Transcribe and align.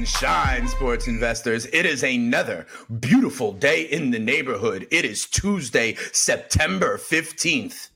and 0.00 0.08
shine, 0.08 0.66
sports 0.66 1.08
investors. 1.08 1.66
It 1.74 1.84
is 1.84 2.02
another 2.02 2.66
beautiful 3.00 3.52
day 3.52 3.82
in 3.82 4.10
the 4.10 4.18
neighborhood. 4.18 4.88
It 4.90 5.04
is 5.04 5.26
Tuesday, 5.26 5.94
September 6.10 6.96
15th. 6.96 7.89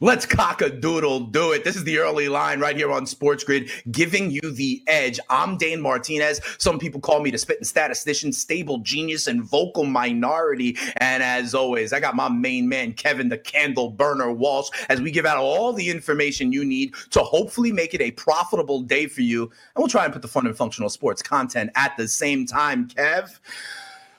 Let's 0.00 0.26
cock 0.26 0.62
a 0.62 0.68
doodle 0.68 1.20
do 1.20 1.52
it. 1.52 1.64
This 1.64 1.76
is 1.76 1.84
the 1.84 1.98
early 1.98 2.28
line 2.28 2.60
right 2.60 2.76
here 2.76 2.90
on 2.90 3.06
Sports 3.06 3.44
Grid, 3.44 3.70
giving 3.90 4.30
you 4.30 4.40
the 4.42 4.82
edge. 4.86 5.20
I'm 5.30 5.56
Dane 5.56 5.80
Martinez. 5.80 6.40
Some 6.58 6.78
people 6.78 7.00
call 7.00 7.20
me 7.20 7.30
the 7.30 7.38
spitting 7.38 7.64
statistician, 7.64 8.32
stable 8.32 8.78
genius, 8.78 9.26
and 9.26 9.42
vocal 9.42 9.84
minority. 9.84 10.76
And 10.96 11.22
as 11.22 11.54
always, 11.54 11.92
I 11.92 12.00
got 12.00 12.16
my 12.16 12.28
main 12.28 12.68
man, 12.68 12.94
Kevin 12.94 13.28
the 13.28 13.38
Candle 13.38 13.90
Burner 13.90 14.32
Walsh, 14.32 14.70
as 14.88 15.00
we 15.00 15.10
give 15.10 15.24
out 15.24 15.38
all 15.38 15.72
the 15.72 15.88
information 15.88 16.52
you 16.52 16.64
need 16.64 16.94
to 17.10 17.20
hopefully 17.20 17.72
make 17.72 17.94
it 17.94 18.00
a 18.00 18.10
profitable 18.10 18.82
day 18.82 19.06
for 19.06 19.22
you. 19.22 19.44
And 19.44 19.52
we'll 19.78 19.88
try 19.88 20.04
and 20.04 20.12
put 20.12 20.22
the 20.22 20.28
fun 20.28 20.46
and 20.46 20.56
functional 20.56 20.90
sports 20.90 21.22
content 21.22 21.70
at 21.76 21.96
the 21.96 22.08
same 22.08 22.44
time, 22.44 22.88
Kev 22.88 23.38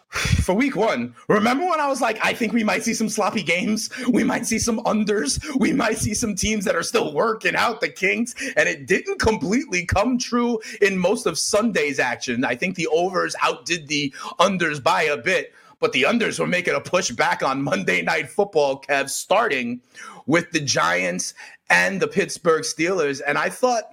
for 0.10 0.54
week 0.54 0.76
one, 0.76 1.14
remember 1.28 1.66
when 1.66 1.80
I 1.80 1.88
was 1.88 2.02
like, 2.02 2.18
I 2.24 2.34
think 2.34 2.54
we 2.54 2.64
might 2.64 2.84
see 2.84 2.94
some 2.94 3.10
sloppy 3.10 3.44
games? 3.44 3.90
We 4.08 4.24
might 4.24 4.46
see 4.46 4.60
some 4.60 4.80
unders. 4.80 5.44
We 5.60 5.74
might 5.74 5.98
see 5.98 6.14
some 6.14 6.36
teams 6.36 6.66
that 6.66 6.76
are 6.76 6.84
still 6.84 7.14
working 7.14 7.56
out 7.56 7.82
the 7.82 7.90
kinks. 7.90 8.34
And 8.56 8.70
it 8.70 8.88
didn't 8.88 9.20
completely 9.20 9.86
come 9.86 10.18
true 10.18 10.60
in 10.82 10.98
most 10.98 11.26
of 11.26 11.38
Sunday's 11.38 12.00
action. 12.00 12.46
I 12.46 12.56
think 12.56 12.76
the 12.76 12.88
overs 12.88 13.36
outdid 13.42 13.88
the 13.88 14.14
unders 14.40 14.82
by 14.82 15.04
a 15.04 15.18
bit, 15.18 15.54
but 15.80 15.92
the 15.92 16.04
unders 16.04 16.40
were 16.40 16.48
making 16.48 16.76
a 16.76 16.82
push 16.82 17.12
back 17.12 17.44
on 17.44 17.62
Monday 17.62 18.02
Night 18.02 18.30
Football, 18.30 18.82
Kev, 18.82 19.10
starting 19.10 19.82
with 20.26 20.52
the 20.52 20.62
Giants 20.62 21.34
and 21.70 22.02
the 22.02 22.08
Pittsburgh 22.08 22.64
Steelers. 22.64 23.22
And 23.26 23.38
I 23.38 23.50
thought, 23.50 23.84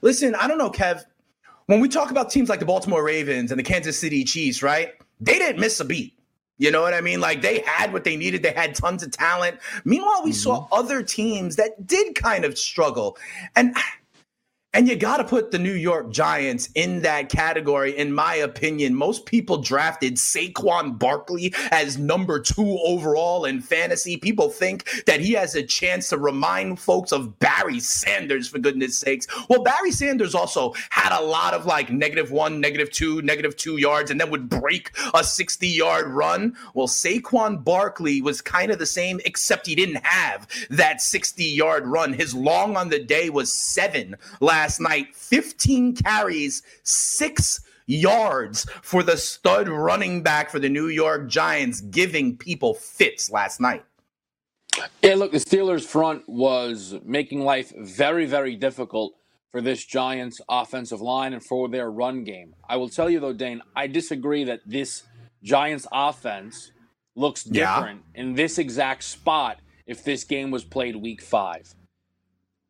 listen, 0.00 0.34
I 0.34 0.48
don't 0.48 0.58
know, 0.58 0.70
Kev. 0.70 1.04
When 1.66 1.80
we 1.80 1.88
talk 1.88 2.10
about 2.10 2.30
teams 2.30 2.48
like 2.48 2.58
the 2.58 2.66
Baltimore 2.66 3.04
Ravens 3.04 3.52
and 3.52 3.58
the 3.58 3.62
Kansas 3.62 3.98
City 3.98 4.24
Chiefs, 4.24 4.62
right? 4.62 4.94
They 5.20 5.38
didn't 5.38 5.60
miss 5.60 5.80
a 5.80 5.84
beat. 5.84 6.14
You 6.58 6.70
know 6.70 6.82
what 6.82 6.92
I 6.92 7.00
mean? 7.00 7.20
Like 7.20 7.40
they 7.40 7.60
had 7.60 7.90
what 7.90 8.04
they 8.04 8.16
needed. 8.16 8.42
They 8.42 8.52
had 8.52 8.74
tons 8.74 9.02
of 9.02 9.10
talent. 9.10 9.58
Meanwhile, 9.86 10.20
we 10.22 10.30
mm-hmm. 10.30 10.38
saw 10.38 10.68
other 10.70 11.02
teams 11.02 11.56
that 11.56 11.86
did 11.86 12.14
kind 12.14 12.44
of 12.44 12.58
struggle. 12.58 13.16
And 13.56 13.74
and 14.72 14.86
you 14.86 14.94
got 14.94 15.16
to 15.16 15.24
put 15.24 15.50
the 15.50 15.58
New 15.58 15.72
York 15.72 16.12
Giants 16.12 16.68
in 16.76 17.02
that 17.02 17.28
category, 17.28 17.96
in 17.96 18.12
my 18.12 18.36
opinion. 18.36 18.94
Most 18.94 19.26
people 19.26 19.58
drafted 19.58 20.14
Saquon 20.14 20.96
Barkley 20.96 21.52
as 21.72 21.98
number 21.98 22.38
two 22.38 22.78
overall 22.84 23.46
in 23.46 23.60
fantasy. 23.60 24.16
People 24.16 24.48
think 24.48 25.04
that 25.06 25.20
he 25.20 25.32
has 25.32 25.56
a 25.56 25.62
chance 25.64 26.08
to 26.10 26.18
remind 26.18 26.78
folks 26.78 27.10
of 27.10 27.36
Barry 27.40 27.80
Sanders, 27.80 28.46
for 28.46 28.60
goodness 28.60 28.96
sakes. 28.96 29.26
Well, 29.48 29.64
Barry 29.64 29.90
Sanders 29.90 30.36
also 30.36 30.72
had 30.90 31.18
a 31.18 31.24
lot 31.24 31.52
of 31.52 31.66
like 31.66 31.90
negative 31.90 32.30
one, 32.30 32.60
negative 32.60 32.92
two, 32.92 33.22
negative 33.22 33.56
two 33.56 33.76
yards, 33.78 34.12
and 34.12 34.20
then 34.20 34.30
would 34.30 34.48
break 34.48 34.92
a 35.14 35.24
60 35.24 35.66
yard 35.66 36.06
run. 36.06 36.56
Well, 36.74 36.86
Saquon 36.86 37.64
Barkley 37.64 38.22
was 38.22 38.40
kind 38.40 38.70
of 38.70 38.78
the 38.78 38.86
same, 38.86 39.20
except 39.24 39.66
he 39.66 39.74
didn't 39.74 40.04
have 40.04 40.46
that 40.70 41.02
60 41.02 41.42
yard 41.44 41.88
run. 41.88 42.12
His 42.12 42.34
long 42.34 42.76
on 42.76 42.88
the 42.88 43.00
day 43.00 43.30
was 43.30 43.52
seven 43.52 44.14
last 44.38 44.59
last 44.60 44.78
night 44.78 45.16
15 45.16 45.96
carries, 45.96 46.62
six 46.82 47.62
yards 47.86 48.66
for 48.82 49.02
the 49.02 49.16
stud 49.16 49.70
running 49.70 50.22
back 50.22 50.50
for 50.50 50.58
the 50.58 50.68
New 50.68 50.88
York 50.88 51.30
Giants, 51.30 51.80
giving 51.80 52.36
people 52.36 52.74
fits 52.74 53.30
last 53.30 53.58
night. 53.58 53.82
Yeah, 55.02 55.14
look, 55.14 55.32
the 55.32 55.38
Steelers' 55.38 55.86
front 55.86 56.28
was 56.28 56.94
making 57.04 57.40
life 57.42 57.72
very, 57.74 58.26
very 58.26 58.54
difficult 58.54 59.14
for 59.50 59.62
this 59.62 59.82
Giants 59.86 60.42
offensive 60.46 61.00
line 61.00 61.32
and 61.32 61.42
for 61.42 61.66
their 61.70 61.90
run 61.90 62.22
game. 62.22 62.54
I 62.68 62.76
will 62.76 62.90
tell 62.90 63.08
you, 63.08 63.18
though, 63.18 63.32
Dane, 63.32 63.62
I 63.74 63.86
disagree 63.86 64.44
that 64.44 64.60
this 64.66 65.04
Giants 65.42 65.86
offense 65.90 66.70
looks 67.16 67.44
different 67.44 68.02
yeah. 68.14 68.20
in 68.20 68.34
this 68.34 68.58
exact 68.58 69.04
spot 69.04 69.58
if 69.86 70.04
this 70.04 70.22
game 70.24 70.50
was 70.50 70.64
played 70.64 70.96
week 70.96 71.22
five. 71.22 71.74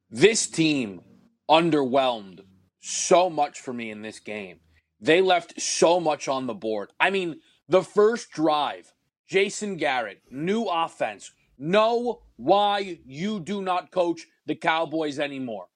This 0.08 0.46
team 0.46 1.02
underwhelmed 1.50 2.40
so 2.80 3.28
much 3.28 3.60
for 3.60 3.72
me 3.72 3.90
in 3.90 4.02
this 4.02 4.20
game. 4.20 4.60
They 5.00 5.20
left 5.20 5.60
so 5.60 5.98
much 5.98 6.28
on 6.28 6.46
the 6.46 6.54
board. 6.54 6.92
I 7.00 7.10
mean, 7.10 7.40
the 7.68 7.82
first 7.82 8.30
drive, 8.30 8.92
Jason 9.28 9.76
Garrett, 9.76 10.22
new 10.30 10.64
offense. 10.64 11.32
Know 11.58 12.22
why 12.36 13.00
you 13.04 13.40
do 13.40 13.60
not 13.60 13.90
coach 13.90 14.26
the 14.46 14.54
Cowboys 14.54 15.18
anymore. 15.18 15.66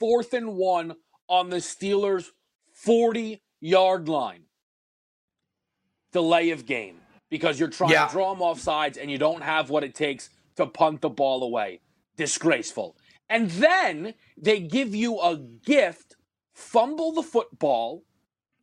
Fourth 0.00 0.32
and 0.32 0.56
one 0.56 0.96
on 1.28 1.50
the 1.50 1.56
Steelers' 1.56 2.30
40 2.72 3.42
yard 3.60 4.08
line. 4.08 4.44
Delay 6.12 6.50
of 6.50 6.66
game 6.66 6.96
because 7.30 7.60
you're 7.60 7.68
trying 7.68 7.90
yeah. 7.90 8.06
to 8.06 8.12
draw 8.12 8.32
them 8.32 8.42
off 8.42 8.60
sides 8.60 8.96
and 8.96 9.10
you 9.10 9.18
don't 9.18 9.42
have 9.42 9.70
what 9.70 9.84
it 9.84 9.94
takes 9.94 10.30
to 10.56 10.66
punt 10.66 11.00
the 11.00 11.10
ball 11.10 11.42
away. 11.42 11.80
Disgraceful. 12.16 12.96
And 13.28 13.50
then 13.50 14.14
they 14.36 14.60
give 14.60 14.94
you 14.94 15.18
a 15.20 15.36
gift, 15.36 16.16
fumble 16.52 17.12
the 17.12 17.22
football, 17.22 18.04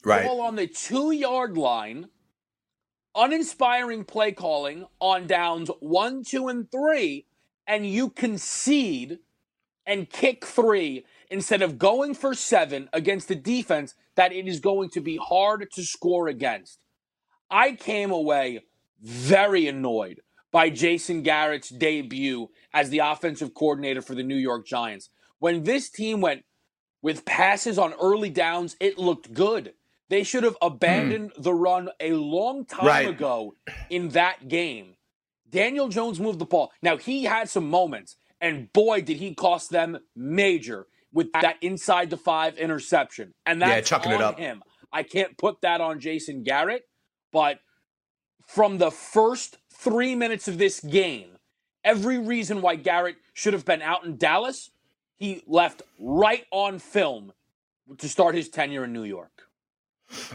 right. 0.03 0.25
ball 0.25 0.41
on 0.41 0.55
the 0.55 0.67
two 0.67 1.11
yard 1.11 1.57
line, 1.57 2.09
uninspiring 3.15 4.05
play 4.05 4.31
calling 4.31 4.85
on 4.99 5.27
downs 5.27 5.69
one, 5.79 6.23
two, 6.23 6.47
and 6.47 6.69
three, 6.71 7.27
and 7.67 7.85
you 7.85 8.09
concede 8.09 9.19
and 9.85 10.09
kick 10.09 10.45
three 10.45 11.05
instead 11.29 11.61
of 11.61 11.77
going 11.77 12.15
for 12.15 12.33
seven 12.33 12.89
against 12.91 13.29
a 13.29 13.35
defense 13.35 13.93
that 14.15 14.33
it 14.33 14.47
is 14.47 14.59
going 14.59 14.89
to 14.89 15.01
be 15.01 15.17
hard 15.17 15.69
to 15.71 15.83
score 15.83 16.27
against. 16.27 16.79
I 17.51 17.73
came 17.73 18.11
away 18.11 18.61
very 19.01 19.67
annoyed 19.67 20.21
by 20.55 20.69
Jason 20.69 21.21
Garrett's 21.21 21.67
debut 21.67 22.47
as 22.73 22.89
the 22.89 22.99
offensive 22.99 23.53
coordinator 23.53 24.01
for 24.01 24.15
the 24.15 24.23
New 24.23 24.37
York 24.37 24.65
Giants. 24.65 25.09
When 25.39 25.63
this 25.63 25.89
team 25.89 26.21
went 26.21 26.45
with 27.01 27.25
passes 27.25 27.77
on 27.77 27.93
early 28.01 28.29
downs, 28.29 28.77
it 28.79 28.97
looked 28.97 29.33
good. 29.33 29.73
They 30.07 30.23
should 30.23 30.45
have 30.45 30.55
abandoned 30.61 31.33
mm. 31.33 31.43
the 31.43 31.53
run 31.53 31.89
a 31.99 32.13
long 32.13 32.65
time 32.65 32.85
right. 32.85 33.09
ago 33.09 33.55
in 33.89 34.07
that 34.09 34.47
game. 34.47 34.95
Daniel 35.49 35.89
Jones 35.89 36.21
moved 36.21 36.39
the 36.39 36.45
ball. 36.45 36.71
Now, 36.81 36.95
he 36.95 37.25
had 37.25 37.49
some 37.49 37.69
moments, 37.69 38.15
and 38.39 38.71
boy, 38.71 39.01
did 39.01 39.17
he 39.17 39.35
cost 39.35 39.71
them 39.71 39.97
major 40.15 40.87
with 41.11 41.33
that 41.33 41.57
inside 41.59 42.09
the 42.09 42.15
five 42.15 42.57
interception. 42.57 43.33
And 43.45 43.61
that's 43.61 43.91
yeah, 43.91 43.97
chucking 43.97 44.13
on 44.13 44.21
it 44.21 44.23
up. 44.23 44.39
him. 44.39 44.63
I 44.93 45.03
can't 45.03 45.37
put 45.37 45.59
that 45.63 45.81
on 45.81 45.99
Jason 45.99 46.43
Garrett, 46.43 46.83
but 47.33 47.59
from 48.45 48.77
the 48.77 48.91
first 48.91 49.57
three 49.69 50.15
minutes 50.15 50.47
of 50.47 50.57
this 50.57 50.79
game, 50.79 51.29
every 51.83 52.17
reason 52.17 52.61
why 52.61 52.75
Garrett 52.75 53.17
should 53.33 53.53
have 53.53 53.65
been 53.65 53.81
out 53.81 54.05
in 54.05 54.17
Dallas, 54.17 54.71
he 55.17 55.43
left 55.47 55.81
right 55.99 56.45
on 56.51 56.79
film 56.79 57.33
to 57.97 58.09
start 58.09 58.35
his 58.35 58.49
tenure 58.49 58.83
in 58.85 58.93
New 58.93 59.03
York. 59.03 59.34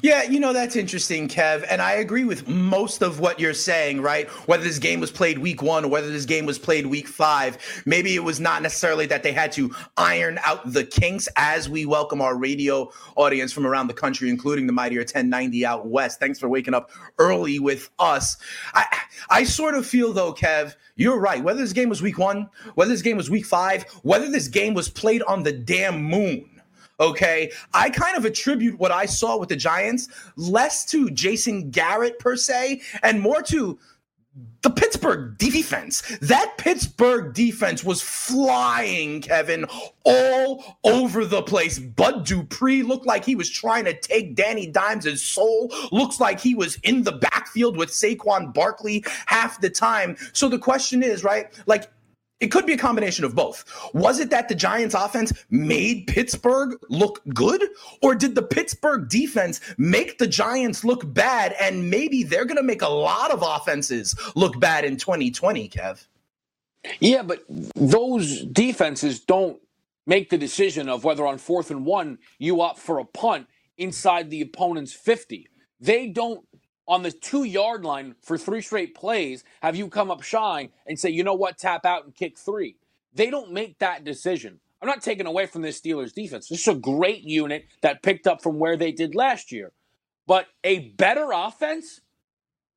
Yeah, 0.02 0.24
you 0.24 0.40
know, 0.40 0.52
that's 0.52 0.76
interesting, 0.76 1.28
Kev. 1.28 1.64
And 1.68 1.80
I 1.80 1.92
agree 1.92 2.24
with 2.24 2.48
most 2.48 3.02
of 3.02 3.20
what 3.20 3.38
you're 3.38 3.54
saying, 3.54 4.00
right? 4.00 4.28
Whether 4.48 4.64
this 4.64 4.78
game 4.78 5.00
was 5.00 5.10
played 5.10 5.38
week 5.38 5.62
one 5.62 5.84
or 5.84 5.88
whether 5.88 6.10
this 6.10 6.24
game 6.24 6.46
was 6.46 6.58
played 6.58 6.86
week 6.86 7.06
five, 7.06 7.58
maybe 7.86 8.14
it 8.14 8.24
was 8.24 8.40
not 8.40 8.62
necessarily 8.62 9.06
that 9.06 9.22
they 9.22 9.32
had 9.32 9.52
to 9.52 9.74
iron 9.96 10.38
out 10.44 10.72
the 10.72 10.84
kinks 10.84 11.28
as 11.36 11.68
we 11.68 11.86
welcome 11.86 12.20
our 12.20 12.36
radio 12.36 12.90
audience 13.16 13.52
from 13.52 13.66
around 13.66 13.86
the 13.86 13.94
country, 13.94 14.28
including 14.28 14.66
the 14.66 14.72
mightier 14.72 15.00
1090 15.00 15.64
out 15.64 15.86
west. 15.86 16.18
Thanks 16.18 16.38
for 16.38 16.48
waking 16.48 16.74
up 16.74 16.90
early 17.18 17.58
with 17.58 17.90
us. 17.98 18.36
I, 18.74 18.86
I 19.30 19.44
sort 19.44 19.74
of 19.74 19.86
feel, 19.86 20.12
though, 20.12 20.32
Kev, 20.32 20.74
you're 20.96 21.18
right. 21.18 21.42
Whether 21.42 21.60
this 21.60 21.72
game 21.72 21.88
was 21.88 22.02
week 22.02 22.18
one, 22.18 22.48
whether 22.74 22.90
this 22.90 23.02
game 23.02 23.16
was 23.16 23.30
week 23.30 23.46
five, 23.46 23.84
whether 24.02 24.28
this 24.28 24.48
game 24.48 24.74
was 24.74 24.88
played 24.88 25.22
on 25.22 25.42
the 25.42 25.52
damn 25.52 26.02
moon 26.02 26.59
Okay. 27.00 27.50
I 27.72 27.90
kind 27.90 28.16
of 28.16 28.24
attribute 28.24 28.78
what 28.78 28.92
I 28.92 29.06
saw 29.06 29.38
with 29.38 29.48
the 29.48 29.56
Giants 29.56 30.08
less 30.36 30.84
to 30.86 31.10
Jason 31.10 31.70
Garrett 31.70 32.18
per 32.18 32.36
se 32.36 32.82
and 33.02 33.20
more 33.20 33.42
to 33.42 33.78
the 34.62 34.70
Pittsburgh 34.70 35.38
defense. 35.38 36.02
That 36.20 36.54
Pittsburgh 36.58 37.34
defense 37.34 37.82
was 37.82 38.02
flying, 38.02 39.22
Kevin, 39.22 39.64
all 40.04 40.78
over 40.84 41.24
the 41.24 41.42
place. 41.42 41.78
Bud 41.78 42.26
Dupree 42.26 42.82
looked 42.82 43.06
like 43.06 43.24
he 43.24 43.34
was 43.34 43.48
trying 43.48 43.86
to 43.86 43.98
take 43.98 44.34
Danny 44.34 44.66
Dimes' 44.66 45.22
soul. 45.22 45.72
Looks 45.90 46.20
like 46.20 46.38
he 46.38 46.54
was 46.54 46.76
in 46.82 47.02
the 47.02 47.12
backfield 47.12 47.76
with 47.76 47.90
Saquon 47.90 48.52
Barkley 48.52 49.04
half 49.26 49.60
the 49.60 49.70
time. 49.70 50.16
So 50.32 50.48
the 50.48 50.58
question 50.58 51.02
is, 51.02 51.24
right? 51.24 51.52
Like, 51.66 51.90
it 52.40 52.48
could 52.48 52.66
be 52.66 52.72
a 52.72 52.78
combination 52.78 53.24
of 53.24 53.34
both. 53.34 53.64
Was 53.92 54.18
it 54.18 54.30
that 54.30 54.48
the 54.48 54.54
Giants 54.54 54.94
offense 54.94 55.32
made 55.50 56.06
Pittsburgh 56.06 56.78
look 56.88 57.20
good? 57.34 57.62
Or 58.02 58.14
did 58.14 58.34
the 58.34 58.42
Pittsburgh 58.42 59.08
defense 59.08 59.60
make 59.76 60.18
the 60.18 60.26
Giants 60.26 60.82
look 60.82 61.12
bad? 61.12 61.54
And 61.60 61.90
maybe 61.90 62.22
they're 62.22 62.46
going 62.46 62.56
to 62.56 62.62
make 62.62 62.82
a 62.82 62.88
lot 62.88 63.30
of 63.30 63.42
offenses 63.42 64.14
look 64.34 64.58
bad 64.58 64.84
in 64.84 64.96
2020, 64.96 65.68
Kev. 65.68 66.06
Yeah, 66.98 67.22
but 67.22 67.44
those 67.76 68.42
defenses 68.46 69.20
don't 69.20 69.60
make 70.06 70.30
the 70.30 70.38
decision 70.38 70.88
of 70.88 71.04
whether 71.04 71.26
on 71.26 71.36
fourth 71.36 71.70
and 71.70 71.84
one 71.84 72.18
you 72.38 72.62
opt 72.62 72.78
for 72.78 72.98
a 72.98 73.04
punt 73.04 73.46
inside 73.76 74.30
the 74.30 74.40
opponent's 74.40 74.94
50. 74.94 75.46
They 75.78 76.08
don't 76.08 76.44
on 76.88 77.02
the 77.02 77.10
two 77.10 77.44
yard 77.44 77.84
line 77.84 78.14
for 78.22 78.36
three 78.36 78.62
straight 78.62 78.94
plays 78.94 79.44
have 79.62 79.76
you 79.76 79.88
come 79.88 80.10
up 80.10 80.22
shy 80.22 80.70
and 80.86 80.98
say, 80.98 81.10
you 81.10 81.24
know 81.24 81.34
what, 81.34 81.58
tap 81.58 81.86
out 81.86 82.04
and 82.04 82.14
kick 82.14 82.38
three. 82.38 82.76
They 83.14 83.30
don't 83.30 83.52
make 83.52 83.78
that 83.78 84.04
decision. 84.04 84.60
I'm 84.82 84.88
not 84.88 85.02
taking 85.02 85.26
away 85.26 85.46
from 85.46 85.62
this 85.62 85.80
Steelers 85.80 86.14
defense. 86.14 86.48
This 86.48 86.60
is 86.60 86.68
a 86.68 86.74
great 86.74 87.22
unit 87.22 87.66
that 87.82 88.02
picked 88.02 88.26
up 88.26 88.42
from 88.42 88.58
where 88.58 88.76
they 88.76 88.92
did 88.92 89.14
last 89.14 89.52
year. 89.52 89.72
But 90.26 90.46
a 90.64 90.90
better 90.90 91.30
offense 91.32 92.00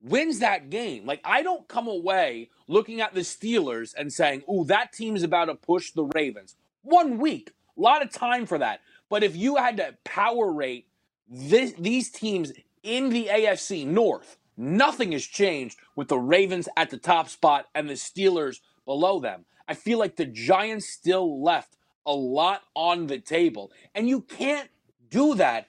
wins 0.01 0.39
that 0.39 0.69
game. 0.69 1.05
Like, 1.05 1.21
I 1.23 1.43
don't 1.43 1.67
come 1.67 1.87
away 1.87 2.49
looking 2.67 2.99
at 2.99 3.13
the 3.13 3.21
Steelers 3.21 3.93
and 3.97 4.11
saying, 4.11 4.43
ooh, 4.51 4.65
that 4.65 4.91
team's 4.91 5.23
about 5.23 5.45
to 5.45 5.55
push 5.55 5.91
the 5.91 6.05
Ravens. 6.05 6.55
One 6.81 7.19
week, 7.19 7.51
a 7.77 7.81
lot 7.81 8.01
of 8.01 8.11
time 8.11 8.45
for 8.45 8.57
that. 8.57 8.81
But 9.09 9.23
if 9.23 9.35
you 9.35 9.55
had 9.55 9.77
to 9.77 9.95
power 10.03 10.51
rate 10.51 10.87
this, 11.29 11.73
these 11.79 12.09
teams 12.09 12.51
in 12.83 13.09
the 13.09 13.27
AFC 13.31 13.87
North, 13.87 14.37
nothing 14.57 15.13
has 15.13 15.25
changed 15.25 15.79
with 15.95 16.09
the 16.09 16.19
Ravens 16.19 16.69
at 16.77 16.89
the 16.89 16.97
top 16.97 17.29
spot 17.29 17.67
and 17.73 17.89
the 17.89 17.93
Steelers 17.93 18.59
below 18.85 19.19
them. 19.19 19.45
I 19.67 19.73
feel 19.73 19.97
like 19.97 20.17
the 20.17 20.25
Giants 20.25 20.89
still 20.89 21.41
left 21.41 21.77
a 22.05 22.13
lot 22.13 22.61
on 22.75 23.07
the 23.07 23.19
table. 23.19 23.71
And 23.95 24.09
you 24.09 24.21
can't 24.21 24.69
do 25.09 25.35
that. 25.35 25.67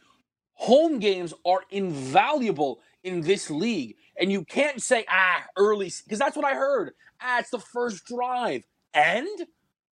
Home 0.54 0.98
games 0.98 1.32
are 1.46 1.62
invaluable 1.70 2.80
in 3.02 3.20
this 3.20 3.50
league. 3.50 3.96
And 4.18 4.30
you 4.30 4.44
can't 4.44 4.82
say, 4.82 5.04
ah, 5.08 5.44
early, 5.56 5.92
because 6.04 6.18
that's 6.18 6.36
what 6.36 6.44
I 6.44 6.54
heard. 6.54 6.92
Ah, 7.20 7.40
it's 7.40 7.50
the 7.50 7.58
first 7.58 8.04
drive. 8.06 8.64
And 8.92 9.28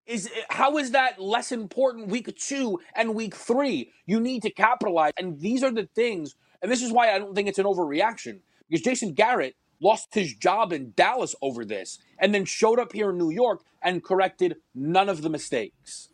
is 0.07 0.29
how 0.51 0.79
is 0.79 0.93
that 0.93 1.21
less 1.21 1.53
important 1.53 2.09
week 2.09 2.37
two 2.37 2.81
and 2.95 3.15
week 3.15 3.35
three? 3.35 3.93
You 4.07 4.21
need 4.21 4.43
to 4.43 4.51
capitalize. 4.51 5.13
And 5.17 5.41
these 5.41 5.63
are 5.63 5.71
the 5.71 5.89
things 5.95 6.35
and 6.63 6.71
this 6.71 6.83
is 6.83 6.93
why 6.93 7.13
I 7.13 7.19
don't 7.19 7.35
think 7.35 7.49
it's 7.49 7.59
an 7.59 7.67
overreaction 7.67 8.41
because 8.69 8.83
Jason 8.83 9.13
Garrett 9.13 9.57
lost 9.81 10.15
his 10.15 10.35
job 10.35 10.73
in 10.73 10.93
Dallas 10.97 11.35
over 11.43 11.65
this 11.65 11.99
and 12.19 12.35
then 12.35 12.45
showed 12.45 12.79
up 12.79 12.93
here 12.93 13.11
in 13.11 13.19
New 13.19 13.31
York 13.31 13.63
and 13.83 14.03
corrected 14.03 14.57
none 14.75 15.09
of 15.09 15.23
the 15.23 15.29
mistakes. 15.29 16.09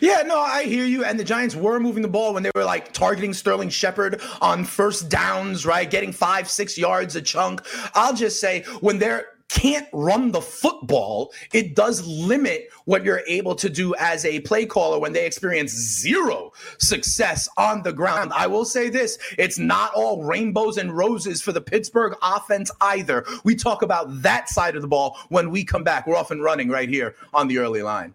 Yeah, 0.00 0.22
no, 0.22 0.38
I 0.38 0.64
hear 0.64 0.84
you. 0.84 1.04
And 1.04 1.18
the 1.18 1.24
Giants 1.24 1.56
were 1.56 1.80
moving 1.80 2.02
the 2.02 2.08
ball 2.08 2.34
when 2.34 2.42
they 2.44 2.50
were 2.54 2.64
like 2.64 2.92
targeting 2.92 3.32
Sterling 3.32 3.70
Shepard 3.70 4.20
on 4.40 4.64
first 4.64 5.08
downs, 5.08 5.66
right? 5.66 5.90
Getting 5.90 6.12
five, 6.12 6.48
six 6.48 6.78
yards 6.78 7.16
a 7.16 7.22
chunk. 7.22 7.62
I'll 7.94 8.14
just 8.14 8.38
say 8.40 8.62
when 8.80 8.98
they're 8.98 9.26
can't 9.48 9.88
run 9.92 10.32
the 10.32 10.40
football, 10.40 11.32
it 11.52 11.74
does 11.74 12.06
limit 12.06 12.68
what 12.84 13.04
you're 13.04 13.22
able 13.26 13.54
to 13.54 13.68
do 13.68 13.94
as 13.96 14.24
a 14.24 14.40
play 14.40 14.66
caller 14.66 14.98
when 14.98 15.12
they 15.12 15.26
experience 15.26 15.72
zero 15.72 16.52
success 16.78 17.48
on 17.56 17.82
the 17.82 17.92
ground. 17.92 18.32
I 18.34 18.46
will 18.46 18.64
say 18.64 18.88
this 18.88 19.18
it's 19.38 19.58
not 19.58 19.92
all 19.94 20.22
rainbows 20.22 20.76
and 20.78 20.96
roses 20.96 21.42
for 21.42 21.52
the 21.52 21.60
Pittsburgh 21.60 22.14
offense 22.22 22.70
either. 22.80 23.24
We 23.44 23.54
talk 23.54 23.82
about 23.82 24.22
that 24.22 24.48
side 24.48 24.76
of 24.76 24.82
the 24.82 24.88
ball 24.88 25.18
when 25.28 25.50
we 25.50 25.64
come 25.64 25.84
back. 25.84 26.06
We're 26.06 26.16
off 26.16 26.30
and 26.30 26.42
running 26.42 26.68
right 26.68 26.88
here 26.88 27.14
on 27.32 27.48
the 27.48 27.58
early 27.58 27.82
line. 27.82 28.14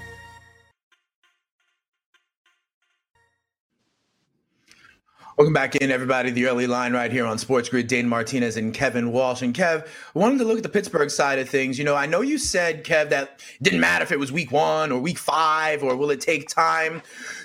Welcome 5.41 5.55
back 5.55 5.75
in, 5.77 5.89
everybody. 5.89 6.29
The 6.29 6.45
early 6.45 6.67
line 6.67 6.93
right 6.93 7.11
here 7.11 7.25
on 7.25 7.39
Sports 7.39 7.67
Grid. 7.67 7.87
Dane 7.87 8.07
Martinez 8.07 8.57
and 8.57 8.71
Kevin 8.71 9.11
Walsh. 9.11 9.41
And 9.41 9.55
Kev, 9.55 9.87
I 9.87 10.19
wanted 10.19 10.37
to 10.37 10.43
look 10.43 10.57
at 10.57 10.61
the 10.61 10.69
Pittsburgh 10.69 11.09
side 11.09 11.39
of 11.39 11.49
things. 11.49 11.79
You 11.79 11.83
know, 11.83 11.95
I 11.95 12.05
know 12.05 12.21
you 12.21 12.37
said, 12.37 12.83
Kev, 12.83 13.09
that 13.09 13.39
didn't 13.59 13.79
matter 13.79 14.03
if 14.03 14.11
it 14.11 14.19
was 14.19 14.31
week 14.31 14.51
one 14.51 14.91
or 14.91 14.99
week 14.99 15.17
five 15.17 15.81
or 15.81 15.95
will 15.95 16.11
it 16.11 16.21
take 16.21 16.47
time. 16.47 17.01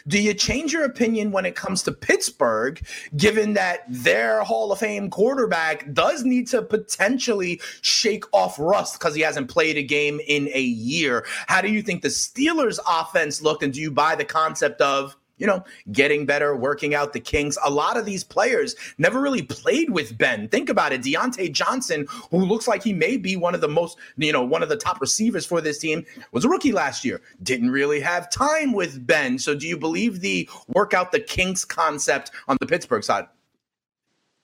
Do 0.06 0.20
you 0.20 0.34
change 0.34 0.74
your 0.74 0.84
opinion 0.84 1.30
when 1.30 1.46
it 1.46 1.56
comes 1.56 1.82
to 1.84 1.90
Pittsburgh, 1.92 2.86
given 3.16 3.54
that 3.54 3.84
their 3.88 4.42
Hall 4.42 4.72
of 4.72 4.78
Fame 4.78 5.08
quarterback 5.08 5.90
does 5.94 6.22
need 6.22 6.48
to 6.48 6.60
potentially 6.60 7.62
shake 7.80 8.24
off 8.34 8.58
rust 8.58 8.98
because 8.98 9.14
he 9.14 9.22
hasn't 9.22 9.48
played 9.48 9.78
a 9.78 9.82
game 9.82 10.20
in 10.26 10.50
a 10.52 10.60
year? 10.60 11.24
How 11.46 11.62
do 11.62 11.68
you 11.72 11.80
think 11.80 12.02
the 12.02 12.08
Steelers' 12.08 12.78
offense 12.86 13.40
looked? 13.40 13.62
And 13.62 13.72
do 13.72 13.80
you 13.80 13.90
buy 13.90 14.16
the 14.16 14.26
concept 14.26 14.82
of, 14.82 15.16
you 15.38 15.46
know, 15.46 15.64
getting 15.92 16.26
better, 16.26 16.56
working 16.56 16.94
out 16.94 17.12
the 17.12 17.20
kinks. 17.20 17.58
A 17.64 17.70
lot 17.70 17.96
of 17.96 18.04
these 18.04 18.24
players 18.24 18.74
never 18.98 19.20
really 19.20 19.42
played 19.42 19.90
with 19.90 20.16
Ben. 20.16 20.48
Think 20.48 20.68
about 20.68 20.92
it. 20.92 21.02
Diontae 21.02 21.52
Johnson, 21.52 22.06
who 22.30 22.38
looks 22.44 22.66
like 22.66 22.82
he 22.82 22.92
may 22.92 23.16
be 23.16 23.36
one 23.36 23.54
of 23.54 23.60
the 23.60 23.68
most, 23.68 23.98
you 24.16 24.32
know, 24.32 24.44
one 24.44 24.62
of 24.62 24.68
the 24.68 24.76
top 24.76 25.00
receivers 25.00 25.46
for 25.46 25.60
this 25.60 25.78
team, 25.78 26.04
was 26.32 26.44
a 26.44 26.48
rookie 26.48 26.72
last 26.72 27.04
year. 27.04 27.20
Didn't 27.42 27.70
really 27.70 28.00
have 28.00 28.30
time 28.30 28.72
with 28.72 29.06
Ben. 29.06 29.38
So 29.38 29.54
do 29.54 29.66
you 29.66 29.76
believe 29.76 30.20
the 30.20 30.48
work 30.68 30.94
out 30.94 31.12
the 31.12 31.20
kinks 31.20 31.64
concept 31.64 32.30
on 32.48 32.56
the 32.60 32.66
Pittsburgh 32.66 33.04
side? 33.04 33.26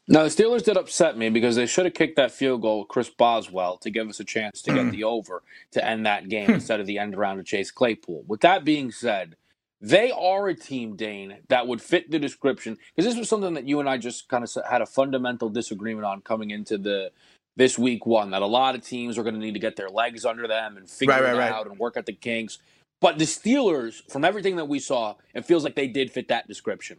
Now, 0.09 0.25
the 0.25 0.31
Steelers 0.31 0.65
did 0.65 0.77
upset 0.77 1.17
me 1.17 1.31
because 1.31 1.55
they 1.55 1.67
should 1.67 1.85
have 1.85 1.95
kicked 1.95 2.17
that 2.17 2.33
field 2.33 2.63
goal, 2.63 2.85
Chris 2.85 3.09
Boswell, 3.09 3.79
to 3.79 3.91
give 3.91 4.09
us 4.09 4.19
a 4.19 4.25
chance 4.25 4.61
to 4.63 4.75
get 4.75 4.85
hmm. 4.85 4.91
the 4.91 5.05
over 5.05 5.43
to 5.73 5.85
end 5.85 6.07
that 6.07 6.29
game 6.29 6.47
hmm. 6.47 6.55
instead 6.55 6.81
of 6.81 6.87
the 6.87 6.99
end 6.99 7.15
around 7.15 7.39
of 7.39 7.47
Chase 7.47 7.71
Claypool. 7.71 8.25
With 8.27 8.41
that 8.41 8.65
being 8.65 8.91
said, 8.91 9.37
they 9.83 10.13
are 10.13 10.49
a 10.49 10.55
team, 10.55 10.95
Dane, 10.95 11.39
that 11.49 11.67
would 11.67 11.83
fit 11.83 12.09
the 12.09 12.21
description 12.21 12.79
because 12.95 13.11
this 13.11 13.19
was 13.19 13.29
something 13.29 13.55
that 13.55 13.67
you 13.67 13.81
and 13.81 13.89
I 13.89 13.99
just 13.99 14.29
kind 14.29 14.45
of 14.45 14.51
had 14.71 14.81
a 14.81 14.87
fundamental 14.87 15.49
disagreement 15.49 16.07
on 16.07 16.21
coming 16.21 16.53
into 16.53 16.79
the 16.79 17.11
this 17.57 17.77
week 17.77 18.07
one. 18.07 18.31
That 18.31 18.43
a 18.43 18.47
lot 18.47 18.77
of 18.77 18.87
teams 18.87 19.19
are 19.19 19.25
going 19.25 19.35
to 19.35 19.41
need 19.41 19.55
to 19.55 19.61
get 19.61 19.75
their 19.75 19.91
legs 19.91 20.25
under 20.25 20.47
them 20.47 20.77
and 20.77 20.89
figure 20.89 21.15
right, 21.15 21.35
it 21.35 21.37
right, 21.37 21.51
out 21.51 21.65
right. 21.65 21.73
and 21.73 21.79
work 21.81 21.97
at 21.97 22.07
the 22.07 22.13
kinks. 22.13 22.59
But 23.01 23.19
the 23.19 23.25
Steelers, 23.25 24.09
from 24.09 24.25
everything 24.25 24.55
that 24.57 24.67
we 24.67 24.79
saw, 24.79 25.17
it 25.35 25.45
feels 25.45 25.65
like 25.65 25.75
they 25.75 25.89
did 25.89 26.13
fit 26.13 26.29
that 26.29 26.47
description. 26.47 26.99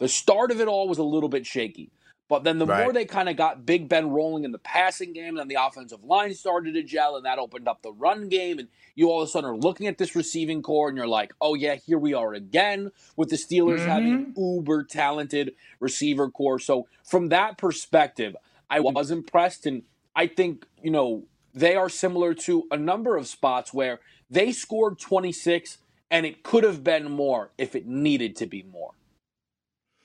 The 0.00 0.08
start 0.08 0.50
of 0.50 0.60
it 0.60 0.66
all 0.66 0.88
was 0.88 0.98
a 0.98 1.04
little 1.04 1.28
bit 1.28 1.46
shaky. 1.46 1.92
But 2.26 2.42
then 2.42 2.58
the 2.58 2.66
right. 2.66 2.82
more 2.82 2.92
they 2.92 3.04
kind 3.04 3.28
of 3.28 3.36
got 3.36 3.66
Big 3.66 3.88
Ben 3.88 4.08
rolling 4.08 4.44
in 4.44 4.52
the 4.52 4.58
passing 4.58 5.12
game, 5.12 5.30
and 5.30 5.38
then 5.38 5.48
the 5.48 5.58
offensive 5.62 6.02
line 6.04 6.34
started 6.34 6.72
to 6.74 6.82
gel, 6.82 7.16
and 7.16 7.26
that 7.26 7.38
opened 7.38 7.68
up 7.68 7.82
the 7.82 7.92
run 7.92 8.28
game. 8.28 8.58
And 8.58 8.68
you 8.94 9.10
all 9.10 9.20
of 9.20 9.28
a 9.28 9.30
sudden 9.30 9.50
are 9.50 9.56
looking 9.56 9.86
at 9.88 9.98
this 9.98 10.16
receiving 10.16 10.62
core, 10.62 10.88
and 10.88 10.96
you're 10.96 11.06
like, 11.06 11.34
oh, 11.40 11.54
yeah, 11.54 11.74
here 11.74 11.98
we 11.98 12.14
are 12.14 12.32
again 12.32 12.92
with 13.16 13.28
the 13.28 13.36
Steelers 13.36 13.80
mm-hmm. 13.80 13.88
having 13.88 14.34
uber 14.36 14.84
talented 14.84 15.54
receiver 15.80 16.30
core. 16.30 16.58
So 16.58 16.88
from 17.04 17.28
that 17.28 17.58
perspective, 17.58 18.34
I 18.70 18.80
was 18.80 19.10
impressed. 19.10 19.66
And 19.66 19.82
I 20.16 20.26
think, 20.26 20.66
you 20.82 20.90
know, 20.90 21.24
they 21.52 21.76
are 21.76 21.90
similar 21.90 22.32
to 22.34 22.66
a 22.70 22.76
number 22.78 23.16
of 23.16 23.26
spots 23.26 23.74
where 23.74 24.00
they 24.30 24.50
scored 24.50 24.98
26, 24.98 25.76
and 26.10 26.24
it 26.24 26.42
could 26.42 26.64
have 26.64 26.82
been 26.82 27.10
more 27.10 27.50
if 27.58 27.74
it 27.74 27.86
needed 27.86 28.34
to 28.36 28.46
be 28.46 28.62
more. 28.62 28.92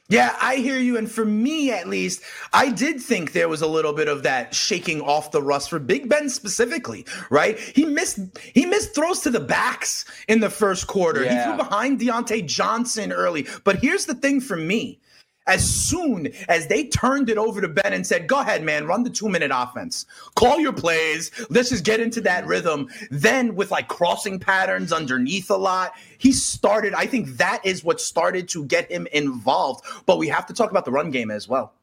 Yeah, 0.09 0.35
I 0.41 0.55
hear 0.55 0.77
you. 0.79 0.97
And 0.97 1.09
for 1.09 1.23
me, 1.23 1.71
at 1.71 1.87
least, 1.87 2.23
I 2.51 2.71
did 2.71 2.99
think 2.99 3.31
there 3.31 3.47
was 3.47 3.61
a 3.61 3.67
little 3.67 3.93
bit 3.93 4.07
of 4.07 4.23
that 4.23 4.55
shaking 4.55 5.01
off 5.01 5.31
the 5.31 5.41
rust 5.41 5.69
for 5.69 5.77
Big 5.77 6.09
Ben 6.09 6.29
specifically, 6.29 7.05
right? 7.29 7.59
He 7.59 7.85
missed 7.85 8.19
he 8.53 8.65
missed 8.65 8.95
throws 8.95 9.19
to 9.21 9.29
the 9.29 9.39
backs 9.39 10.05
in 10.27 10.39
the 10.39 10.49
first 10.49 10.87
quarter. 10.87 11.23
Yeah. 11.23 11.37
He 11.37 11.43
threw 11.43 11.57
behind 11.57 11.99
Diontae 11.99 12.47
Johnson 12.47 13.11
early. 13.11 13.47
But 13.63 13.77
here's 13.77 14.05
the 14.05 14.15
thing 14.15 14.41
for 14.41 14.57
me 14.57 14.99
as 15.48 15.67
soon 15.67 16.31
as 16.48 16.67
they 16.67 16.86
turned 16.86 17.29
it 17.29 17.38
over 17.38 17.60
to 17.62 17.67
Ben 17.67 17.93
and 17.93 18.05
said, 18.05 18.27
Go 18.27 18.39
ahead, 18.39 18.63
man, 18.63 18.86
run 18.86 19.03
the 19.03 19.10
two 19.10 19.29
minute 19.29 19.51
offense, 19.53 20.05
call 20.36 20.60
your 20.60 20.74
plays, 20.74 21.31
let's 21.50 21.69
just 21.69 21.84
get 21.86 22.00
into 22.00 22.22
that 22.22 22.46
rhythm. 22.46 22.88
Then, 23.10 23.55
with 23.55 23.72
like 23.72 23.88
crossing 23.88 24.39
patterns 24.39 24.91
underneath 24.93 25.50
a 25.50 25.58
lot, 25.58 25.93
he 26.17 26.31
started. 26.31 26.93
I 26.93 27.05
think 27.08 27.38
that 27.38 27.62
is 27.65 27.84
what 27.84 28.00
started 28.00 28.48
to 28.50 28.65
get 28.65 28.91
him 28.91 29.08
involved. 29.12 29.86
But 30.05 30.17
we 30.17 30.27
have 30.27 30.46
to 30.48 30.53
talk 30.53 30.69
about 30.72 30.86
the 30.86 30.91
run 30.91 31.12
game 31.12 31.31
as 31.31 31.48
well. 31.48 31.74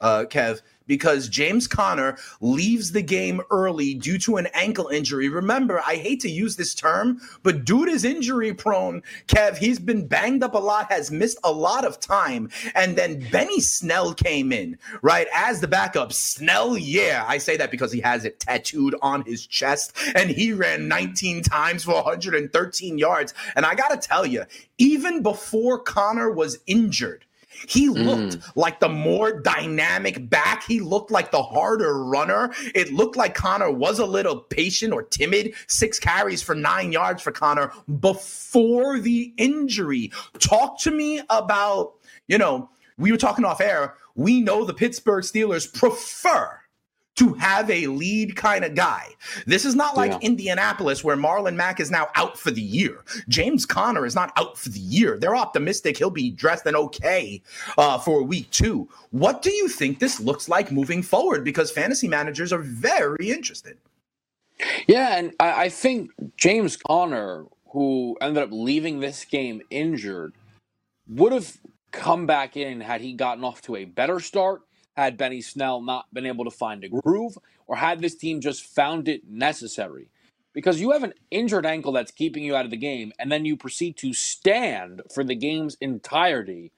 uh, 0.00 0.24
Kev, 0.28 0.62
because 0.88 1.28
James 1.28 1.68
Conner 1.68 2.18
leaves 2.40 2.90
the 2.90 3.02
game 3.02 3.40
early 3.52 3.94
due 3.94 4.18
to 4.18 4.38
an 4.38 4.48
ankle 4.54 4.88
injury. 4.88 5.28
Remember, 5.28 5.80
I 5.86 5.94
hate 5.94 6.20
to 6.20 6.30
use 6.30 6.56
this 6.56 6.74
term, 6.74 7.20
but 7.44 7.64
dude 7.64 7.88
is 7.88 8.04
injury 8.04 8.52
prone. 8.52 9.02
Kev, 9.28 9.56
he's 9.56 9.78
been 9.78 10.08
banged 10.08 10.42
up 10.42 10.54
a 10.54 10.58
lot, 10.58 10.90
has 10.90 11.12
missed 11.12 11.38
a 11.44 11.52
lot 11.52 11.84
of 11.84 12.00
time. 12.00 12.50
And 12.74 12.96
then 12.96 13.24
Benny 13.30 13.60
Snell 13.60 14.14
came 14.14 14.50
in, 14.52 14.76
right, 15.02 15.28
as 15.32 15.60
the 15.60 15.68
backup. 15.68 16.12
Snell, 16.12 16.76
yeah, 16.76 17.24
I 17.28 17.38
say 17.38 17.56
that 17.58 17.70
because 17.70 17.92
he 17.92 18.00
has 18.00 18.24
it 18.24 18.40
tattooed 18.40 18.96
on 19.02 19.22
his 19.22 19.46
chest, 19.46 19.96
and 20.14 20.30
he 20.30 20.52
ran 20.52 20.88
19 20.88 21.42
times 21.42 21.84
for 21.84 21.94
113 21.94 22.98
yards. 22.98 23.34
And 23.54 23.66
I 23.66 23.74
got 23.74 23.88
to 23.90 24.08
tell 24.08 24.26
you, 24.26 24.44
even 24.78 25.22
before 25.22 25.78
Conner 25.78 26.30
was 26.30 26.58
injured, 26.66 27.24
he 27.66 27.88
looked 27.88 28.38
mm. 28.38 28.52
like 28.54 28.80
the 28.80 28.88
more 28.88 29.40
dynamic 29.40 30.28
back. 30.28 30.64
He 30.64 30.80
looked 30.80 31.10
like 31.10 31.30
the 31.30 31.42
harder 31.42 32.04
runner. 32.04 32.52
It 32.74 32.92
looked 32.92 33.16
like 33.16 33.34
Conner 33.34 33.70
was 33.70 33.98
a 33.98 34.06
little 34.06 34.36
patient 34.40 34.92
or 34.92 35.02
timid. 35.02 35.54
Six 35.66 35.98
carries 35.98 36.42
for 36.42 36.54
nine 36.54 36.92
yards 36.92 37.22
for 37.22 37.32
Conner 37.32 37.72
before 38.00 38.98
the 38.98 39.32
injury. 39.36 40.12
Talk 40.38 40.80
to 40.80 40.90
me 40.90 41.20
about, 41.30 41.94
you 42.26 42.38
know, 42.38 42.70
we 42.96 43.12
were 43.12 43.18
talking 43.18 43.44
off 43.44 43.60
air. 43.60 43.94
We 44.14 44.40
know 44.40 44.64
the 44.64 44.74
Pittsburgh 44.74 45.24
Steelers 45.24 45.72
prefer 45.72 46.60
to 47.18 47.34
have 47.34 47.68
a 47.68 47.88
lead 47.88 48.36
kind 48.36 48.64
of 48.64 48.76
guy. 48.76 49.08
This 49.44 49.64
is 49.64 49.74
not 49.74 49.96
like 49.96 50.12
yeah. 50.12 50.18
Indianapolis 50.22 51.02
where 51.02 51.16
Marlon 51.16 51.56
Mack 51.56 51.80
is 51.80 51.90
now 51.90 52.08
out 52.14 52.38
for 52.38 52.52
the 52.52 52.62
year. 52.62 53.02
James 53.28 53.66
Conner 53.66 54.06
is 54.06 54.14
not 54.14 54.32
out 54.36 54.56
for 54.56 54.68
the 54.68 54.78
year. 54.78 55.18
They're 55.18 55.34
optimistic 55.34 55.96
he'll 55.96 56.10
be 56.10 56.30
dressed 56.30 56.66
and 56.66 56.76
okay 56.76 57.42
uh, 57.76 57.98
for 57.98 58.22
week 58.22 58.48
two. 58.50 58.88
What 59.10 59.42
do 59.42 59.50
you 59.50 59.68
think 59.68 59.98
this 59.98 60.20
looks 60.20 60.48
like 60.48 60.70
moving 60.70 61.02
forward? 61.02 61.44
Because 61.44 61.72
fantasy 61.72 62.06
managers 62.06 62.52
are 62.52 62.62
very 62.62 63.30
interested. 63.30 63.78
Yeah, 64.86 65.16
and 65.16 65.32
I, 65.40 65.64
I 65.64 65.68
think 65.68 66.12
James 66.36 66.76
Conner, 66.76 67.46
who 67.72 68.16
ended 68.20 68.44
up 68.44 68.50
leaving 68.52 69.00
this 69.00 69.24
game 69.24 69.60
injured, 69.70 70.34
would 71.08 71.32
have 71.32 71.56
come 71.90 72.26
back 72.26 72.56
in 72.56 72.80
had 72.80 73.00
he 73.00 73.12
gotten 73.12 73.42
off 73.42 73.62
to 73.62 73.76
a 73.76 73.84
better 73.84 74.20
start 74.20 74.62
had 74.98 75.16
Benny 75.16 75.40
Snell 75.40 75.80
not 75.80 76.12
been 76.12 76.26
able 76.26 76.44
to 76.44 76.50
find 76.50 76.82
a 76.82 76.88
groove, 76.88 77.38
or 77.68 77.76
had 77.76 78.00
this 78.00 78.16
team 78.16 78.40
just 78.40 78.64
found 78.64 79.06
it 79.08 79.22
necessary. 79.28 80.10
Because 80.52 80.80
you 80.80 80.90
have 80.90 81.04
an 81.04 81.14
injured 81.30 81.64
ankle 81.64 81.92
that's 81.92 82.10
keeping 82.10 82.42
you 82.42 82.56
out 82.56 82.64
of 82.64 82.72
the 82.72 82.76
game, 82.76 83.12
and 83.16 83.30
then 83.30 83.44
you 83.44 83.56
proceed 83.56 83.96
to 83.98 84.12
stand 84.12 85.02
for 85.14 85.22
the 85.22 85.36
game's 85.36 85.76
entirety. 85.80 86.72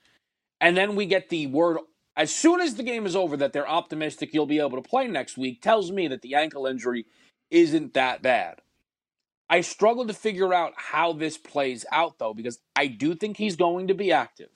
And 0.61 0.77
then 0.77 0.97
we 0.97 1.07
get 1.07 1.31
the 1.31 1.47
word 1.47 1.79
as 2.15 2.31
soon 2.31 2.61
as 2.61 2.75
the 2.75 2.83
game 2.83 3.07
is 3.07 3.17
over 3.17 3.39
that 3.39 3.55
they're 3.55 3.69
optimistic 3.69 4.35
you'll 4.35 4.45
be 4.45 4.59
able 4.59 4.83
to 4.83 4.87
play 4.87 5.07
next 5.07 5.39
week, 5.39 5.63
tells 5.63 5.91
me 5.91 6.07
that 6.09 6.21
the 6.21 6.35
ankle 6.35 6.67
injury 6.67 7.07
isn't 7.51 7.95
that 7.95 8.21
bad. 8.21 8.61
I 9.49 9.63
struggle 9.63 10.07
to 10.07 10.13
figure 10.13 10.53
out 10.53 10.75
how 10.77 11.15
this 11.15 11.39
plays 11.39 11.87
out, 11.91 12.19
though, 12.19 12.35
because 12.35 12.59
I 12.77 12.89
do 12.89 13.15
think 13.15 13.39
he's 13.39 13.57
going 13.57 13.89
to 13.89 13.95
be 13.95 14.13
active. 14.13 14.51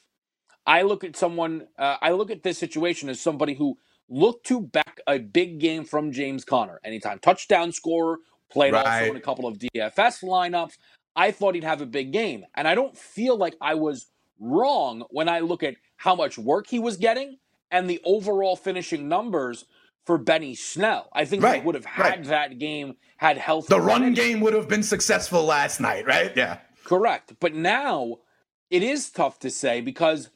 I 0.67 0.83
look 0.83 1.05
at 1.05 1.17
someone, 1.17 1.67
uh, 1.79 1.97
I 2.01 2.13
look 2.13 2.31
at 2.31 2.43
this 2.43 2.59
situation 2.59 3.09
as 3.09 3.21
somebody 3.21 3.55
who 3.55 3.77
looked 4.09 4.47
to 4.47 4.61
back 4.61 5.01
a 5.07 5.19
big 5.19 5.61
game 5.61 5.85
from 5.85 6.13
James 6.13 6.45
Conner. 6.45 6.81
Anytime 6.85 7.19
touchdown 7.19 7.73
scorer, 7.73 8.19
played 8.51 8.73
right. 8.73 8.87
also 8.87 9.11
in 9.11 9.17
a 9.17 9.21
couple 9.21 9.47
of 9.47 9.59
DFS 9.59 10.23
lineups. 10.23 10.75
I 11.17 11.31
thought 11.31 11.55
he'd 11.55 11.65
have 11.65 11.81
a 11.81 11.87
big 11.87 12.13
game. 12.13 12.45
And 12.55 12.67
I 12.67 12.75
don't 12.75 12.97
feel 12.97 13.37
like 13.37 13.57
I 13.61 13.75
was 13.75 14.07
wrong 14.41 15.05
when 15.11 15.29
I 15.29 15.41
look 15.41 15.63
at 15.63 15.77
how 15.97 16.15
much 16.15 16.39
work 16.39 16.67
he 16.69 16.79
was 16.79 16.97
getting 16.97 17.39
and 17.71 17.89
the 17.89 18.01
overall 18.05 18.57
finishing 18.57 19.09
numbers 19.09 19.65
for 20.05 20.19
Benny 20.19 20.55
Snell. 20.55 21.09
I 21.13 21.25
think 21.25 21.43
right. 21.43 21.61
he 21.61 21.67
would 21.67 21.75
have 21.75 21.85
had 21.85 22.03
right. 22.03 22.25
that 22.25 22.59
game 22.59 22.97
had 23.17 23.39
health. 23.39 23.69
The 23.69 23.81
run 23.81 24.13
game 24.15 24.41
would 24.41 24.55
have 24.55 24.69
been 24.69 24.83
successful 24.83 25.45
last 25.45 25.81
night, 25.81 26.07
right? 26.07 26.33
Yeah. 26.37 26.59
Correct. 26.85 27.35
But 27.41 27.55
now 27.55 28.19
it 28.71 28.83
is 28.83 29.11
tough 29.11 29.39
to 29.41 29.51
say 29.51 29.81
because 29.81 30.31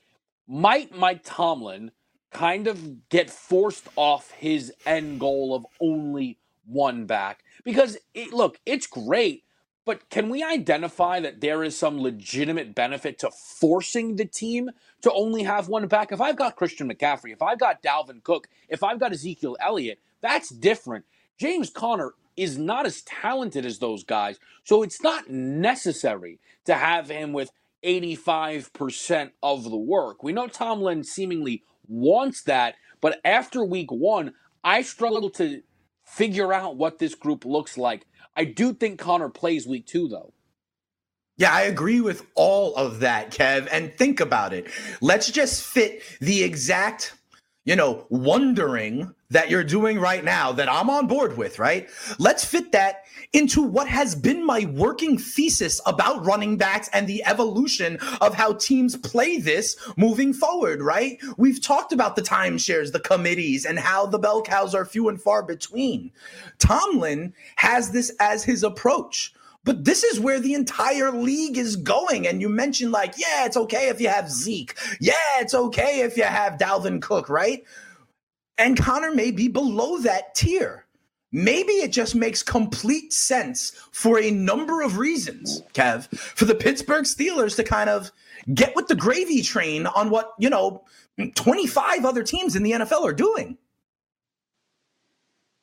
might 0.49 0.97
Mike 0.97 1.21
Tomlin 1.25 1.93
kind 2.33 2.67
of 2.67 3.09
get 3.11 3.31
forced 3.31 3.87
off 3.97 4.31
his 4.33 4.73
end 4.87 5.21
goal 5.21 5.55
of 5.55 5.67
only 5.81 6.39
one 6.65 7.07
back? 7.07 7.45
Because 7.65 7.99
it, 8.15 8.33
look, 8.33 8.59
it's 8.65 8.87
great, 8.87 9.45
but 9.85 10.09
can 10.11 10.31
we 10.31 10.43
identify 10.43 11.21
that 11.21 11.41
there 11.41 11.63
is 11.63 11.77
some 11.77 12.01
legitimate 12.01 12.75
benefit 12.75 13.19
to 13.21 13.31
forcing 13.31 14.17
the 14.17 14.25
team 14.25 14.71
to 15.03 15.13
only 15.13 15.43
have 15.43 15.69
one 15.69 15.87
back? 15.87 16.13
If 16.13 16.21
I've 16.21 16.37
got 16.37 16.57
Christian 16.57 16.91
McCaffrey, 16.91 17.33
if 17.33 17.43
I've 17.43 17.61
got 17.61 17.83
Dalvin 17.83 18.23
Cook, 18.23 18.49
if 18.69 18.83
I've 18.83 19.01
got 19.01 19.13
Ezekiel 19.13 19.57
Elliott, 19.61 20.01
that's 20.21 20.49
different. 20.49 21.05
James 21.39 21.71
Conner 21.71 22.15
is 22.37 22.57
not 22.57 22.87
as 22.87 23.03
talented 23.03 23.67
as 23.67 23.79
those 23.79 24.05
guys, 24.05 24.39
so 24.65 24.83
it's 24.83 25.03
not 25.03 25.31
necessary 25.31 26.39
to 26.65 26.75
have 26.75 27.11
him 27.11 27.33
with 27.33 27.51
85% 27.85 29.33
of 29.43 29.65
the 29.65 29.77
work. 29.77 30.23
We 30.23 30.33
know 30.33 30.49
Tomlin 30.49 31.05
seemingly 31.05 31.63
wants 31.87 32.43
that, 32.45 32.75
but 33.01 33.21
after 33.25 33.65
week 33.65 33.91
one, 33.91 34.35
I 34.65 34.83
struggle 34.83 35.31
to 35.31 35.63
figure 36.05 36.53
out 36.53 36.77
what 36.77 36.99
this 36.99 37.15
group 37.15 37.45
looks 37.45 37.79
like. 37.79 38.07
I 38.37 38.45
do 38.45 38.73
think 38.73 38.99
Conner 38.99 39.29
plays 39.29 39.67
week 39.67 39.87
two, 39.87 40.09
though. 40.09 40.33
Yeah, 41.37 41.53
I 41.53 41.63
agree 41.63 42.01
with 42.01 42.27
all 42.35 42.75
of 42.75 43.01
that, 43.01 43.31
Kev. 43.31 43.69
And 43.71 43.95
think 43.97 44.21
about 44.21 44.53
it. 44.53 44.67
Let's 45.01 45.31
just 45.31 45.65
fit 45.65 46.03
the 46.21 46.43
exact 46.43 47.15
you 47.69 47.77
know, 47.77 48.07
wondering 48.09 49.15
that 49.29 49.51
you're 49.51 49.63
doing 49.63 50.01
right 50.01 50.25
now 50.25 50.53
that 50.53 50.73
I'm 50.73 50.89
on 50.89 51.07
board 51.07 51.37
with, 51.37 51.59
right? 51.59 51.87
Let's 52.19 52.43
fit 52.43 52.73
that 52.73 53.05
into 53.35 53.61
what 53.61 53.87
has 53.89 54.15
been 54.15 54.43
my 54.43 54.65
working 54.75 55.19
thesis 55.19 55.79
about 55.85 56.25
running 56.25 56.57
backs 56.57 56.89
and 56.95 57.07
the 57.07 57.23
evolution 57.27 57.99
of 58.23 58.35
how 58.35 58.55
teams 58.55 58.97
play 58.97 59.37
this 59.37 59.77
moving 59.99 60.33
forward, 60.33 60.81
right? 60.81 61.21
We've 61.37 61.61
talked 61.61 61.93
about 61.93 62.17
the 62.17 62.23
timeshares, 62.23 62.93
the 62.93 63.01
committees, 63.01 63.67
and 63.67 63.79
how 63.79 64.07
the 64.07 64.19
bell 64.19 64.41
cows 64.41 64.75
are 64.75 64.87
few 64.87 65.11
and 65.11 65.21
far 65.21 65.43
between. 65.43 66.11
Tomlin 66.57 67.35
has 67.57 67.91
this 67.91 68.11
as 68.19 68.45
his 68.45 68.63
approach. 68.63 69.35
But 69.69 69.85
this 69.85 70.03
is 70.03 70.19
where 70.19 70.41
the 70.41 70.55
entire 70.55 71.13
league 71.13 71.59
is 71.59 71.77
going. 71.77 72.27
And 72.27 72.41
you 72.41 72.49
mentioned, 72.49 72.91
like, 72.91 73.19
yeah, 73.19 73.45
it's 73.45 73.59
okay 73.59 73.91
if 73.91 74.01
you 74.01 74.09
have 74.09 74.31
Zeke. 74.31 74.75
Yeah, 74.99 75.13
it's 75.41 75.53
okay 75.53 76.01
if 76.01 76.17
you 76.17 76.23
have 76.23 76.55
Dalvin 76.57 77.03
Cook, 77.03 77.29
right? 77.29 77.63
And 78.57 78.79
Conner 78.79 79.13
may 79.13 79.31
be 79.31 79.47
below 79.47 79.99
that 79.99 80.35
tier. 80.35 80.87
Maybe 81.33 81.73
it 81.73 81.93
just 81.93 82.15
makes 82.15 82.43
complete 82.43 83.13
sense 83.13 83.73
for 83.93 84.19
a 84.19 84.31
number 84.31 84.81
of 84.81 84.97
reasons, 84.97 85.63
Kev, 85.75 86.09
for 86.17 86.47
the 86.47 86.55
Pittsburgh 86.55 87.05
Steelers 87.05 87.55
to 87.57 87.63
kind 87.63 87.91
of 87.91 88.11
get 88.55 88.75
with 88.75 88.89
the 88.89 88.97
gravy 88.97 89.43
train 89.43 89.87
on 89.87 90.09
what, 90.09 90.33
you 90.39 90.49
know, 90.49 90.83
25 91.35 92.07
other 92.07 92.23
teams 92.23 92.57
in 92.57 92.63
the 92.63 92.71
NFL 92.71 93.05
are 93.05 93.13
doing. 93.13 93.59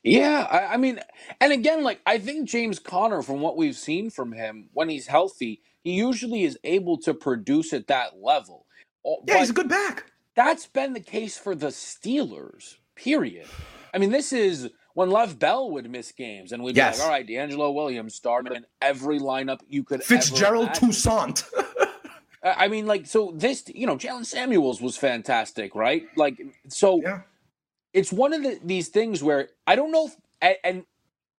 Yeah, 0.05 0.47
I, 0.51 0.73
I, 0.73 0.77
mean, 0.77 0.99
and 1.41 1.51
again, 1.51 1.83
like 1.83 1.99
I 2.05 2.19
think 2.19 2.47
James 2.47 2.77
Conner, 2.77 3.23
from 3.23 3.41
what 3.41 3.57
we've 3.57 3.75
seen 3.75 4.11
from 4.11 4.33
him, 4.33 4.69
when 4.73 4.87
he's 4.87 5.07
healthy, 5.07 5.63
he 5.83 5.93
usually 5.93 6.43
is 6.43 6.59
able 6.63 6.97
to 6.99 7.13
produce 7.15 7.73
at 7.73 7.87
that 7.87 8.21
level. 8.21 8.67
Oh, 9.03 9.17
yeah, 9.27 9.39
he's 9.39 9.49
a 9.49 9.53
good 9.53 9.67
back. 9.67 10.11
That's 10.35 10.67
been 10.67 10.93
the 10.93 10.99
case 10.99 11.37
for 11.37 11.55
the 11.55 11.67
Steelers. 11.67 12.75
Period. 12.93 13.47
I 13.95 13.97
mean, 13.97 14.11
this 14.11 14.31
is 14.31 14.69
when 14.93 15.09
Lev 15.09 15.39
Bell 15.39 15.71
would 15.71 15.89
miss 15.89 16.11
games, 16.11 16.51
and 16.51 16.63
we'd 16.63 16.75
be 16.75 16.81
like, 16.81 16.99
"All 16.99 17.09
right, 17.09 17.27
DeAngelo 17.27 17.73
Williams 17.73 18.13
started 18.13 18.53
in 18.53 18.65
every 18.81 19.19
lineup 19.19 19.61
you 19.67 19.83
could." 19.83 20.03
Fitzgerald 20.03 20.75
Toussaint. 20.75 21.45
I 22.43 22.67
mean, 22.67 22.85
like, 22.85 23.07
so 23.07 23.33
this, 23.35 23.63
you 23.73 23.87
know, 23.87 23.97
Jaylen 23.97 24.23
Samuels 24.23 24.79
was 24.79 24.97
fantastic, 24.97 25.73
right? 25.73 26.05
Like, 26.15 26.39
so. 26.67 27.01
Yeah 27.01 27.21
it's 27.95 28.11
one 28.11 28.33
of 28.33 28.43
the, 28.43 28.59
these 28.61 28.89
things 28.89 29.23
where 29.23 29.49
I 29.65 29.75
don't 29.75 29.91
know, 29.91 30.09
if, 30.41 30.57
and 30.63 30.83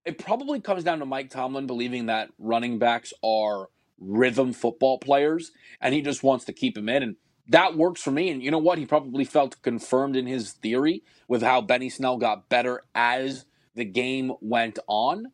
it 0.07 0.19
probably 0.19 0.59
comes 0.59 0.83
down 0.83 1.01
to 1.01 1.07
Mike 1.07 1.29
Tomlin 1.29 1.67
believing 1.67 2.07
that 2.07 2.31
running 2.39 2.79
backs 2.79 3.13
are 3.23 3.69
rhythm 4.01 4.55
football 4.55 4.99
players, 4.99 5.53
and 5.81 5.95
he 5.95 6.01
just 6.01 6.23
wants 6.23 6.47
to 6.47 6.55
keep 6.55 6.75
them 6.75 6.89
in, 6.89 7.03
and 7.03 7.17
that 7.49 7.77
works 7.77 8.03
for 8.03 8.11
me. 8.11 8.31
And 8.31 8.43
you 8.43 8.51
know 8.51 8.59
what? 8.59 8.79
He 8.79 8.87
probably 8.87 9.25
felt 9.25 9.61
confirmed 9.61 10.17
in 10.17 10.27
his 10.27 10.53
theory 10.53 11.03
with 11.29 11.43
how 11.43 11.61
Benny 11.61 11.91
Snell 11.91 12.17
got 12.17 12.49
better 12.49 12.83
as 12.95 13.45
the 13.75 13.85
game 13.85 14.33
went 14.41 14.79
on. 14.89 15.27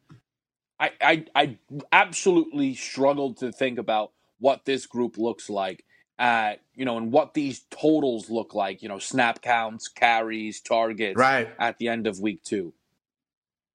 I, 0.80 0.90
I, 1.00 1.24
I 1.36 1.58
absolutely 1.92 2.74
struggled 2.74 3.36
to 3.38 3.52
think 3.52 3.78
about 3.78 4.10
what 4.40 4.64
this 4.64 4.86
group 4.86 5.16
looks 5.16 5.48
like 5.48 5.84
at 6.18 6.60
you 6.74 6.84
know 6.84 6.98
and 6.98 7.10
what 7.10 7.34
these 7.34 7.64
totals 7.70 8.30
look 8.30 8.54
like 8.54 8.82
you 8.82 8.88
know 8.88 8.98
snap 8.98 9.40
counts 9.42 9.88
carries 9.88 10.60
targets 10.60 11.16
right 11.16 11.48
at 11.58 11.78
the 11.78 11.88
end 11.88 12.06
of 12.06 12.20
week 12.20 12.42
two 12.42 12.72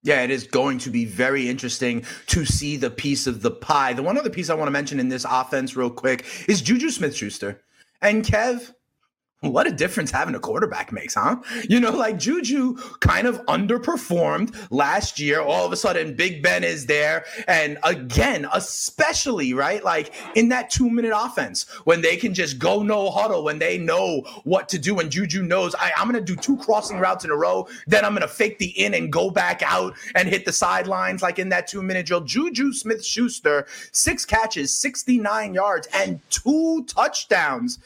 yeah, 0.04 0.22
it 0.22 0.32
is 0.32 0.46
going 0.48 0.78
to 0.80 0.90
be 0.90 1.04
very 1.04 1.50
interesting 1.50 2.06
to 2.28 2.46
see 2.46 2.78
the 2.78 2.90
piece 2.90 3.28
of 3.28 3.42
the 3.42 3.52
pie. 3.52 3.92
The 3.92 4.04
one 4.04 4.18
other 4.18 4.30
piece 4.30 4.50
I 4.50 4.54
want 4.54 4.68
to 4.68 4.72
mention 4.72 5.02
in 5.02 5.10
this 5.10 5.26
offense, 5.30 5.76
real 5.76 5.90
quick, 5.90 6.26
is 6.48 6.62
Juju 6.62 6.92
Smith 6.92 7.14
Schuster. 7.14 7.62
And 8.02 8.24
Kev, 8.24 8.74
what 9.42 9.68
a 9.68 9.72
difference 9.72 10.10
having 10.10 10.34
a 10.34 10.40
quarterback 10.40 10.92
makes, 10.92 11.14
huh? 11.14 11.36
You 11.70 11.80
know, 11.80 11.92
like 11.92 12.18
Juju 12.18 12.76
kind 13.02 13.28
of 13.28 13.38
underperformed 13.46 14.56
last 14.72 15.20
year. 15.20 15.42
All 15.42 15.64
of 15.64 15.72
a 15.72 15.76
sudden, 15.76 16.16
Big 16.16 16.42
Ben 16.42 16.64
is 16.64 16.88
there. 16.88 17.24
And 17.48 17.78
again, 17.84 18.48
especially, 18.52 19.54
right? 19.54 19.84
Like 19.84 20.12
in 20.34 20.50
that 20.50 20.72
two 20.72 20.90
minute 20.90 21.14
offense, 21.16 21.68
when 21.84 22.02
they 22.02 22.18
can 22.18 22.34
just 22.34 22.58
go 22.58 22.82
no 22.82 23.12
huddle, 23.12 23.44
when 23.44 23.60
they 23.60 23.78
know 23.78 24.22
what 24.44 24.70
to 24.70 24.80
do, 24.80 25.00
and 25.00 25.12
Juju 25.12 25.44
knows, 25.44 25.76
I, 25.76 25.92
am 25.98 26.10
going 26.10 26.24
to 26.24 26.36
do 26.36 26.40
two 26.40 26.58
crossing 26.58 26.98
routes 26.98 27.24
in 27.24 27.30
a 27.30 27.36
row. 27.36 27.68
Then 27.86 28.06
I'm 28.06 28.14
going 28.14 28.22
to 28.24 28.28
fake 28.28 28.58
the 28.58 28.70
in 28.70 28.96
and 28.96 29.14
go 29.14 29.30
back 29.30 29.62
out 29.62 29.94
and 30.16 30.28
hit 30.28 30.46
the 30.46 30.52
sidelines, 30.52 31.22
like 31.22 31.38
in 31.38 31.50
that 31.50 31.68
two 31.68 31.84
minute 31.84 32.08
drill. 32.08 32.22
Juju 32.22 32.74
Smith 32.74 33.06
Schuster, 33.06 33.68
six 33.92 34.26
catches, 34.26 34.76
69 34.76 35.54
yards, 35.54 35.88
and 35.94 36.20
two 36.32 36.86
touchdowns. 36.86 37.78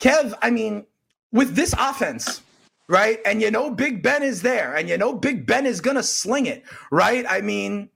Kev, 0.00 0.34
I 0.42 0.50
mean, 0.50 0.84
with 1.32 1.54
this 1.54 1.74
offense, 1.78 2.42
right? 2.88 3.18
And 3.24 3.40
you 3.40 3.50
know, 3.50 3.70
Big 3.70 4.02
Ben 4.02 4.22
is 4.22 4.42
there, 4.42 4.74
and 4.74 4.88
you 4.88 4.98
know, 4.98 5.14
Big 5.14 5.46
Ben 5.46 5.66
is 5.66 5.80
going 5.80 5.96
to 5.96 6.02
sling 6.02 6.46
it, 6.46 6.64
right? 6.90 7.24
I 7.28 7.40
mean, 7.40 7.90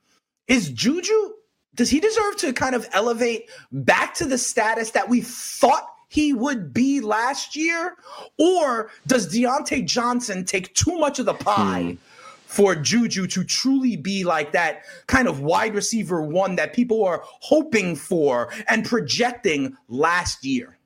is 0.48 0.70
Juju, 0.70 1.32
does 1.74 1.90
he 1.90 2.00
deserve 2.00 2.36
to 2.38 2.52
kind 2.52 2.74
of 2.74 2.88
elevate 2.92 3.50
back 3.72 4.14
to 4.14 4.24
the 4.26 4.38
status 4.38 4.90
that 4.90 5.08
we 5.08 5.20
thought 5.20 5.86
he 6.08 6.32
would 6.32 6.74
be 6.74 7.00
last 7.00 7.54
year? 7.54 7.96
Or 8.38 8.90
does 9.06 9.32
Diontae 9.32 9.86
Johnson 9.86 10.44
take 10.44 10.74
too 10.74 10.98
much 10.98 11.18
of 11.18 11.26
the 11.26 11.34
pie? 11.34 11.82
Hmm. 11.82 11.94
For 12.46 12.74
Juju 12.74 13.28
to 13.28 13.44
truly 13.44 13.96
be 13.96 14.24
like 14.24 14.50
that 14.50 14.82
kind 15.06 15.28
of 15.28 15.38
wide 15.38 15.72
receiver 15.72 16.20
one 16.20 16.56
that 16.56 16.72
people 16.72 17.04
are 17.04 17.22
hoping 17.24 17.94
for 17.94 18.52
and 18.66 18.84
projecting 18.84 19.76
last 19.86 20.44
year. 20.44 20.76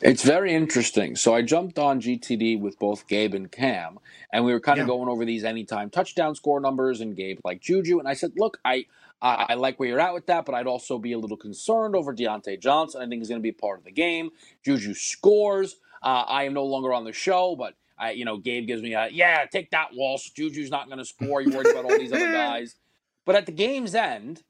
It's 0.00 0.22
very 0.22 0.54
interesting. 0.54 1.16
So 1.16 1.34
I 1.34 1.42
jumped 1.42 1.78
on 1.78 2.00
GTD 2.00 2.60
with 2.60 2.78
both 2.78 3.06
Gabe 3.08 3.34
and 3.34 3.50
Cam, 3.50 3.98
and 4.32 4.44
we 4.44 4.52
were 4.52 4.60
kind 4.60 4.78
of 4.78 4.86
yeah. 4.86 4.94
going 4.94 5.08
over 5.08 5.24
these 5.24 5.44
anytime 5.44 5.90
touchdown 5.90 6.34
score 6.34 6.60
numbers. 6.60 7.00
And 7.00 7.16
Gabe 7.16 7.40
like 7.44 7.60
Juju, 7.60 7.98
and 7.98 8.08
I 8.08 8.14
said, 8.14 8.32
"Look, 8.36 8.58
I 8.64 8.86
I 9.22 9.54
like 9.54 9.78
where 9.78 9.88
you're 9.88 10.00
at 10.00 10.14
with 10.14 10.26
that, 10.26 10.46
but 10.46 10.54
I'd 10.54 10.66
also 10.66 10.98
be 10.98 11.12
a 11.12 11.18
little 11.18 11.36
concerned 11.36 11.94
over 11.94 12.14
Diontae 12.14 12.58
Johnson. 12.58 13.02
I 13.02 13.06
think 13.06 13.20
he's 13.20 13.28
going 13.28 13.40
to 13.40 13.42
be 13.42 13.52
part 13.52 13.78
of 13.78 13.84
the 13.84 13.90
game. 13.90 14.30
Juju 14.64 14.94
scores. 14.94 15.76
Uh, 16.02 16.24
I 16.26 16.44
am 16.44 16.54
no 16.54 16.64
longer 16.64 16.94
on 16.94 17.04
the 17.04 17.12
show, 17.12 17.54
but 17.54 17.74
I, 17.98 18.12
you 18.12 18.24
know, 18.24 18.38
Gabe 18.38 18.66
gives 18.66 18.80
me 18.80 18.94
a 18.94 19.08
yeah, 19.10 19.44
take 19.44 19.70
that, 19.72 19.90
Walsh. 19.92 20.30
Juju's 20.30 20.70
not 20.70 20.86
going 20.86 20.98
to 20.98 21.04
score. 21.04 21.42
You 21.42 21.50
worried 21.50 21.66
about 21.66 21.84
all 21.84 21.98
these 21.98 22.12
other 22.12 22.32
guys, 22.32 22.76
but 23.26 23.36
at 23.36 23.44
the 23.44 23.52
game's 23.52 23.94
end, 23.94 24.42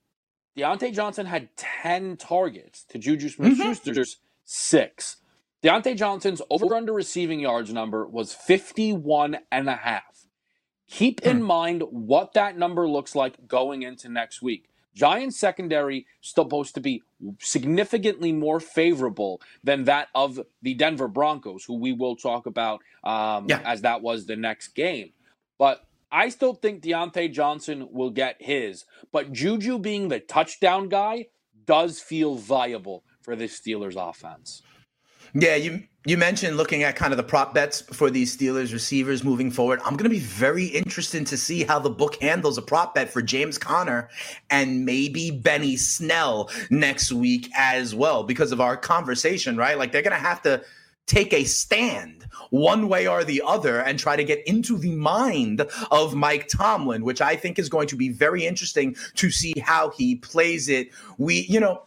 Diontae 0.56 0.94
Johnson 0.94 1.26
had 1.26 1.48
ten 1.56 2.16
targets 2.16 2.84
to 2.90 2.98
Juju 2.98 3.28
Smith-Schuster's 3.28 4.14
mm-hmm. 4.14 4.20
six. 4.44 5.16
Diontae 5.62 5.96
Johnson's 5.96 6.40
over 6.50 6.74
under 6.74 6.92
receiving 6.92 7.40
yards 7.40 7.72
number 7.72 8.06
was 8.06 8.32
51 8.32 9.38
and 9.52 9.68
a 9.68 9.76
half. 9.76 10.26
Keep 10.88 11.22
in 11.22 11.38
hmm. 11.38 11.44
mind 11.44 11.82
what 11.90 12.32
that 12.34 12.56
number 12.56 12.88
looks 12.88 13.14
like 13.14 13.46
going 13.46 13.82
into 13.82 14.08
next 14.08 14.42
week. 14.42 14.66
Giants 14.94 15.38
secondary 15.38 16.06
still 16.20 16.44
supposed 16.44 16.74
to 16.74 16.80
be 16.80 17.02
significantly 17.38 18.32
more 18.32 18.58
favorable 18.58 19.40
than 19.62 19.84
that 19.84 20.08
of 20.14 20.40
the 20.62 20.74
Denver 20.74 21.06
Broncos, 21.06 21.64
who 21.64 21.78
we 21.78 21.92
will 21.92 22.16
talk 22.16 22.46
about 22.46 22.80
um, 23.04 23.46
yeah. 23.48 23.60
as 23.64 23.82
that 23.82 24.02
was 24.02 24.26
the 24.26 24.36
next 24.36 24.68
game. 24.68 25.12
But 25.58 25.86
I 26.10 26.28
still 26.28 26.54
think 26.54 26.82
Diontae 26.82 27.32
Johnson 27.32 27.88
will 27.92 28.10
get 28.10 28.36
his. 28.40 28.84
But 29.12 29.32
Juju 29.32 29.78
being 29.78 30.08
the 30.08 30.18
touchdown 30.18 30.88
guy 30.88 31.26
does 31.66 32.00
feel 32.00 32.34
viable 32.34 33.04
for 33.22 33.36
this 33.36 33.60
Steelers 33.60 33.96
offense. 33.96 34.62
Yeah, 35.34 35.56
you 35.56 35.82
you 36.06 36.16
mentioned 36.16 36.56
looking 36.56 36.82
at 36.82 36.96
kind 36.96 37.12
of 37.12 37.18
the 37.18 37.22
prop 37.22 37.52
bets 37.52 37.82
for 37.82 38.10
these 38.10 38.34
Steelers 38.34 38.72
receivers 38.72 39.22
moving 39.22 39.50
forward. 39.50 39.80
I'm 39.84 39.96
going 39.96 40.04
to 40.04 40.10
be 40.10 40.18
very 40.18 40.64
interested 40.64 41.26
to 41.26 41.36
see 41.36 41.62
how 41.62 41.78
the 41.78 41.90
book 41.90 42.16
handles 42.22 42.56
a 42.56 42.62
prop 42.62 42.94
bet 42.94 43.10
for 43.10 43.20
James 43.20 43.58
Conner 43.58 44.08
and 44.48 44.86
maybe 44.86 45.30
Benny 45.30 45.76
Snell 45.76 46.48
next 46.70 47.12
week 47.12 47.50
as 47.54 47.94
well 47.94 48.24
because 48.24 48.50
of 48.50 48.62
our 48.62 48.78
conversation, 48.78 49.58
right? 49.58 49.76
Like 49.76 49.92
they're 49.92 50.00
going 50.00 50.16
to 50.16 50.22
have 50.22 50.40
to 50.42 50.62
take 51.06 51.34
a 51.34 51.44
stand 51.44 52.24
one 52.48 52.88
way 52.88 53.06
or 53.06 53.22
the 53.22 53.42
other 53.44 53.80
and 53.80 53.98
try 53.98 54.16
to 54.16 54.24
get 54.24 54.46
into 54.46 54.78
the 54.78 54.92
mind 54.92 55.66
of 55.90 56.14
Mike 56.14 56.48
Tomlin, 56.48 57.04
which 57.04 57.20
I 57.20 57.36
think 57.36 57.58
is 57.58 57.68
going 57.68 57.88
to 57.88 57.96
be 57.96 58.08
very 58.08 58.46
interesting 58.46 58.96
to 59.16 59.30
see 59.30 59.52
how 59.60 59.90
he 59.90 60.14
plays 60.16 60.68
it. 60.68 60.88
We, 61.18 61.40
you 61.48 61.60
know, 61.60 61.82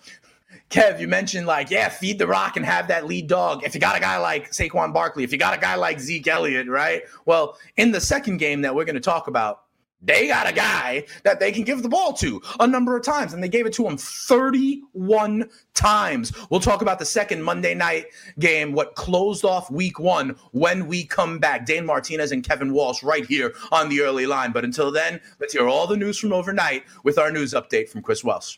Kev, 0.70 1.00
you 1.00 1.08
mentioned 1.08 1.46
like, 1.46 1.70
yeah, 1.70 1.90
feed 1.90 2.18
the 2.18 2.28
rock 2.28 2.58
and 2.58 2.66
have 2.66 2.88
that 2.88 3.06
lead 3.06 3.28
dog. 3.28 3.64
If 3.64 3.76
you 3.76 3.82
got 3.82 3.96
a 3.96 4.00
guy 4.00 4.18
like 4.18 4.52
Saquon 4.52 4.94
Barkley, 4.94 5.24
if 5.24 5.32
you 5.32 5.38
got 5.38 5.56
a 5.56 5.62
guy 5.62 5.76
like 5.76 6.00
Zeke 6.00 6.28
Elliott, 6.28 6.68
right? 6.68 7.04
Well, 7.26 7.58
in 7.78 7.92
the 7.92 8.02
second 8.02 8.38
game 8.38 8.62
that 8.62 8.74
we're 8.74 8.86
going 8.86 8.96
to 8.96 9.02
talk 9.02 9.28
about, 9.28 9.64
they 10.06 10.28
got 10.28 10.50
a 10.50 10.54
guy 10.54 11.06
that 11.24 11.40
they 11.40 11.52
can 11.52 11.64
give 11.64 11.82
the 11.82 11.90
ball 11.90 12.12
to 12.14 12.42
a 12.60 12.68
number 12.68 12.98
of 12.98 13.04
times, 13.04 13.34
and 13.34 13.42
they 13.42 13.48
gave 13.48 13.66
it 13.66 13.74
to 13.74 13.88
him 13.88 13.98
31 13.98 15.50
times. 15.74 16.34
We'll 16.50 16.60
talk 16.60 16.82
about 16.82 17.00
the 17.00 17.06
second 17.06 17.42
Monday 17.42 17.74
night 17.74 18.08
game, 18.38 18.74
what 18.74 18.96
closed 18.96 19.46
off 19.46 19.72
week 19.72 20.00
one 20.00 20.36
when 20.52 20.88
we 20.88 21.06
come 21.06 21.40
back. 21.40 21.66
Dane 21.66 21.86
Martinez 21.86 22.32
and 22.34 22.44
Kevin 22.44 22.74
Walsh 22.74 23.02
right 23.02 23.26
here 23.26 23.54
on 23.72 23.90
the 23.90 24.02
early 24.02 24.26
line. 24.26 24.52
But 24.52 24.66
until 24.66 24.92
then, 24.92 25.22
let's 25.40 25.54
hear 25.54 25.70
all 25.70 25.88
the 25.88 25.98
news 25.98 26.20
from 26.20 26.34
overnight 26.34 26.84
with 27.04 27.18
our 27.18 27.32
news 27.32 27.54
update 27.54 27.90
from 27.90 28.02
Chris 28.02 28.24
Welsh. 28.24 28.58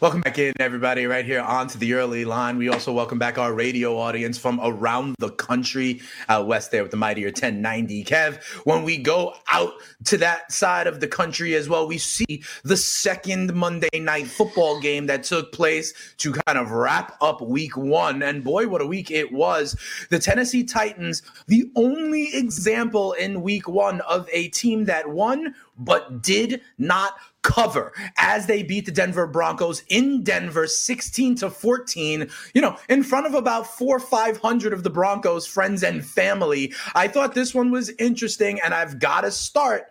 Welcome 0.00 0.22
back 0.22 0.38
in, 0.38 0.54
everybody, 0.58 1.04
right 1.04 1.26
here 1.26 1.42
onto 1.42 1.78
the 1.78 1.92
early 1.92 2.24
line. 2.24 2.56
We 2.56 2.70
also 2.70 2.90
welcome 2.90 3.18
back 3.18 3.36
our 3.36 3.52
radio 3.52 3.98
audience 3.98 4.38
from 4.38 4.58
around 4.62 5.14
the 5.18 5.28
country 5.28 6.00
out 6.30 6.46
west 6.46 6.70
there 6.70 6.80
with 6.80 6.90
the 6.90 6.96
mightier 6.96 7.26
1090 7.26 8.04
Kev. 8.04 8.42
When 8.64 8.82
we 8.82 8.96
go 8.96 9.34
out 9.48 9.74
to 10.06 10.16
that 10.16 10.50
side 10.50 10.86
of 10.86 11.00
the 11.00 11.06
country 11.06 11.54
as 11.54 11.68
well, 11.68 11.86
we 11.86 11.98
see 11.98 12.42
the 12.62 12.78
second 12.78 13.52
Monday 13.52 14.00
night 14.00 14.26
football 14.26 14.80
game 14.80 15.04
that 15.08 15.22
took 15.22 15.52
place 15.52 15.92
to 16.16 16.32
kind 16.32 16.56
of 16.56 16.70
wrap 16.70 17.18
up 17.20 17.42
week 17.42 17.76
one. 17.76 18.22
And 18.22 18.42
boy, 18.42 18.68
what 18.68 18.80
a 18.80 18.86
week 18.86 19.10
it 19.10 19.30
was. 19.30 19.76
The 20.08 20.18
Tennessee 20.18 20.64
Titans, 20.64 21.20
the 21.46 21.70
only 21.76 22.30
example 22.32 23.12
in 23.12 23.42
week 23.42 23.68
one 23.68 24.00
of 24.08 24.26
a 24.32 24.48
team 24.48 24.86
that 24.86 25.10
won 25.10 25.54
but 25.80 26.22
did 26.22 26.60
not 26.78 27.14
cover 27.42 27.92
as 28.18 28.46
they 28.46 28.62
beat 28.62 28.84
the 28.84 28.92
Denver 28.92 29.26
Broncos 29.26 29.82
in 29.88 30.22
Denver 30.22 30.66
16 30.66 31.36
to 31.36 31.50
14, 31.50 32.28
you 32.54 32.60
know, 32.60 32.76
in 32.88 33.02
front 33.02 33.26
of 33.26 33.34
about 33.34 33.66
4 33.66 33.98
500 33.98 34.72
of 34.72 34.82
the 34.82 34.90
Broncos 34.90 35.46
friends 35.46 35.82
and 35.82 36.04
family. 36.04 36.72
I 36.94 37.08
thought 37.08 37.34
this 37.34 37.54
one 37.54 37.70
was 37.70 37.90
interesting 37.98 38.60
and 38.62 38.74
I've 38.74 38.98
got 38.98 39.22
to 39.22 39.30
start 39.30 39.90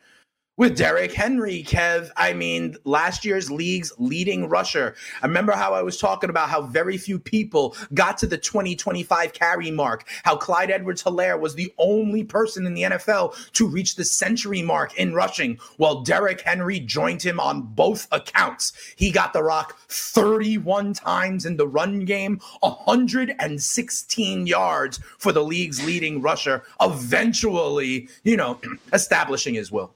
with 0.60 0.76
Derrick 0.76 1.14
Henry, 1.14 1.64
Kev. 1.64 2.12
I 2.18 2.34
mean, 2.34 2.76
last 2.84 3.24
year's 3.24 3.50
league's 3.50 3.94
leading 3.98 4.50
rusher. 4.50 4.94
I 5.24 5.26
remember 5.26 5.54
how 5.54 5.74
I 5.74 5.82
was 5.82 5.98
talking 5.98 6.30
about 6.30 6.50
how 6.50 6.64
very 6.64 6.98
few 6.98 7.18
people 7.18 7.78
got 7.94 8.18
to 8.18 8.28
the 8.28 8.38
2025 8.38 9.32
carry 9.32 9.72
mark, 9.72 10.06
how 10.26 10.36
Clyde 10.36 10.70
Edwards 10.70 11.02
Helaire 11.02 11.40
was 11.40 11.56
the 11.56 11.74
only 11.78 12.26
person 12.26 12.66
in 12.66 12.74
the 12.74 12.82
NFL 12.82 13.52
to 13.54 13.68
reach 13.70 13.96
the 13.96 14.04
century 14.04 14.62
mark 14.62 14.94
in 14.98 15.14
rushing, 15.14 15.58
while 15.78 16.02
Derrick 16.02 16.42
Henry 16.42 16.82
joined 16.82 17.22
him 17.22 17.40
on 17.40 17.62
both 17.62 18.10
accounts. 18.12 18.74
He 18.98 19.12
got 19.12 19.32
the 19.32 19.44
rock 19.44 19.80
31 19.88 20.92
times 20.94 21.46
in 21.46 21.56
the 21.56 21.70
run 21.70 22.04
game, 22.04 22.42
116 22.60 24.46
yards 24.46 25.00
for 25.18 25.32
the 25.32 25.44
league's 25.44 25.86
leading 25.86 26.22
rusher, 26.22 26.64
eventually, 26.82 28.10
you 28.26 28.36
know, 28.36 28.60
establishing 28.92 29.54
his 29.54 29.72
will. 29.72 29.94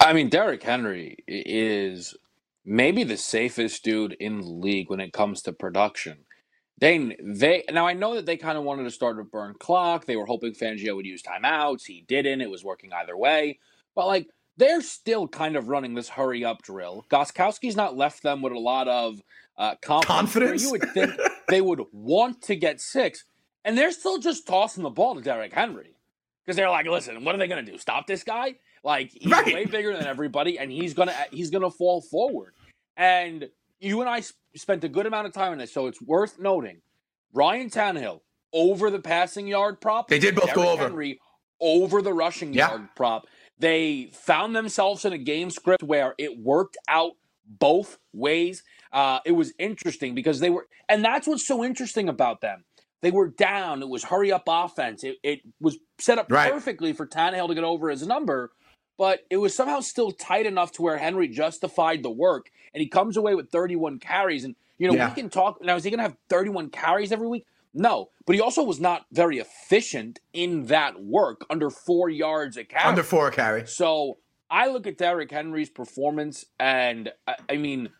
I 0.00 0.12
mean, 0.12 0.28
Derrick 0.28 0.62
Henry 0.62 1.18
is 1.26 2.14
maybe 2.64 3.04
the 3.04 3.16
safest 3.16 3.84
dude 3.84 4.16
in 4.20 4.40
the 4.40 4.48
league 4.48 4.90
when 4.90 5.00
it 5.00 5.12
comes 5.12 5.42
to 5.42 5.52
production. 5.52 6.18
They 6.78 7.16
they 7.22 7.64
now 7.70 7.86
I 7.86 7.94
know 7.94 8.16
that 8.16 8.26
they 8.26 8.36
kind 8.36 8.58
of 8.58 8.64
wanted 8.64 8.84
to 8.84 8.90
start 8.90 9.18
a 9.18 9.24
burn 9.24 9.54
clock. 9.58 10.04
They 10.04 10.16
were 10.16 10.26
hoping 10.26 10.52
Fangio 10.52 10.94
would 10.94 11.06
use 11.06 11.22
timeouts. 11.22 11.86
He 11.86 12.04
didn't. 12.06 12.42
It 12.42 12.50
was 12.50 12.64
working 12.64 12.92
either 12.92 13.16
way. 13.16 13.58
But 13.94 14.06
like 14.06 14.28
they're 14.58 14.82
still 14.82 15.26
kind 15.26 15.56
of 15.56 15.68
running 15.68 15.94
this 15.94 16.10
hurry 16.10 16.44
up 16.44 16.62
drill. 16.62 17.06
Gostkowski's 17.10 17.76
not 17.76 17.96
left 17.96 18.22
them 18.22 18.42
with 18.42 18.52
a 18.52 18.58
lot 18.58 18.88
of 18.88 19.22
uh, 19.56 19.76
confidence. 19.82 20.06
confidence? 20.06 20.62
You 20.64 20.70
would 20.72 20.90
think 20.92 21.12
they 21.48 21.62
would 21.62 21.80
want 21.92 22.42
to 22.42 22.56
get 22.56 22.80
six, 22.80 23.24
and 23.64 23.76
they're 23.76 23.92
still 23.92 24.18
just 24.18 24.46
tossing 24.46 24.82
the 24.82 24.90
ball 24.90 25.14
to 25.14 25.22
Derrick 25.22 25.52
Henry 25.54 25.96
because 26.44 26.56
they're 26.56 26.70
like, 26.70 26.86
listen, 26.86 27.24
what 27.24 27.34
are 27.34 27.38
they 27.38 27.48
going 27.48 27.64
to 27.64 27.72
do? 27.72 27.78
Stop 27.78 28.06
this 28.06 28.22
guy? 28.22 28.56
Like 28.86 29.10
he's 29.12 29.32
right. 29.32 29.52
way 29.52 29.64
bigger 29.64 29.92
than 29.96 30.06
everybody, 30.06 30.60
and 30.60 30.70
he's 30.70 30.94
gonna 30.94 31.12
he's 31.32 31.50
gonna 31.50 31.72
fall 31.72 32.00
forward. 32.00 32.54
And 32.96 33.48
you 33.80 34.00
and 34.00 34.08
I 34.08 34.22
spent 34.54 34.84
a 34.84 34.88
good 34.88 35.06
amount 35.06 35.26
of 35.26 35.32
time 35.32 35.50
on 35.50 35.58
this, 35.58 35.72
so 35.74 35.88
it's 35.88 36.00
worth 36.00 36.38
noting. 36.38 36.80
Ryan 37.34 37.68
Tannehill 37.68 38.20
over 38.52 38.88
the 38.90 39.00
passing 39.00 39.48
yard 39.48 39.80
prop. 39.80 40.06
They 40.08 40.20
did 40.20 40.36
both 40.36 40.44
Derrick 40.44 40.54
go 40.54 40.70
over. 40.70 40.82
Henry 40.84 41.18
over 41.60 42.00
the 42.00 42.14
rushing 42.14 42.54
Yeah. 42.54 42.68
yard 42.70 42.88
prop. 42.94 43.26
They 43.58 44.10
found 44.12 44.54
themselves 44.54 45.04
in 45.04 45.12
a 45.12 45.18
game 45.18 45.50
script 45.50 45.82
where 45.82 46.14
it 46.16 46.38
worked 46.38 46.76
out 46.88 47.12
both 47.44 47.98
ways. 48.12 48.62
Uh, 48.92 49.18
it 49.26 49.32
was 49.32 49.52
interesting 49.58 50.14
because 50.14 50.38
they 50.38 50.48
were, 50.50 50.68
and 50.88 51.04
that's 51.04 51.26
what's 51.26 51.44
so 51.46 51.64
interesting 51.64 52.08
about 52.08 52.40
them. 52.40 52.64
They 53.02 53.10
were 53.10 53.28
down. 53.28 53.82
It 53.82 53.88
was 53.88 54.04
hurry 54.04 54.30
up 54.30 54.44
offense. 54.46 55.02
It, 55.02 55.16
it 55.24 55.40
was 55.60 55.76
set 55.98 56.18
up 56.18 56.30
Right. 56.30 56.52
perfectly 56.52 56.92
for 56.92 57.04
Tannehill 57.06 57.48
to 57.48 57.54
get 57.54 57.64
over 57.64 57.90
his 57.90 58.06
number, 58.06 58.52
but 58.98 59.20
it 59.30 59.36
was 59.38 59.54
somehow 59.54 59.80
still 59.80 60.10
tight 60.12 60.46
enough 60.46 60.72
to 60.72 60.82
where 60.82 60.98
Henry 60.98 61.28
justified 61.28 62.02
the 62.02 62.10
work, 62.10 62.50
and 62.74 62.80
he 62.80 62.88
comes 62.88 63.16
away 63.16 63.34
with 63.34 63.50
31 63.50 63.98
carries. 63.98 64.44
And 64.44 64.54
you 64.78 64.88
know 64.88 64.94
Yeah. 64.94 65.08
we 65.08 65.14
can 65.14 65.30
talk 65.30 65.62
now. 65.62 65.76
Is 65.76 65.84
he 65.84 65.90
going 65.90 65.98
to 65.98 66.04
have 66.04 66.16
31 66.28 66.70
carries 66.70 67.12
every 67.12 67.28
week? 67.28 67.44
No, 67.74 68.10
but 68.26 68.34
he 68.34 68.40
also 68.40 68.62
was 68.62 68.80
not 68.80 69.04
very 69.12 69.38
efficient 69.38 70.18
in 70.32 70.66
that 70.66 71.02
work, 71.02 71.44
under 71.50 71.68
four 71.68 72.08
yards 72.08 72.56
a 72.56 72.64
carry. 72.64 72.84
Under 72.84 73.02
four 73.02 73.30
carry. 73.30 73.66
So 73.66 74.16
I 74.50 74.68
look 74.68 74.86
at 74.86 74.96
Derrick 74.96 75.30
Henry's 75.30 75.68
performance, 75.68 76.46
and 76.58 77.12
I, 77.26 77.34
I 77.50 77.56
mean, 77.56 77.90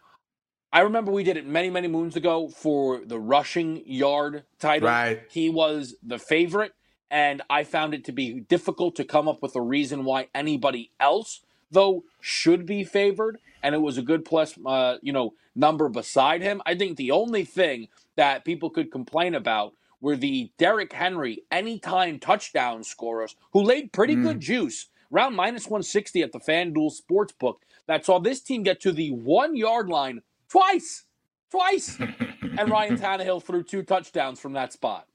I 0.73 0.81
remember 0.81 1.13
we 1.13 1.25
did 1.25 1.37
it 1.37 1.47
many, 1.47 1.69
many 1.71 1.89
moons 1.89 2.17
ago 2.17 2.49
for 2.49 3.01
the 3.05 3.19
rushing 3.19 3.83
yard 3.87 4.45
title. 4.59 4.89
Right. 4.89 5.23
He 5.31 5.51
was 5.51 5.95
the 6.03 6.19
favorite, 6.19 6.73
and 7.11 7.43
I 7.49 7.65
found 7.65 7.95
it 7.95 8.05
to 8.05 8.13
be 8.13 8.41
difficult 8.41 8.97
to 8.97 9.05
come 9.05 9.29
up 9.29 9.43
with 9.43 9.55
a 9.57 9.61
reason 9.61 10.05
why 10.05 10.29
anybody 10.35 10.91
else, 10.99 11.41
though, 11.71 12.05
should 12.21 12.67
be 12.67 12.85
favored. 12.85 13.39
And 13.63 13.75
it 13.75 13.81
was 13.81 13.99
a 13.99 14.03
good 14.03 14.25
plus, 14.25 14.59
uh, 14.65 14.97
you 15.03 15.13
know, 15.13 15.35
number 15.55 15.89
beside 15.89 16.43
him. 16.43 16.61
I 16.67 16.75
think 16.77 16.97
the 16.97 17.11
only 17.11 17.45
thing 17.45 17.89
that 18.17 18.45
people 18.45 18.71
could 18.71 18.91
complain 18.91 19.35
about 19.35 19.75
were 20.01 20.17
the 20.17 20.51
Derrick 20.59 20.93
Henry 20.93 21.43
anytime 21.51 22.19
touchdown 22.19 22.85
scorers 22.85 23.35
who 23.53 23.63
laid 23.63 23.93
pretty 23.93 24.15
good 24.15 24.41
juice, 24.41 24.89
around 25.13 25.35
minus 25.35 25.65
160 25.65 26.23
at 26.23 26.33
the 26.33 26.39
FanDuel 26.39 26.93
Sportsbook, 26.93 27.57
that 27.87 28.05
saw 28.05 28.19
this 28.19 28.41
team 28.41 28.63
get 28.63 28.81
to 28.81 28.93
the 28.93 29.11
one 29.11 29.57
yard 29.57 29.89
line 29.89 30.23
twice. 30.49 31.05
Twice. 31.51 31.99
and 31.99 32.71
Ryan 32.71 32.99
Tannehill 32.99 33.43
threw 33.43 33.63
two 33.63 33.83
touchdowns 33.83 34.39
from 34.41 34.53
that 34.55 34.73
spot. 34.73 35.07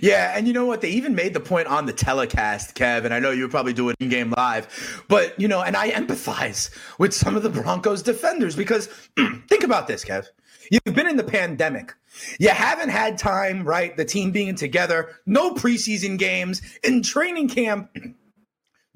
Yeah, 0.00 0.32
and 0.36 0.46
you 0.46 0.52
know 0.52 0.64
what? 0.64 0.80
They 0.80 0.90
even 0.90 1.14
made 1.14 1.34
the 1.34 1.40
point 1.40 1.66
on 1.68 1.86
the 1.86 1.92
telecast, 1.92 2.74
Kev, 2.74 3.04
and 3.04 3.12
I 3.12 3.18
know 3.18 3.30
you 3.30 3.42
were 3.42 3.48
probably 3.48 3.72
doing 3.72 3.94
in 4.00 4.08
game 4.08 4.32
live, 4.36 5.04
but 5.08 5.38
you 5.40 5.48
know, 5.48 5.62
and 5.62 5.76
I 5.76 5.90
empathize 5.90 6.70
with 6.98 7.12
some 7.12 7.36
of 7.36 7.42
the 7.42 7.50
Broncos 7.50 8.02
defenders 8.02 8.56
because 8.56 8.86
think 9.48 9.64
about 9.64 9.86
this, 9.86 10.04
Kev. 10.04 10.26
You've 10.70 10.94
been 10.94 11.06
in 11.06 11.16
the 11.16 11.24
pandemic. 11.24 11.94
You 12.40 12.48
haven't 12.48 12.88
had 12.88 13.18
time, 13.18 13.64
right? 13.64 13.96
The 13.96 14.04
team 14.04 14.32
being 14.32 14.54
together, 14.54 15.10
no 15.26 15.52
preseason 15.54 16.18
games, 16.18 16.62
in 16.82 17.02
training 17.02 17.48
camp. 17.48 17.90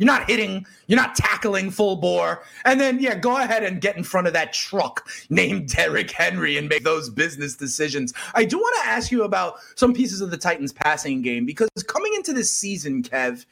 You're 0.00 0.06
not 0.06 0.30
hitting, 0.30 0.66
you're 0.86 0.98
not 0.98 1.14
tackling 1.14 1.70
full 1.70 1.96
bore. 1.96 2.42
And 2.64 2.80
then, 2.80 3.00
yeah, 3.00 3.14
go 3.14 3.36
ahead 3.36 3.62
and 3.64 3.82
get 3.82 3.98
in 3.98 4.02
front 4.02 4.26
of 4.26 4.32
that 4.32 4.54
truck 4.54 5.06
named 5.28 5.68
Derrick 5.68 6.10
Henry 6.10 6.56
and 6.56 6.70
make 6.70 6.84
those 6.84 7.10
business 7.10 7.54
decisions. 7.54 8.14
I 8.34 8.46
do 8.46 8.56
want 8.56 8.74
to 8.82 8.88
ask 8.88 9.12
you 9.12 9.24
about 9.24 9.58
some 9.74 9.92
pieces 9.92 10.22
of 10.22 10.30
the 10.30 10.38
Titans 10.38 10.72
passing 10.72 11.20
game 11.20 11.44
because 11.44 11.68
coming 11.86 12.14
into 12.14 12.32
this 12.32 12.50
season, 12.50 13.02
Kev, 13.02 13.44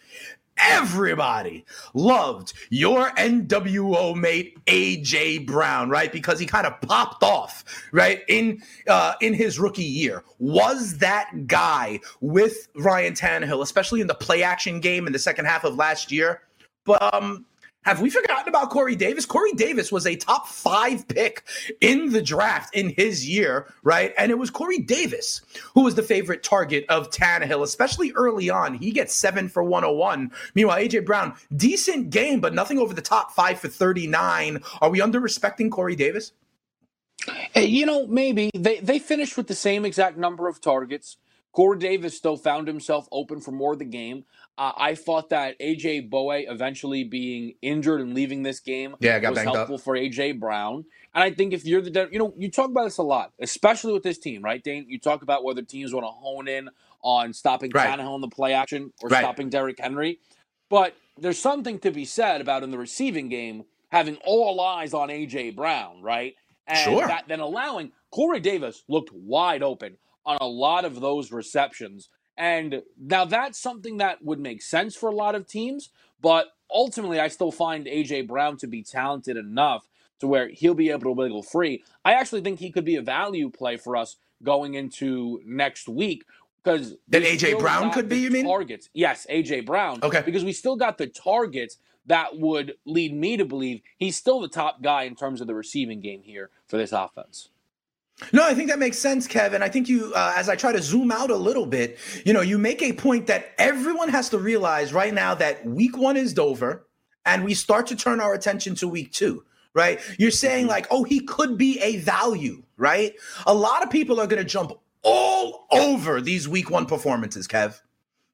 everybody 0.60 1.64
loved 1.94 2.52
your 2.70 3.10
NWO 3.10 4.14
mate 4.14 4.58
AJ 4.66 5.46
Brown, 5.46 5.90
right? 5.90 6.12
Because 6.12 6.38
he 6.38 6.46
kind 6.46 6.66
of 6.66 6.80
popped 6.80 7.22
off, 7.22 7.64
right, 7.92 8.22
in 8.28 8.62
uh, 8.86 9.14
in 9.20 9.34
his 9.34 9.58
rookie 9.58 9.82
year. 9.84 10.24
Was 10.38 10.98
that 10.98 11.46
guy 11.46 12.00
with 12.20 12.68
Ryan 12.76 13.14
Tannehill, 13.14 13.62
especially 13.62 14.00
in 14.00 14.06
the 14.06 14.14
play 14.14 14.42
action 14.42 14.80
game 14.80 15.06
in 15.06 15.12
the 15.12 15.18
second 15.18 15.46
half 15.46 15.64
of 15.64 15.76
last 15.76 16.12
year? 16.12 16.42
But 16.84 17.14
um, 17.14 17.44
have 17.88 18.02
we 18.02 18.10
forgotten 18.10 18.50
about 18.50 18.68
Corey 18.68 18.94
Davis? 18.94 19.24
Corey 19.24 19.52
Davis 19.52 19.90
was 19.90 20.06
a 20.06 20.14
top 20.14 20.46
five 20.46 21.08
pick 21.08 21.44
in 21.80 22.12
the 22.12 22.20
draft 22.20 22.74
in 22.74 22.90
his 22.90 23.26
year, 23.26 23.72
right? 23.82 24.12
And 24.18 24.30
it 24.30 24.36
was 24.36 24.50
Corey 24.50 24.78
Davis 24.78 25.40
who 25.72 25.84
was 25.84 25.94
the 25.94 26.02
favorite 26.02 26.42
target 26.42 26.84
of 26.90 27.08
Tannehill, 27.08 27.62
especially 27.62 28.12
early 28.12 28.50
on. 28.50 28.74
He 28.74 28.90
gets 28.90 29.14
seven 29.14 29.48
for 29.48 29.64
101. 29.64 30.30
Meanwhile, 30.54 30.76
AJ 30.76 31.06
Brown, 31.06 31.34
decent 31.56 32.10
game, 32.10 32.40
but 32.40 32.52
nothing 32.52 32.78
over 32.78 32.92
the 32.92 33.00
top 33.00 33.32
five 33.32 33.58
for 33.58 33.68
39. 33.68 34.62
Are 34.82 34.90
we 34.90 35.00
under 35.00 35.18
respecting 35.18 35.70
Corey 35.70 35.96
Davis? 35.96 36.32
You 37.54 37.86
know, 37.86 38.06
maybe 38.06 38.50
they 38.54 38.80
they 38.80 38.98
finished 38.98 39.38
with 39.38 39.46
the 39.46 39.54
same 39.54 39.86
exact 39.86 40.18
number 40.18 40.46
of 40.46 40.60
targets. 40.60 41.16
Corey 41.52 41.78
Davis 41.78 42.14
still 42.14 42.36
found 42.36 42.68
himself 42.68 43.08
open 43.10 43.40
for 43.40 43.50
more 43.50 43.72
of 43.72 43.78
the 43.78 43.86
game. 43.86 44.24
Uh, 44.58 44.72
I 44.76 44.96
thought 44.96 45.28
that 45.28 45.56
AJ 45.60 46.10
Bouye 46.10 46.44
eventually 46.50 47.04
being 47.04 47.54
injured 47.62 48.00
and 48.00 48.12
leaving 48.12 48.42
this 48.42 48.58
game 48.58 48.96
Yeah, 48.98 49.18
was 49.28 49.36
banged 49.36 49.48
up. 49.50 49.54
helpful 49.54 49.78
for 49.78 49.94
AJ 49.94 50.40
Brown. 50.40 50.84
And 51.14 51.22
I 51.22 51.30
think 51.30 51.52
if 51.52 51.64
you're 51.64 51.80
the, 51.80 52.08
you 52.10 52.18
know, 52.18 52.34
you 52.36 52.50
talk 52.50 52.68
about 52.68 52.84
this 52.84 52.98
a 52.98 53.04
lot, 53.04 53.32
especially 53.40 53.92
with 53.92 54.02
this 54.02 54.18
team, 54.18 54.42
right, 54.42 54.62
Dane? 54.62 54.84
You 54.88 54.98
talk 54.98 55.22
about 55.22 55.44
whether 55.44 55.62
teams 55.62 55.94
want 55.94 56.04
to 56.04 56.10
hone 56.10 56.48
in 56.48 56.68
on 57.02 57.32
stopping 57.32 57.70
Right. 57.72 57.88
Tannehill 57.88 58.16
in 58.16 58.20
the 58.20 58.28
play 58.28 58.52
action 58.52 58.92
or 59.00 59.08
Right. 59.08 59.20
stopping 59.20 59.48
Derrick 59.48 59.78
Henry. 59.78 60.18
But 60.68 60.94
there's 61.16 61.38
something 61.38 61.78
to 61.80 61.92
be 61.92 62.04
said 62.04 62.40
about 62.40 62.64
in 62.64 62.72
the 62.72 62.78
receiving 62.78 63.28
game 63.28 63.64
having 63.90 64.16
all 64.24 64.60
eyes 64.60 64.92
on 64.92 65.08
AJ 65.08 65.50
Brown, 65.54 66.02
right? 66.02 66.34
And 66.66 66.78
Sure. 66.78 67.06
that 67.06 67.28
then 67.28 67.38
allowing 67.38 67.92
Corey 68.10 68.40
Davis 68.40 68.82
looked 68.88 69.12
wide 69.12 69.62
open 69.62 69.98
on 70.26 70.36
a 70.40 70.46
lot 70.46 70.84
of 70.84 71.00
those 71.00 71.30
receptions. 71.30 72.08
And 72.38 72.82
now 72.96 73.24
that's 73.24 73.58
something 73.58 73.96
that 73.96 74.24
would 74.24 74.38
make 74.38 74.62
sense 74.62 74.94
for 74.94 75.08
a 75.08 75.14
lot 75.14 75.34
of 75.34 75.46
teams, 75.46 75.90
but 76.22 76.46
ultimately 76.70 77.18
I 77.18 77.26
still 77.28 77.50
find 77.50 77.84
AJ 77.86 78.28
Brown 78.28 78.56
to 78.58 78.68
be 78.68 78.82
talented 78.82 79.36
enough 79.36 79.88
to 80.20 80.28
where 80.28 80.48
he'll 80.48 80.74
be 80.74 80.90
able 80.90 81.02
to 81.02 81.12
wiggle 81.12 81.42
free. 81.42 81.82
I 82.04 82.12
actually 82.14 82.42
think 82.42 82.60
he 82.60 82.70
could 82.70 82.84
be 82.84 82.94
a 82.94 83.02
value 83.02 83.50
play 83.50 83.76
for 83.76 83.96
us 83.96 84.16
going 84.42 84.74
into 84.74 85.40
next 85.44 85.88
week 85.88 86.24
because 86.62 86.94
That 87.08 87.22
we 87.22 87.36
AJ 87.36 87.58
Brown 87.58 87.90
could 87.90 88.08
be, 88.08 88.18
you 88.20 88.30
mean? 88.30 88.46
Targets. 88.46 88.88
Yes, 88.94 89.26
AJ 89.28 89.66
Brown. 89.66 89.98
Okay. 90.02 90.22
Because 90.24 90.44
we 90.44 90.52
still 90.52 90.76
got 90.76 90.96
the 90.98 91.08
targets 91.08 91.78
that 92.06 92.38
would 92.38 92.74
lead 92.86 93.14
me 93.14 93.36
to 93.36 93.44
believe 93.44 93.82
he's 93.96 94.16
still 94.16 94.40
the 94.40 94.48
top 94.48 94.80
guy 94.80 95.02
in 95.02 95.16
terms 95.16 95.40
of 95.40 95.46
the 95.48 95.54
receiving 95.54 96.00
game 96.00 96.22
here 96.22 96.50
for 96.66 96.76
this 96.76 96.92
offense. 96.92 97.50
No, 98.32 98.44
I 98.44 98.52
think 98.54 98.68
that 98.68 98.78
makes 98.78 98.98
sense, 98.98 99.26
Kevin. 99.26 99.62
I 99.62 99.68
think 99.68 99.88
you, 99.88 100.12
uh, 100.14 100.34
as 100.36 100.48
I 100.48 100.56
try 100.56 100.72
to 100.72 100.82
zoom 100.82 101.12
out 101.12 101.30
a 101.30 101.36
little 101.36 101.66
bit, 101.66 101.98
you 102.24 102.32
know, 102.32 102.40
you 102.40 102.58
make 102.58 102.82
a 102.82 102.92
point 102.92 103.26
that 103.28 103.52
everyone 103.58 104.08
has 104.08 104.28
to 104.30 104.38
realize 104.38 104.92
right 104.92 105.14
now 105.14 105.34
that 105.36 105.64
week 105.64 105.96
one 105.96 106.16
is 106.16 106.36
over 106.38 106.86
and 107.24 107.44
we 107.44 107.54
start 107.54 107.86
to 107.88 107.96
turn 107.96 108.20
our 108.20 108.34
attention 108.34 108.74
to 108.76 108.88
week 108.88 109.12
two, 109.12 109.44
right? 109.74 110.00
You're 110.18 110.30
saying, 110.32 110.66
like, 110.66 110.86
oh, 110.90 111.04
he 111.04 111.20
could 111.20 111.56
be 111.56 111.78
a 111.80 111.98
value, 111.98 112.62
right? 112.76 113.14
A 113.46 113.54
lot 113.54 113.82
of 113.84 113.90
people 113.90 114.18
are 114.20 114.26
going 114.26 114.42
to 114.42 114.48
jump 114.48 114.72
all 115.02 115.66
over 115.70 116.20
these 116.20 116.48
week 116.48 116.70
one 116.70 116.86
performances, 116.86 117.46
Kev, 117.46 117.80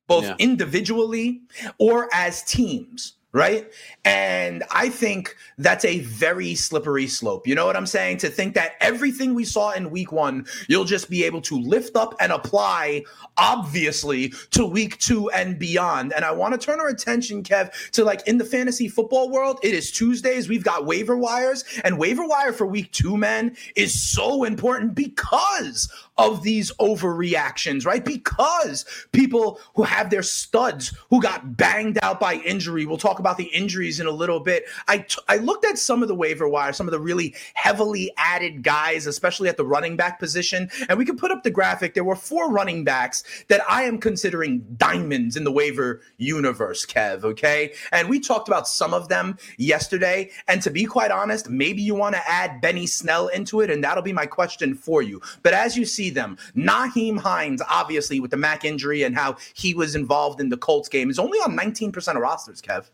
both 0.06 0.24
Yeah. 0.24 0.36
individually 0.38 1.42
or 1.78 2.08
as 2.12 2.42
teams. 2.42 3.14
Right. 3.34 3.68
And 4.04 4.62
I 4.70 4.90
think 4.90 5.34
that's 5.58 5.84
a 5.84 5.98
very 6.02 6.54
slippery 6.54 7.08
slope. 7.08 7.48
You 7.48 7.56
know 7.56 7.66
what 7.66 7.76
I'm 7.76 7.84
saying? 7.84 8.18
To 8.18 8.28
think 8.28 8.54
that 8.54 8.74
everything 8.80 9.34
we 9.34 9.44
saw 9.44 9.72
in 9.72 9.90
week 9.90 10.12
one, 10.12 10.46
you'll 10.68 10.84
just 10.84 11.10
be 11.10 11.24
able 11.24 11.40
to 11.42 11.58
lift 11.58 11.96
up 11.96 12.14
and 12.20 12.30
apply, 12.30 13.02
obviously, 13.36 14.32
to 14.52 14.64
week 14.64 14.98
two 14.98 15.30
and 15.30 15.58
beyond. 15.58 16.12
And 16.12 16.24
I 16.24 16.30
want 16.30 16.54
to 16.54 16.64
turn 16.64 16.78
our 16.78 16.86
attention, 16.86 17.42
Kev, 17.42 17.72
to 17.90 18.04
like 18.04 18.24
in 18.28 18.38
the 18.38 18.44
fantasy 18.44 18.86
football 18.86 19.28
world, 19.28 19.58
it 19.64 19.74
is 19.74 19.90
Tuesdays. 19.90 20.48
We've 20.48 20.62
got 20.62 20.86
waiver 20.86 21.16
wires, 21.16 21.64
and 21.82 21.98
waiver 21.98 22.24
wire 22.24 22.52
for 22.52 22.68
week 22.68 22.92
two, 22.92 23.16
man, 23.16 23.56
is 23.74 24.00
so 24.00 24.44
important 24.44 24.94
because 24.94 25.88
of 26.16 26.42
these 26.42 26.72
overreactions, 26.74 27.84
right? 27.84 28.04
Because 28.04 28.84
people 29.12 29.60
who 29.74 29.82
have 29.82 30.10
their 30.10 30.22
studs 30.22 30.94
who 31.10 31.20
got 31.20 31.56
banged 31.56 31.98
out 32.02 32.20
by 32.20 32.34
injury, 32.34 32.86
we'll 32.86 32.96
talk 32.96 33.18
about 33.18 33.36
the 33.36 33.44
injuries 33.46 34.00
in 34.00 34.06
a 34.06 34.12
little 34.12 34.40
bit. 34.40 34.64
I, 34.86 34.98
t- 34.98 35.18
I 35.28 35.38
looked 35.38 35.64
at 35.64 35.78
some 35.78 36.02
of 36.02 36.08
the 36.08 36.14
waiver 36.14 36.48
wire, 36.48 36.72
some 36.72 36.86
of 36.86 36.92
the 36.92 37.00
really 37.00 37.34
heavily 37.54 38.12
added 38.16 38.62
guys, 38.62 39.06
especially 39.06 39.48
at 39.48 39.56
the 39.56 39.66
running 39.66 39.96
back 39.96 40.18
position, 40.18 40.70
and 40.88 40.98
we 40.98 41.04
can 41.04 41.16
put 41.16 41.32
up 41.32 41.42
the 41.42 41.50
graphic. 41.50 41.94
There 41.94 42.04
were 42.04 42.16
four 42.16 42.50
running 42.52 42.84
backs 42.84 43.24
that 43.48 43.60
I 43.68 43.82
am 43.84 43.98
considering 43.98 44.64
diamonds 44.76 45.36
in 45.36 45.44
the 45.44 45.52
waiver 45.52 46.00
universe, 46.16 46.86
Kev, 46.86 47.24
okay? 47.24 47.72
And 47.92 48.08
we 48.08 48.20
talked 48.20 48.48
about 48.48 48.68
some 48.68 48.94
of 48.94 49.08
them 49.08 49.36
yesterday. 49.58 50.30
And 50.48 50.62
to 50.62 50.70
be 50.70 50.84
quite 50.84 51.10
honest, 51.10 51.50
maybe 51.50 51.82
you 51.82 51.94
want 51.94 52.14
to 52.14 52.30
add 52.30 52.60
Benny 52.60 52.86
Snell 52.86 53.28
into 53.28 53.60
it, 53.60 53.70
and 53.70 53.82
that'll 53.82 54.02
be 54.02 54.12
my 54.12 54.26
question 54.26 54.74
for 54.74 55.02
you. 55.02 55.20
But 55.42 55.54
as 55.54 55.76
you 55.76 55.84
see 55.84 56.03
them, 56.10 56.38
Nyheim 56.56 57.18
Hines, 57.18 57.62
obviously, 57.68 58.20
with 58.20 58.30
the 58.30 58.36
Mack 58.36 58.64
injury 58.64 59.02
and 59.02 59.14
how 59.14 59.36
he 59.54 59.74
was 59.74 59.94
involved 59.94 60.40
in 60.40 60.48
the 60.48 60.56
Colts 60.56 60.88
game, 60.88 61.10
is 61.10 61.18
only 61.18 61.38
on 61.38 61.56
19% 61.56 62.16
of 62.16 62.16
rosters, 62.16 62.60
Kev. 62.60 62.86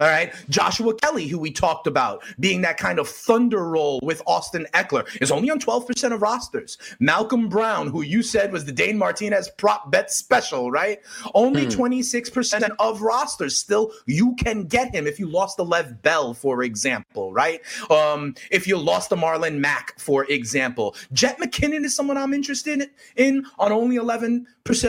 All 0.00 0.08
right. 0.08 0.32
Joshua 0.48 0.94
Kelley, 0.94 1.26
who 1.26 1.38
we 1.38 1.50
talked 1.50 1.86
about 1.86 2.22
being 2.38 2.62
that 2.62 2.78
kind 2.78 2.98
of 2.98 3.06
thunder 3.06 3.68
role 3.68 4.00
with 4.02 4.22
Austin 4.26 4.66
Ekeler, 4.72 5.06
is 5.20 5.30
only 5.30 5.50
on 5.50 5.60
12% 5.60 6.12
of 6.12 6.22
rosters. 6.22 6.78
Malcolm 7.00 7.50
Brown, 7.50 7.88
who 7.88 8.00
you 8.00 8.22
said 8.22 8.50
was 8.50 8.64
the 8.64 8.72
Dane 8.72 8.96
Martinez 8.96 9.50
prop 9.58 9.90
bet 9.90 10.10
special, 10.10 10.70
right? 10.70 11.00
Only 11.34 11.64
hmm. 11.64 11.70
26% 11.70 12.70
of 12.78 13.02
rosters. 13.02 13.56
Still, 13.56 13.92
you 14.06 14.34
can 14.36 14.64
get 14.64 14.94
him 14.94 15.06
if 15.06 15.18
you 15.18 15.26
lost 15.26 15.58
the 15.58 15.66
Lev 15.66 16.00
Bell, 16.00 16.32
for 16.32 16.62
example, 16.62 17.34
right? 17.34 17.60
Um, 17.90 18.34
if 18.50 18.66
you 18.66 18.78
lost 18.78 19.10
the 19.10 19.16
Marlon 19.16 19.58
Mack, 19.58 19.98
for 19.98 20.24
example. 20.30 20.96
Jet 21.12 21.38
McKinnon 21.38 21.84
is 21.84 21.94
someone 21.94 22.16
I'm 22.16 22.32
interested 22.32 22.88
in 23.16 23.44
on 23.58 23.70
only 23.70 23.96
11% 23.96 24.46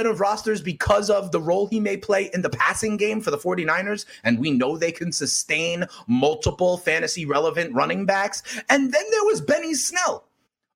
of 0.10 0.22
rosters 0.22 0.62
because 0.62 1.10
of 1.10 1.32
the 1.32 1.42
role 1.42 1.68
he 1.68 1.82
may 1.82 1.98
play 1.98 2.30
in 2.34 2.42
the 2.44 2.50
passing 2.50 2.96
game 2.96 3.20
for 3.20 3.32
the 3.32 3.38
49ers. 3.38 4.06
And 4.24 4.40
we 4.40 4.52
know 4.52 4.78
they 4.78 4.94
can 5.02 5.12
sustain 5.12 5.86
multiple 6.08 6.78
fantasy 6.78 7.26
relevant 7.26 7.74
running 7.74 8.06
backs. 8.06 8.44
And 8.70 8.94
then 8.94 9.04
there 9.12 9.26
was 9.26 9.42
Benny 9.42 9.74
Snell 9.74 10.28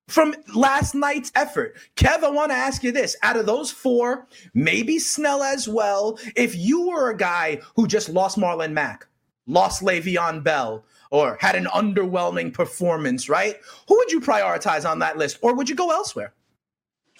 from 0.08 0.34
last 0.54 0.94
night's 0.94 1.30
effort. 1.36 1.76
Kev, 1.96 2.24
I 2.24 2.30
want 2.30 2.50
to 2.50 2.56
ask 2.56 2.82
you 2.82 2.90
this. 2.90 3.16
Out 3.22 3.36
of 3.36 3.46
those 3.46 3.70
four, 3.70 4.26
maybe 4.52 4.98
Snell 4.98 5.42
as 5.42 5.68
well, 5.68 6.18
if 6.34 6.56
you 6.56 6.88
were 6.88 7.10
a 7.10 7.16
guy 7.16 7.60
who 7.76 7.86
just 7.86 8.08
lost 8.08 8.36
Marlon 8.36 8.72
Mack, 8.72 9.06
lost 9.46 9.82
Le'Veon 9.82 10.42
Bell, 10.42 10.84
or 11.10 11.38
had 11.40 11.54
an 11.54 11.66
underwhelming 11.66 12.52
performance, 12.52 13.28
right? 13.28 13.56
Who 13.88 13.96
would 13.96 14.10
you 14.10 14.20
prioritize 14.20 14.88
on 14.88 14.98
that 14.98 15.18
list? 15.18 15.38
Or 15.40 15.54
would 15.54 15.68
you 15.68 15.76
go 15.76 15.90
elsewhere? 15.92 16.34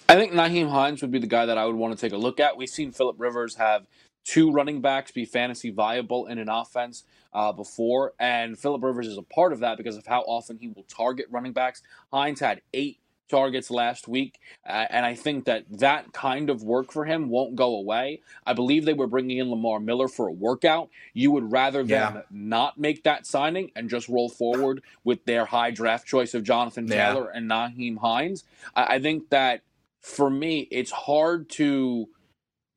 I 0.09 0.15
think 0.15 0.31
Nyheim 0.31 0.69
Hines 0.69 1.01
would 1.01 1.11
be 1.11 1.19
the 1.19 1.27
guy 1.27 1.45
that 1.45 1.57
I 1.57 1.65
would 1.65 1.75
want 1.75 1.93
to 1.93 1.99
take 1.99 2.13
a 2.13 2.17
look 2.17 2.39
at. 2.39 2.55
We've 2.55 2.69
seen 2.69 2.91
Philip 2.91 3.17
Rivers 3.19 3.55
have 3.55 3.85
two 4.27 4.51
running 4.51 4.81
backs 4.81 5.09
be 5.11 5.25
fantasy 5.25 5.71
viable 5.71 6.27
in 6.27 6.37
an 6.37 6.49
offense 6.49 7.03
uh, 7.33 7.51
before, 7.51 8.13
and 8.19 8.59
Philip 8.59 8.83
Rivers 8.83 9.07
is 9.07 9.17
a 9.17 9.23
part 9.23 9.53
of 9.53 9.59
that 9.61 9.77
because 9.77 9.95
of 9.95 10.05
how 10.05 10.21
often 10.21 10.57
he 10.59 10.67
will 10.67 10.83
target 10.83 11.27
running 11.31 11.53
backs. 11.53 11.81
Hines 12.11 12.41
had 12.41 12.61
eight 12.73 12.99
targets 13.29 13.71
last 13.71 14.07
week, 14.07 14.39
uh, 14.67 14.85
and 14.89 15.05
I 15.05 15.15
think 15.15 15.45
that 15.45 15.65
that 15.79 16.11
kind 16.11 16.49
of 16.49 16.61
work 16.63 16.91
for 16.91 17.05
him 17.05 17.29
won't 17.29 17.55
go 17.55 17.75
away. 17.75 18.21
I 18.45 18.53
believe 18.53 18.83
they 18.83 18.93
were 18.93 19.07
bringing 19.07 19.37
in 19.37 19.49
Lamar 19.49 19.79
Miller 19.79 20.09
for 20.09 20.27
a 20.27 20.33
workout. 20.33 20.89
You 21.13 21.31
would 21.31 21.51
rather 21.51 21.81
yeah. 21.81 22.11
them 22.11 22.23
not 22.29 22.77
make 22.77 23.03
that 23.03 23.25
signing 23.25 23.71
and 23.75 23.89
just 23.89 24.09
roll 24.09 24.29
forward 24.29 24.83
with 25.05 25.23
their 25.25 25.45
high 25.45 25.71
draft 25.71 26.05
choice 26.05 26.33
of 26.33 26.43
Jonathan 26.43 26.87
Taylor 26.87 27.31
yeah. 27.31 27.37
and 27.37 27.49
Nyheim 27.49 27.99
Hines. 27.99 28.43
I, 28.75 28.95
I 28.95 28.99
think 28.99 29.29
that 29.29 29.61
for 30.01 30.29
me, 30.29 30.67
it's 30.71 30.91
hard 30.91 31.49
to 31.51 32.09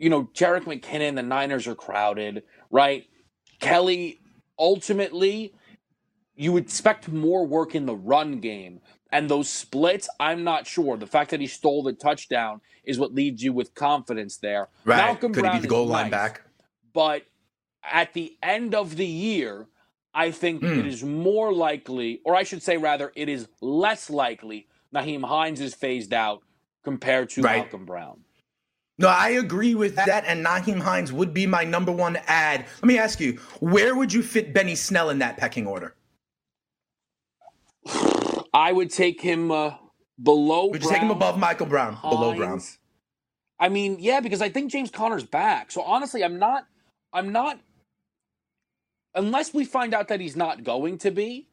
you 0.00 0.08
know, 0.08 0.24
Jerick 0.34 0.64
McKinnon, 0.64 1.14
the 1.14 1.22
Niners 1.22 1.68
are 1.68 1.74
crowded, 1.74 2.42
right? 2.70 3.06
Kelley, 3.60 4.18
ultimately, 4.58 5.54
you 6.34 6.56
expect 6.56 7.08
more 7.08 7.46
work 7.46 7.74
in 7.74 7.84
the 7.84 7.94
run 7.94 8.40
game. 8.40 8.80
And 9.12 9.28
those 9.28 9.50
splits, 9.50 10.08
I'm 10.18 10.42
not 10.42 10.66
sure. 10.66 10.96
The 10.96 11.06
fact 11.06 11.30
that 11.32 11.40
he 11.40 11.46
stole 11.46 11.82
the 11.82 11.92
touchdown 11.92 12.62
is 12.84 12.98
what 12.98 13.12
leaves 13.12 13.42
you 13.42 13.52
with 13.52 13.74
confidence 13.74 14.38
there. 14.38 14.68
Right. 14.84 14.96
Malcolm 14.96 15.34
Could 15.34 15.42
Brown 15.42 15.54
he 15.54 15.58
be 15.58 15.62
the 15.62 15.68
goal 15.68 15.86
line 15.86 16.04
nice, 16.04 16.10
back? 16.10 16.42
But 16.94 17.24
at 17.84 18.14
the 18.14 18.36
end 18.42 18.74
of 18.74 18.96
the 18.96 19.06
year, 19.06 19.66
I 20.14 20.30
think 20.30 20.62
mm. 20.62 20.78
it 20.78 20.86
is 20.86 21.04
more 21.04 21.52
likely, 21.52 22.22
or 22.24 22.34
I 22.34 22.44
should 22.44 22.62
say 22.62 22.78
rather, 22.78 23.12
it 23.14 23.28
is 23.28 23.48
less 23.60 24.08
likely 24.08 24.66
Nyheim 24.94 25.24
Hines 25.24 25.60
is 25.60 25.74
phased 25.74 26.14
out 26.14 26.42
compared 26.84 27.28
to 27.30 27.42
right. 27.42 27.58
Malcolm 27.58 27.84
Brown. 27.84 28.20
No, 29.00 29.08
I 29.08 29.30
agree 29.30 29.74
with 29.74 29.96
that. 29.96 30.24
And 30.26 30.44
Nyheim 30.44 30.78
Hines 30.78 31.10
would 31.10 31.32
be 31.32 31.46
my 31.46 31.64
number 31.64 31.90
one 31.90 32.18
ad. 32.26 32.66
Let 32.82 32.84
me 32.84 32.98
ask 32.98 33.18
you, 33.18 33.38
where 33.60 33.96
would 33.96 34.12
you 34.12 34.22
fit 34.22 34.52
Benny 34.52 34.74
Snell 34.74 35.08
in 35.08 35.20
that 35.20 35.38
pecking 35.38 35.66
order? 35.66 35.94
I 38.52 38.72
would 38.72 38.90
take 38.90 39.22
him 39.22 39.50
uh, 39.50 39.72
below. 40.22 40.66
Would 40.66 40.82
you 40.82 40.90
take 40.90 41.00
him 41.00 41.10
above 41.10 41.38
Michael 41.38 41.64
Brown? 41.64 41.94
Hines. 41.94 42.14
Below 42.14 42.34
Brown. 42.34 42.60
I 43.58 43.70
mean, 43.70 43.96
yeah, 44.00 44.20
because 44.20 44.42
I 44.42 44.50
think 44.50 44.70
James 44.70 44.90
Conner's 44.90 45.24
back. 45.24 45.70
So 45.70 45.80
honestly, 45.80 46.22
I'm 46.22 46.38
not. 46.38 46.66
I'm 47.10 47.32
not. 47.32 47.58
Unless 49.14 49.54
we 49.54 49.64
find 49.64 49.94
out 49.94 50.08
that 50.08 50.20
he's 50.20 50.36
not 50.36 50.62
going 50.62 50.98
to 50.98 51.10
be. 51.10 51.48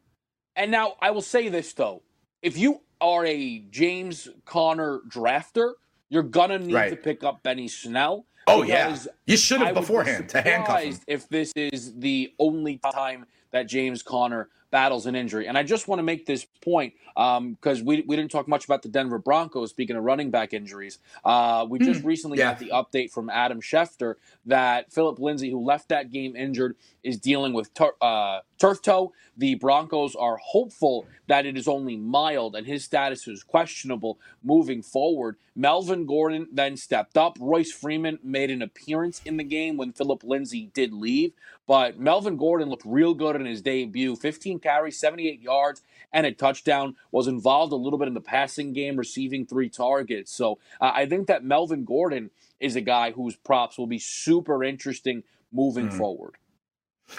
And 0.57 0.69
now 0.69 0.95
I 1.01 1.11
will 1.11 1.21
say 1.21 1.47
this 1.47 1.71
though: 1.71 2.03
if 2.41 2.57
you 2.57 2.81
are 2.99 3.25
a 3.25 3.59
James 3.69 4.27
Conner 4.43 4.99
drafter 5.07 5.75
you're 6.09 6.23
gonna 6.23 6.59
need 6.59 6.73
right. 6.73 6.89
to 6.89 6.95
pick 6.95 7.23
up 7.23 7.43
Benny 7.43 7.67
Snell. 7.67 8.25
Oh 8.47 8.63
yeah, 8.63 8.97
you 9.25 9.37
should 9.37 9.61
have 9.61 9.75
beforehand 9.75 10.29
to 10.29 10.41
handcuff 10.41 10.81
him. 10.81 10.97
If 11.07 11.27
this 11.29 11.51
is 11.55 11.93
the 11.95 12.33
only 12.39 12.79
time 12.93 13.25
that 13.51 13.67
James 13.67 14.01
Conner 14.01 14.49
battles 14.71 15.05
an 15.05 15.15
injury. 15.15 15.47
And 15.47 15.57
I 15.57 15.63
just 15.63 15.87
want 15.87 15.99
to 15.99 16.03
make 16.03 16.25
this 16.25 16.45
point 16.61 16.93
because 17.15 17.79
um, 17.79 17.85
we, 17.85 18.03
we 18.07 18.15
didn't 18.15 18.31
talk 18.31 18.47
much 18.47 18.65
about 18.65 18.83
the 18.83 18.89
Denver 18.89 19.17
Broncos, 19.17 19.69
speaking 19.69 19.95
of 19.95 20.03
running 20.03 20.29
back 20.29 20.53
injuries. 20.53 20.99
Uh, 21.23 21.65
we 21.67 21.79
just 21.79 22.01
mm, 22.01 22.05
recently 22.05 22.37
yeah. 22.37 22.51
got 22.51 22.59
the 22.59 22.69
update 22.69 23.11
from 23.11 23.29
Adam 23.29 23.61
Schefter 23.61 24.15
that 24.45 24.91
Phillip 24.91 25.19
Lindsay, 25.19 25.49
who 25.49 25.63
left 25.63 25.89
that 25.89 26.11
game 26.11 26.35
injured, 26.35 26.75
is 27.03 27.17
dealing 27.17 27.53
with 27.53 27.73
tur- 27.73 27.95
uh, 28.01 28.41
turf 28.57 28.81
toe. 28.81 29.13
The 29.37 29.55
Broncos 29.55 30.15
are 30.15 30.37
hopeful 30.37 31.07
that 31.27 31.45
it 31.45 31.57
is 31.57 31.67
only 31.67 31.95
mild 31.95 32.55
and 32.55 32.65
his 32.65 32.83
status 32.83 33.27
is 33.27 33.43
questionable 33.43 34.19
moving 34.43 34.81
forward. 34.81 35.37
Melvin 35.55 36.05
Gordon 36.05 36.47
then 36.51 36.77
stepped 36.77 37.17
up. 37.17 37.37
Royce 37.39 37.71
Freeman 37.71 38.19
made 38.23 38.51
an 38.51 38.61
appearance 38.61 39.21
in 39.25 39.37
the 39.37 39.43
game 39.43 39.75
when 39.75 39.91
Phillip 39.91 40.23
Lindsay 40.23 40.69
did 40.73 40.93
leave, 40.93 41.33
but 41.67 41.99
Melvin 41.99 42.37
Gordon 42.37 42.69
looked 42.69 42.85
real 42.85 43.13
good 43.13 43.35
in 43.35 43.45
his 43.45 43.61
debut 43.61 44.15
15 44.15 44.59
carries, 44.59 44.97
78 44.97 45.41
yards, 45.41 45.81
and 46.11 46.25
a 46.25 46.31
touchdown. 46.31 46.95
Was 47.11 47.27
involved 47.27 47.73
a 47.73 47.75
little 47.75 47.99
bit 47.99 48.07
in 48.07 48.13
the 48.13 48.21
passing 48.21 48.73
game, 48.73 48.95
receiving 48.95 49.45
three 49.45 49.69
targets. 49.69 50.31
So 50.31 50.57
uh, 50.81 50.91
I 50.95 51.05
think 51.05 51.27
that 51.27 51.43
Melvin 51.43 51.83
Gordon 51.83 52.31
is 52.59 52.75
a 52.75 52.81
guy 52.81 53.11
whose 53.11 53.35
props 53.35 53.77
will 53.77 53.87
be 53.87 53.99
super 53.99 54.63
interesting 54.63 55.23
moving 55.51 55.89
mm. 55.89 55.97
forward. 55.97 56.35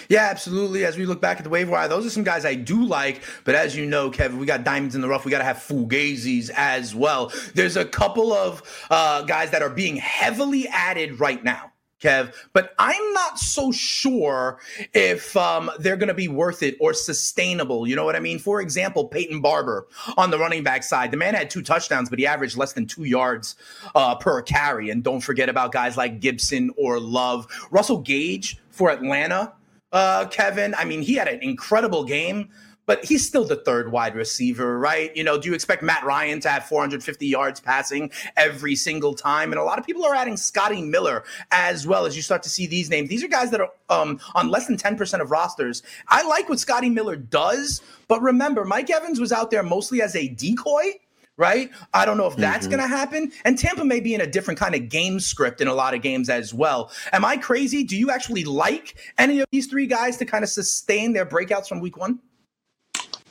Yeah, 0.09 0.29
absolutely. 0.31 0.85
As 0.85 0.97
we 0.97 1.07
look 1.07 1.21
back 1.21 1.39
at 1.39 1.45
the 1.45 1.51
waiver 1.51 1.73
wire, 1.73 1.89
those 1.89 2.05
are 2.05 2.11
some 2.11 2.25
guys 2.25 2.45
I 2.45 2.55
do 2.55 2.85
like. 2.85 3.23
But 3.45 3.55
as 3.55 3.75
you 3.75 3.87
know, 3.87 4.11
Kevin, 4.11 4.39
we 4.39 4.47
got 4.47 4.65
diamonds 4.65 4.95
in 4.95 5.01
the 5.01 5.09
rough. 5.09 5.25
We 5.25 5.31
got 5.31 5.39
to 5.39 5.45
have 5.45 5.57
fugazis 5.57 6.51
as 6.55 6.95
well. 6.95 7.33
There's 7.55 7.77
a 7.77 7.85
couple 7.85 8.33
of 8.33 8.63
uh, 8.91 9.23
guys 9.23 9.51
that 9.51 9.63
are 9.63 9.71
being 9.71 9.97
heavily 9.97 10.69
added 10.69 11.21
right 11.21 11.43
now. 11.43 11.73
Kev, 12.01 12.35
but 12.53 12.75
I'm 12.79 13.13
not 13.13 13.39
so 13.39 13.73
sure 13.73 14.61
if 14.95 15.37
um, 15.37 15.71
they're 15.81 15.97
going 15.97 16.09
to 16.09 16.15
be 16.15 16.29
worth 16.29 16.63
it 16.63 16.77
or 16.81 16.93
sustainable. 16.95 17.87
You 17.87 17.97
know 17.97 18.05
what 18.05 18.15
I 18.15 18.21
mean? 18.21 18.39
For 18.39 18.61
example, 18.61 19.07
Peyton 19.07 19.41
Barber 19.41 19.87
on 20.17 20.31
the 20.31 20.39
running 20.39 20.63
back 20.63 20.85
side. 20.85 21.11
The 21.11 21.17
man 21.17 21.35
had 21.35 21.51
two 21.51 21.63
touchdowns, 21.63 22.09
but 22.09 22.19
he 22.19 22.27
averaged 22.27 22.57
less 22.57 22.73
than 22.73 22.87
two 22.87 23.05
yards 23.05 23.57
uh, 23.95 24.15
per 24.15 24.43
carry. 24.43 24.91
And 24.91 25.03
don't 25.03 25.21
forget 25.21 25.49
about 25.49 25.73
guys 25.73 25.97
like 25.97 26.21
Gibson 26.21 26.71
or 26.77 27.01
Love. 27.01 27.47
Russell 27.71 27.99
Gage 27.99 28.59
for 28.71 28.91
Atlanta, 28.91 29.53
uh, 29.93 30.27
Kevin. 30.27 30.75
I 30.77 30.85
mean, 30.85 31.03
he 31.03 31.15
had 31.15 31.29
an 31.29 31.43
incredible 31.43 32.05
game 32.05 32.49
but 32.89 33.05
he's 33.05 33.25
still 33.25 33.45
the 33.45 33.55
third 33.55 33.93
wide 33.93 34.15
receiver, 34.15 34.79
right? 34.79 35.15
You 35.15 35.23
know, 35.23 35.39
do 35.39 35.51
you 35.51 35.55
expect 35.55 35.83
Matt 35.83 36.05
Ryan 36.05 36.41
to 36.41 36.49
have 36.49 36.65
450 36.65 37.27
yards 37.27 37.61
passing 37.61 38.11
every 38.35 38.75
single 38.75 39.13
time? 39.15 39.53
And 39.53 39.61
a 39.61 39.63
lot 39.63 39.79
of 39.79 39.85
people 39.85 40.07
are 40.07 40.15
adding 40.15 40.39
Scotty 40.39 40.81
Miller 40.81 41.23
as 41.53 41.87
well 41.87 42.07
as 42.07 42.17
you 42.17 42.23
start 42.23 42.43
to 42.45 42.49
see 42.49 42.67
these 42.67 42.89
names. 42.89 43.11
These 43.11 43.23
are 43.23 43.29
guys 43.29 43.51
that 43.51 43.61
are 43.61 43.71
um, 43.91 44.19
on 44.35 44.49
less 44.49 44.67
than 44.67 44.79
10% 44.79 45.21
of 45.21 45.31
rosters. 45.31 45.83
I 46.09 46.27
like 46.27 46.49
what 46.49 46.61
Scotty 46.61 46.89
Miller 46.89 47.15
does, 47.15 47.83
but 48.09 48.23
remember, 48.23 48.65
Mike 48.65 48.89
Evans 48.89 49.21
was 49.21 49.33
out 49.33 49.51
there 49.51 49.63
mostly 49.63 50.01
as 50.01 50.17
a 50.17 50.29
decoy 50.29 50.95
right? 51.37 51.71
I 51.95 52.05
don't 52.05 52.17
know 52.17 52.27
if 52.27 52.35
that's 52.35 52.67
mm-hmm. 52.67 52.79
going 52.79 52.91
to 52.91 52.97
happen. 52.97 53.31
And 53.45 53.57
Tampa 53.57 53.85
may 53.85 54.01
be 54.01 54.13
in 54.13 54.21
a 54.21 54.27
different 54.27 54.59
kind 54.59 54.75
of 54.75 54.89
game 54.89 55.21
script 55.21 55.61
in 55.61 55.69
a 55.69 55.73
lot 55.73 55.95
of 55.95 56.03
games 56.03 56.29
as 56.29 56.53
well. 56.53 56.91
Am 57.13 57.25
I 57.25 57.37
crazy? 57.37 57.85
Do 57.85 57.97
you 57.97 58.11
actually 58.11 58.43
like 58.43 58.97
any 59.19 59.39
of 59.39 59.47
these 59.53 59.69
three 59.69 59.87
guys 59.87 60.17
to 60.17 60.25
kind 60.25 60.43
of 60.43 60.51
sustain 60.51 61.13
their 61.13 61.25
breakouts 61.25 61.69
from 61.69 61.79
week 61.79 61.97
one? 61.97 62.19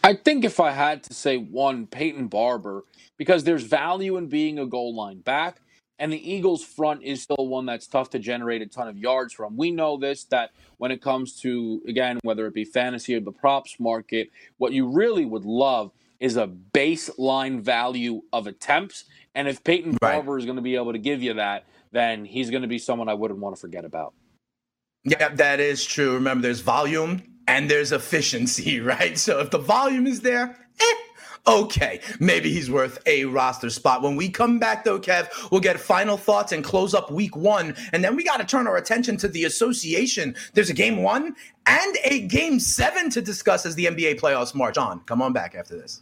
I 0.07 0.13
think 0.13 0.45
if 0.45 0.61
I 0.61 0.71
had 0.71 1.03
to 1.03 1.13
say 1.13 1.35
one, 1.35 1.85
Peyton 1.85 2.27
Barber, 2.27 2.85
because 3.17 3.43
there's 3.43 3.63
value 3.63 4.15
in 4.15 4.27
being 4.27 4.57
a 4.57 4.65
goal 4.65 4.95
line 4.95 5.19
back, 5.19 5.59
and 5.99 6.13
the 6.13 6.31
Eagles' 6.31 6.63
front 6.63 7.03
is 7.03 7.21
still 7.21 7.45
one 7.45 7.65
that's 7.65 7.87
tough 7.87 8.09
to 8.11 8.19
generate 8.19 8.61
a 8.61 8.67
ton 8.67 8.87
of 8.87 8.97
yards 8.97 9.33
from. 9.33 9.57
We 9.57 9.69
know 9.69 9.97
this 9.97 10.23
that 10.25 10.51
when 10.77 10.91
it 10.91 11.01
comes 11.01 11.37
to, 11.41 11.81
again, 11.89 12.19
whether 12.23 12.47
it 12.47 12.53
be 12.53 12.63
fantasy 12.63 13.15
or 13.15 13.19
the 13.19 13.33
props 13.33 13.81
market, 13.81 14.29
what 14.59 14.71
you 14.71 14.87
really 14.87 15.25
would 15.25 15.43
love 15.43 15.91
is 16.21 16.37
a 16.37 16.47
baseline 16.47 17.59
value 17.59 18.21
of 18.31 18.47
attempts. 18.47 19.03
And 19.35 19.45
if 19.45 19.61
Peyton 19.61 19.97
right. 20.01 20.13
Barber 20.13 20.37
is 20.37 20.45
going 20.45 20.55
to 20.55 20.61
be 20.61 20.77
able 20.77 20.93
to 20.93 20.99
give 20.99 21.21
you 21.21 21.33
that, 21.33 21.65
then 21.91 22.23
he's 22.23 22.49
going 22.49 22.61
to 22.61 22.69
be 22.69 22.79
someone 22.79 23.09
I 23.09 23.13
wouldn't 23.13 23.41
want 23.41 23.57
to 23.57 23.59
forget 23.59 23.83
about. 23.83 24.13
Yeah, 25.03 25.27
that 25.27 25.59
is 25.59 25.83
true. 25.83 26.13
Remember, 26.13 26.43
there's 26.43 26.61
volume 26.61 27.36
and 27.47 27.69
there's 27.69 27.91
efficiency, 27.91 28.79
right? 28.81 29.17
So 29.17 29.39
if 29.39 29.49
the 29.49 29.57
volume 29.57 30.07
is 30.07 30.21
there, 30.21 30.55
eh, 30.79 30.93
okay, 31.47 32.01
maybe 32.19 32.51
he's 32.51 32.69
worth 32.69 32.99
a 33.05 33.25
roster 33.25 33.69
spot. 33.69 34.01
When 34.01 34.15
we 34.15 34.29
come 34.29 34.59
back, 34.59 34.83
though, 34.83 34.99
Kev, 34.99 35.29
we'll 35.51 35.61
get 35.61 35.79
final 35.79 36.17
thoughts 36.17 36.51
and 36.51 36.63
close 36.63 36.93
up 36.93 37.09
week 37.09 37.35
one. 37.35 37.75
And 37.93 38.03
then 38.03 38.15
we 38.15 38.23
got 38.23 38.37
to 38.37 38.45
turn 38.45 38.67
our 38.67 38.77
attention 38.77 39.17
to 39.17 39.27
the 39.27 39.45
association. 39.45 40.35
There's 40.53 40.69
a 40.69 40.73
game 40.73 41.01
one 41.01 41.35
and 41.65 41.97
a 42.03 42.27
game 42.27 42.59
seven 42.59 43.09
to 43.11 43.21
discuss 43.21 43.65
as 43.65 43.75
the 43.75 43.85
NBA 43.85 44.19
playoffs 44.19 44.53
march 44.53 44.77
on. 44.77 44.99
Come 45.01 45.21
on 45.21 45.33
back 45.33 45.55
after 45.55 45.77
this. 45.77 46.01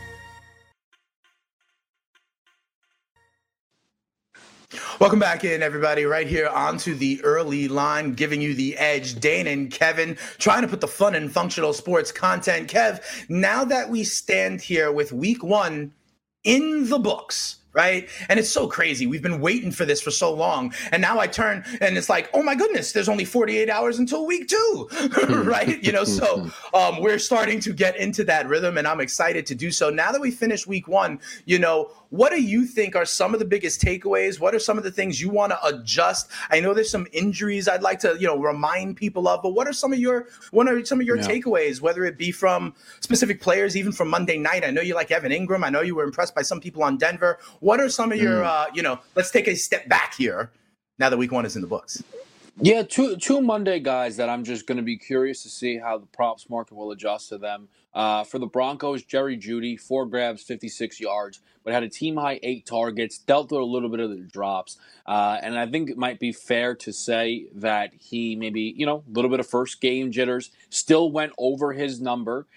Welcome 4.99 5.19
back 5.19 5.43
in, 5.43 5.61
everybody. 5.61 6.05
Right 6.05 6.27
here 6.27 6.47
onto 6.47 6.95
the 6.95 7.21
early 7.25 7.67
line, 7.67 8.13
giving 8.13 8.41
you 8.41 8.53
the 8.53 8.77
edge. 8.77 9.19
Dane 9.19 9.47
and 9.47 9.69
Kevin 9.69 10.17
trying 10.37 10.61
to 10.61 10.67
put 10.67 10.79
the 10.79 10.87
fun 10.87 11.13
and 11.13 11.29
functional 11.29 11.73
sports 11.73 12.09
content. 12.09 12.69
Kev, 12.69 13.01
now 13.27 13.65
that 13.65 13.89
we 13.89 14.05
stand 14.05 14.61
here 14.61 14.89
with 14.89 15.11
week 15.11 15.43
one 15.43 15.91
in 16.45 16.87
the 16.87 16.99
books, 16.99 17.57
right? 17.73 18.09
And 18.29 18.39
it's 18.39 18.49
so 18.49 18.67
crazy. 18.67 19.07
We've 19.07 19.21
been 19.21 19.39
waiting 19.39 19.71
for 19.71 19.85
this 19.85 20.01
for 20.01 20.11
so 20.11 20.33
long. 20.33 20.73
And 20.91 21.01
now 21.01 21.19
I 21.19 21.27
turn 21.27 21.63
and 21.79 21.97
it's 21.97 22.09
like, 22.09 22.29
oh 22.33 22.43
my 22.43 22.55
goodness, 22.55 22.91
there's 22.91 23.09
only 23.09 23.25
48 23.25 23.69
hours 23.69 23.99
until 23.99 24.25
week 24.25 24.47
two, 24.47 24.89
right? 25.29 25.81
You 25.83 25.91
know, 25.91 26.03
so 26.03 26.49
um, 26.73 27.01
we're 27.01 27.19
starting 27.19 27.59
to 27.61 27.73
get 27.73 27.95
into 27.95 28.23
that 28.25 28.47
rhythm 28.47 28.77
and 28.77 28.87
I'm 28.87 28.99
excited 28.99 29.45
to 29.47 29.55
do 29.55 29.71
so. 29.71 29.89
Now 29.89 30.11
that 30.11 30.21
we 30.21 30.31
finish 30.31 30.67
week 30.67 30.87
one, 30.87 31.19
you 31.45 31.59
know, 31.59 31.91
what 32.11 32.33
do 32.33 32.41
you 32.41 32.65
think 32.65 32.93
are 32.97 33.05
some 33.05 33.33
of 33.33 33.39
the 33.39 33.45
biggest 33.45 33.81
takeaways? 33.81 34.37
What 34.37 34.53
are 34.53 34.59
some 34.59 34.77
of 34.77 34.83
the 34.83 34.91
things 34.91 35.21
you 35.21 35.29
want 35.29 35.53
to 35.53 35.65
adjust? 35.65 36.29
I 36.49 36.59
know 36.59 36.73
there's 36.73 36.91
some 36.91 37.07
injuries 37.13 37.69
I'd 37.69 37.81
like 37.81 37.99
to, 37.99 38.17
you 38.19 38.27
know, 38.27 38.37
remind 38.37 38.97
people 38.97 39.29
of, 39.29 39.41
but 39.41 39.51
what 39.51 39.65
are 39.65 39.71
some 39.71 39.93
of 39.93 39.99
your 39.99 40.27
what 40.51 40.67
are 40.67 40.83
some 40.83 40.99
of 40.99 41.07
your 41.07 41.15
yeah. 41.15 41.23
takeaways, 41.23 41.79
whether 41.79 42.03
it 42.03 42.17
be 42.17 42.31
from 42.31 42.75
specific 42.99 43.39
players, 43.39 43.77
even 43.77 43.93
from 43.93 44.09
Monday 44.09 44.37
night? 44.37 44.65
I 44.65 44.71
know 44.71 44.81
you 44.81 44.93
like 44.93 45.09
Evan 45.09 45.31
Engram. 45.31 45.63
I 45.63 45.69
know 45.69 45.79
you 45.79 45.95
were 45.95 46.03
impressed 46.03 46.35
by 46.35 46.41
some 46.41 46.59
people 46.59 46.83
on 46.83 46.97
Denver. 46.97 47.39
What 47.61 47.79
are 47.79 47.89
some 47.89 48.11
of 48.11 48.17
your, 48.17 48.41
mm. 48.41 48.45
uh, 48.45 48.65
you 48.73 48.81
know, 48.81 48.99
let's 49.15 49.31
take 49.31 49.47
a 49.47 49.55
step 49.55 49.87
back 49.87 50.15
here 50.15 50.51
now 50.97 51.09
that 51.09 51.17
week 51.17 51.31
one 51.31 51.45
is 51.45 51.55
in 51.55 51.61
the 51.61 51.67
books. 51.67 52.03
Yeah, 52.59 52.83
two 52.83 53.15
two 53.15 53.41
Monday 53.41 53.79
guys 53.79 54.17
that 54.17 54.29
I'm 54.29 54.43
just 54.43 54.67
going 54.67 54.77
to 54.77 54.83
be 54.83 54.97
curious 54.97 55.41
to 55.43 55.49
see 55.49 55.77
how 55.77 55.97
the 55.97 56.05
props 56.07 56.49
market 56.49 56.75
will 56.75 56.91
adjust 56.91 57.29
to 57.29 57.37
them. 57.37 57.69
Uh, 57.93 58.23
for 58.23 58.39
the 58.39 58.45
Broncos, 58.45 59.03
Jerry 59.03 59.37
Jeudy, 59.37 59.77
four 59.77 60.05
grabs, 60.05 60.43
56 60.43 60.99
yards, 61.01 61.41
but 61.63 61.73
had 61.73 61.83
a 61.83 61.89
team 61.89 62.15
high 62.15 62.39
eight 62.41 62.65
targets, 62.65 63.17
dealt 63.17 63.51
with 63.51 63.59
a 63.59 63.65
little 63.65 63.89
bit 63.89 63.99
of 63.99 64.09
the 64.09 64.17
drops. 64.17 64.77
Uh, 65.05 65.37
and 65.41 65.59
I 65.59 65.67
think 65.67 65.89
it 65.89 65.97
might 65.97 66.19
be 66.19 66.31
fair 66.31 66.73
to 66.75 66.93
say 66.93 67.47
that 67.55 67.93
he 67.93 68.37
maybe, 68.37 68.73
you 68.77 68.85
know, 68.85 69.03
a 69.05 69.11
little 69.11 69.29
bit 69.29 69.41
of 69.41 69.47
first 69.47 69.81
game 69.81 70.11
jitters, 70.11 70.51
still 70.69 71.11
went 71.11 71.33
over 71.37 71.73
his 71.73 71.99
number. 71.99 72.47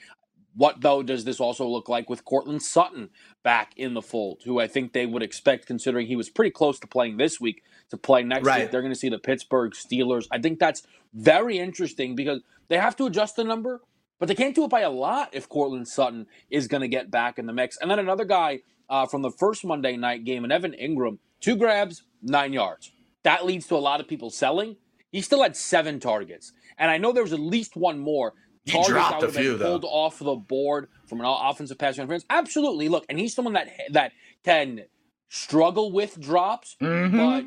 What, 0.57 0.81
though, 0.81 1.03
does 1.03 1.25
this 1.25 1.40
also 1.40 1.67
look 1.67 1.88
like 1.88 2.09
with 2.09 2.25
Courtland 2.25 2.62
Sutton 2.62 3.11
back 3.43 3.73
in 3.77 3.95
the 3.95 4.03
fold, 4.03 4.43
who 4.45 4.61
I 4.61 4.67
think 4.67 4.93
they 4.93 5.07
would 5.07 5.23
expect, 5.23 5.67
considering 5.67 6.07
he 6.07 6.17
was 6.17 6.31
pretty 6.31 6.51
close 6.51 6.79
to 6.81 6.87
playing 6.87 7.17
this 7.17 7.40
week, 7.40 7.62
to 7.90 7.97
play 7.97 8.23
next 8.23 8.47
right. 8.47 8.62
week? 8.62 8.71
They're 8.71 8.83
going 8.83 8.93
to 8.93 8.99
see 8.99 9.09
the 9.09 9.19
Pittsburgh 9.19 9.73
Steelers. 9.73 10.27
I 10.31 10.38
think 10.38 10.59
that's 10.59 10.83
very 11.12 11.59
interesting 11.59 12.14
because 12.14 12.40
they 12.69 12.79
have 12.79 12.97
to 12.97 13.07
adjust 13.07 13.37
the 13.37 13.45
number 13.45 13.81
but 14.19 14.29
they 14.29 14.35
can't 14.35 14.55
do 14.55 14.64
it 14.64 14.71
by 14.71 14.81
a 14.81 14.90
lot 14.90 15.31
if 15.33 15.49
Courtland 15.49 15.88
Sutton 15.88 16.27
is 16.51 16.69
going 16.69 16.81
to 16.83 16.88
get 16.88 17.11
back 17.11 17.38
in 17.38 17.47
the 17.47 17.53
mix. 17.53 17.77
And 17.77 17.90
then 17.90 17.99
another 17.99 18.25
guy 18.25 18.61
uh, 18.88 19.07
from 19.07 19.23
the 19.23 19.31
first 19.31 19.64
Monday 19.64 19.97
night 19.97 20.25
game, 20.25 20.45
and 20.45 20.53
Evan 20.53 20.75
Engram, 20.81 21.19
two 21.40 21.57
grabs, 21.57 22.03
nine 22.23 22.53
yards. 22.53 22.93
That 23.23 23.45
leads 23.45 23.67
to 23.69 23.77
a 23.77 23.79
lot 23.79 24.01
of 24.01 24.09
people 24.09 24.31
selling. 24.31 24.77
He 25.11 25.21
still 25.21 25.43
had 25.43 25.57
seven 25.57 26.01
targets, 26.01 26.53
and 26.79 26.90
I 26.90 26.99
know 26.99 27.12
there 27.12 27.23
was 27.23 27.33
at 27.33 27.40
least 27.40 27.77
one 27.77 27.99
more. 27.99 28.35
He 28.64 28.83
dropped 28.85 29.22
a 29.22 29.29
few 29.29 29.57
though. 29.57 29.79
pulled 29.79 29.85
off 29.85 30.18
the 30.18 30.35
board 30.35 30.88
from 31.07 31.20
an 31.20 31.27
offensive 31.27 31.79
pass 31.79 31.98
interference. 31.98 32.24
Absolutely, 32.31 32.88
look, 32.88 33.05
and 33.09 33.18
he's 33.18 33.35
someone 33.35 33.55
that 33.55 33.68
that 33.90 34.12
can 34.44 34.85
struggle 35.29 35.92
with 35.92 36.18
drops, 36.20 36.77
mm-hmm. 36.81 37.16
but 37.16 37.44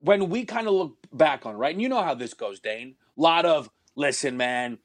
when 0.00 0.28
we 0.28 0.44
kind 0.44 0.66
of 0.66 0.74
look 0.74 0.96
back 1.12 1.46
on 1.46 1.56
right, 1.56 1.72
and 1.72 1.80
you 1.80 1.88
know 1.88 2.02
how 2.02 2.14
this 2.14 2.34
goes, 2.34 2.60
Dane. 2.60 2.96
A 3.16 3.20
lot 3.20 3.46
of 3.46 3.70
listen, 3.96 4.36
man 4.36 4.78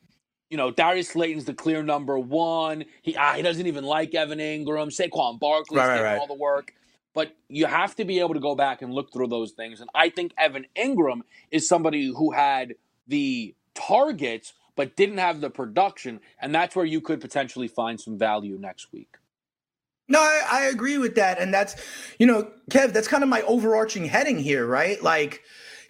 you 0.49 0.57
know, 0.57 0.71
Darius 0.71 1.09
Slayton's 1.09 1.45
the 1.45 1.53
clear 1.53 1.83
number 1.83 2.17
one. 2.17 2.85
He 3.01 3.15
ah, 3.15 3.33
he 3.33 3.41
doesn't 3.41 3.67
even 3.67 3.83
like 3.83 4.15
Evan 4.15 4.39
Engram. 4.39 4.87
Saquon 4.87 5.39
Barkley's 5.39 5.77
right, 5.77 5.87
right, 5.87 6.03
right. 6.03 6.19
all 6.19 6.27
the 6.27 6.33
work. 6.33 6.73
But 7.13 7.35
you 7.47 7.65
have 7.65 7.95
to 7.95 8.05
be 8.05 8.19
able 8.19 8.33
to 8.33 8.39
go 8.39 8.55
back 8.55 8.81
and 8.81 8.93
look 8.93 9.11
through 9.11 9.27
those 9.27 9.51
things. 9.51 9.81
And 9.81 9.89
I 9.93 10.09
think 10.09 10.33
Evan 10.37 10.65
Engram 10.75 11.21
is 11.51 11.67
somebody 11.67 12.13
who 12.15 12.31
had 12.31 12.75
the 13.07 13.55
targets 13.73 14.53
but 14.79 14.95
didn't 14.95 15.17
have 15.17 15.41
the 15.41 15.49
production. 15.49 16.21
And 16.41 16.55
that's 16.55 16.73
where 16.73 16.85
you 16.85 17.01
could 17.01 17.19
potentially 17.19 17.67
find 17.67 17.99
some 17.99 18.17
value 18.17 18.57
next 18.57 18.93
week. 18.93 19.17
No, 20.07 20.19
I, 20.21 20.41
I 20.49 20.61
agree 20.67 20.97
with 20.97 21.15
that. 21.15 21.37
And 21.37 21.53
that's, 21.53 21.75
you 22.17 22.25
know, 22.25 22.49
Kev, 22.71 22.93
that's 22.93 23.09
kind 23.09 23.21
of 23.21 23.27
my 23.27 23.41
overarching 23.41 24.05
heading 24.05 24.39
here, 24.39 24.65
right? 24.65 25.03
Like, 25.03 25.41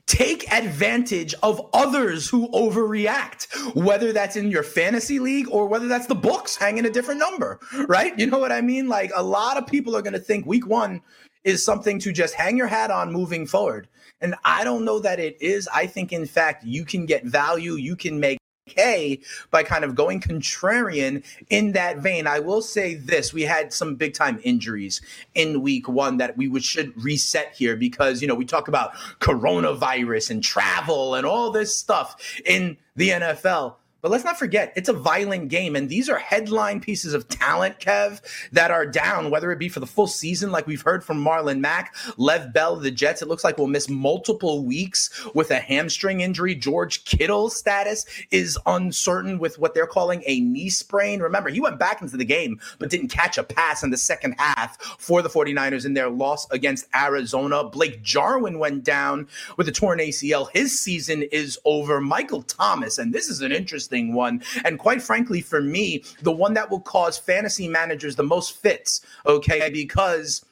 take 0.07 0.51
advantage 0.51 1.35
of 1.43 1.61
others 1.71 2.27
who 2.27 2.47
overreact, 2.47 3.75
whether 3.75 4.11
that's 4.11 4.35
in 4.35 4.49
your 4.49 4.63
fantasy 4.63 5.19
league 5.19 5.47
or 5.51 5.67
whether 5.67 5.87
that's 5.87 6.07
the 6.07 6.15
books 6.15 6.55
hanging 6.55 6.87
a 6.87 6.89
different 6.89 7.19
number, 7.19 7.59
right? 7.87 8.17
You 8.17 8.25
know 8.25 8.39
what 8.39 8.51
I 8.51 8.61
mean? 8.61 8.87
Like 8.87 9.11
a 9.15 9.21
lot 9.21 9.57
of 9.57 9.67
people 9.67 9.95
are 9.95 10.01
going 10.01 10.13
to 10.13 10.19
think 10.19 10.47
week 10.47 10.65
one 10.65 11.03
is 11.43 11.63
something 11.63 11.99
to 11.99 12.11
just 12.11 12.33
hang 12.33 12.57
your 12.57 12.65
hat 12.65 12.89
on 12.89 13.13
moving 13.13 13.45
forward. 13.45 13.87
And 14.19 14.33
I 14.43 14.63
don't 14.63 14.83
know 14.83 14.97
that 14.99 15.19
it 15.19 15.39
is. 15.39 15.69
I 15.71 15.85
think, 15.85 16.11
in 16.11 16.25
fact, 16.25 16.65
you 16.65 16.83
can 16.85 17.05
get 17.05 17.25
value, 17.25 17.75
you 17.75 17.95
can 17.95 18.19
make 18.19 18.38
okay 18.69 19.19
by 19.51 19.63
kind 19.63 19.83
of 19.83 19.95
going 19.95 20.19
contrarian 20.19 21.23
in 21.49 21.71
that 21.73 21.97
vein. 21.97 22.27
I 22.27 22.39
will 22.39 22.61
say 22.61 22.95
this: 22.95 23.33
we 23.33 23.43
had 23.43 23.73
some 23.73 23.95
big 23.95 24.13
time 24.13 24.39
injuries 24.43 25.01
in 25.35 25.61
week 25.61 25.87
one 25.87 26.17
that 26.17 26.37
we 26.37 26.47
would, 26.47 26.63
should 26.63 26.93
reset 27.01 27.53
here 27.55 27.75
because 27.75 28.21
you 28.21 28.27
know 28.27 28.35
we 28.35 28.45
talk 28.45 28.67
about 28.67 28.93
coronavirus 29.19 30.31
and 30.31 30.43
travel 30.43 31.15
and 31.15 31.25
all 31.25 31.51
this 31.51 31.75
stuff 31.75 32.39
in 32.45 32.77
the 32.95 33.09
NFL. 33.09 33.75
But 34.01 34.11
let's 34.11 34.23
not 34.23 34.39
forget, 34.39 34.71
it's 34.75 34.89
a 34.89 34.93
violent 34.93 35.49
game. 35.49 35.75
And 35.75 35.89
these 35.89 36.09
are 36.09 36.17
headline 36.17 36.79
pieces 36.79 37.13
of 37.13 37.27
talent, 37.27 37.79
Kev, 37.79 38.21
that 38.51 38.71
are 38.71 38.85
down, 38.85 39.29
whether 39.29 39.51
it 39.51 39.59
be 39.59 39.69
for 39.69 39.81
the 39.81 39.87
full 39.87 40.07
season, 40.07 40.51
like 40.51 40.67
we've 40.67 40.81
heard 40.81 41.03
from 41.03 41.23
Marlon 41.23 41.59
Mack, 41.59 41.95
Lev 42.17 42.53
Bell, 42.53 42.77
the 42.77 42.91
Jets. 42.91 43.21
It 43.21 43.27
looks 43.27 43.43
like 43.43 43.57
we'll 43.57 43.67
miss 43.67 43.89
multiple 43.89 44.63
weeks 44.63 45.09
with 45.33 45.51
a 45.51 45.59
hamstring 45.59 46.21
injury. 46.21 46.55
George 46.55 47.03
Kittle's 47.03 47.57
status 47.57 48.05
is 48.31 48.57
uncertain 48.65 49.37
with 49.37 49.59
what 49.59 49.73
they're 49.73 49.85
calling 49.85 50.23
a 50.25 50.39
knee 50.39 50.69
sprain. 50.69 51.19
Remember, 51.19 51.49
he 51.49 51.59
went 51.59 51.79
back 51.79 52.01
into 52.01 52.15
the 52.15 52.25
game, 52.25 52.59
but 52.77 52.89
didn't 52.89 53.09
catch 53.09 53.37
a 53.37 53.43
pass 53.43 53.83
in 53.83 53.89
the 53.89 53.97
second 53.97 54.35
half 54.37 54.81
for 54.97 55.21
the 55.21 55.29
49ers 55.29 55.85
in 55.85 55.93
their 55.93 56.09
loss 56.09 56.49
against 56.51 56.87
Arizona. 56.95 57.65
Blake 57.65 58.01
Jarwin 58.01 58.59
went 58.59 58.83
down 58.83 59.27
with 59.57 59.67
a 59.67 59.71
torn 59.71 59.99
ACL. 59.99 60.49
His 60.53 60.79
season 60.79 61.23
is 61.23 61.59
over. 61.65 61.99
Michael 61.99 62.43
Thomas, 62.43 62.97
and 62.97 63.13
this 63.13 63.29
is 63.29 63.41
an 63.41 63.51
interesting 63.51 63.88
interesting 63.89 64.13
one. 64.13 64.41
And 64.65 64.79
quite 64.79 65.01
frankly, 65.01 65.41
for 65.41 65.61
me, 65.61 66.03
the 66.21 66.31
one 66.31 66.53
that 66.53 66.69
will 66.69 66.79
cause 66.79 67.17
fantasy 67.17 67.67
managers 67.67 68.15
the 68.15 68.23
most 68.23 68.55
fits, 68.55 69.01
okay, 69.25 69.69
because 69.69 70.45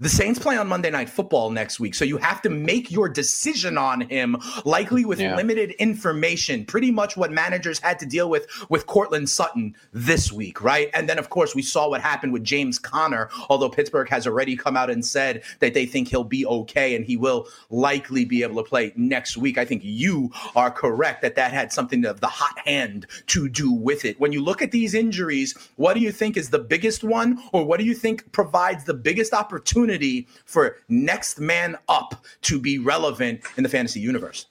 the 0.00 0.08
Saints 0.08 0.38
play 0.38 0.56
on 0.56 0.68
Monday 0.68 0.90
Night 0.90 1.10
Football 1.10 1.50
next 1.50 1.80
week, 1.80 1.92
so 1.92 2.04
you 2.04 2.18
have 2.18 2.40
to 2.42 2.50
make 2.50 2.88
your 2.92 3.08
decision 3.08 3.76
on 3.76 4.02
him, 4.02 4.36
likely 4.64 5.04
with 5.04 5.18
yeah. 5.20 5.34
limited 5.34 5.72
information. 5.72 6.64
Pretty 6.64 6.92
much 6.92 7.16
what 7.16 7.32
managers 7.32 7.80
had 7.80 7.98
to 7.98 8.06
deal 8.06 8.30
with 8.30 8.46
with 8.68 8.86
Courtland 8.86 9.28
Sutton 9.28 9.74
this 9.92 10.30
week, 10.30 10.62
right? 10.62 10.88
And 10.94 11.08
then, 11.08 11.18
of 11.18 11.30
course, 11.30 11.56
we 11.56 11.62
saw 11.62 11.88
what 11.88 12.00
happened 12.00 12.32
with 12.32 12.44
James 12.44 12.78
Conner. 12.78 13.28
Although 13.48 13.70
Pittsburgh 13.70 14.08
has 14.08 14.24
already 14.24 14.56
come 14.56 14.76
out 14.76 14.88
and 14.88 15.04
said 15.04 15.42
that 15.58 15.74
they 15.74 15.84
think 15.84 16.06
he'll 16.06 16.22
be 16.22 16.46
okay 16.46 16.94
and 16.94 17.04
he 17.04 17.16
will 17.16 17.48
likely 17.70 18.24
be 18.24 18.44
able 18.44 18.62
to 18.62 18.68
play 18.68 18.92
next 18.94 19.36
week. 19.36 19.58
I 19.58 19.64
think 19.64 19.82
you 19.84 20.30
are 20.54 20.70
correct 20.70 21.22
that 21.22 21.34
that 21.34 21.50
had 21.50 21.72
something 21.72 22.04
of 22.04 22.20
the 22.20 22.28
hot 22.28 22.56
hand 22.64 23.08
to 23.26 23.48
do 23.48 23.72
with 23.72 24.04
it. 24.04 24.20
When 24.20 24.30
you 24.30 24.44
look 24.44 24.62
at 24.62 24.70
these 24.70 24.94
injuries, 24.94 25.58
what 25.74 25.94
do 25.94 26.00
you 26.00 26.12
think 26.12 26.36
is 26.36 26.50
the 26.50 26.60
biggest 26.60 27.02
one, 27.02 27.42
or 27.52 27.64
what 27.64 27.80
do 27.80 27.84
you 27.84 27.94
think 27.94 28.30
provides 28.30 28.84
the 28.84 28.94
biggest 28.94 29.32
opportunity? 29.32 29.87
Opportunity 29.88 30.28
for 30.44 30.76
next 30.88 31.40
man 31.40 31.76
up 31.88 32.24
to 32.42 32.60
be 32.60 32.78
relevant 32.78 33.40
in 33.56 33.62
the 33.62 33.68
fantasy 33.68 34.00
universe? 34.00 34.46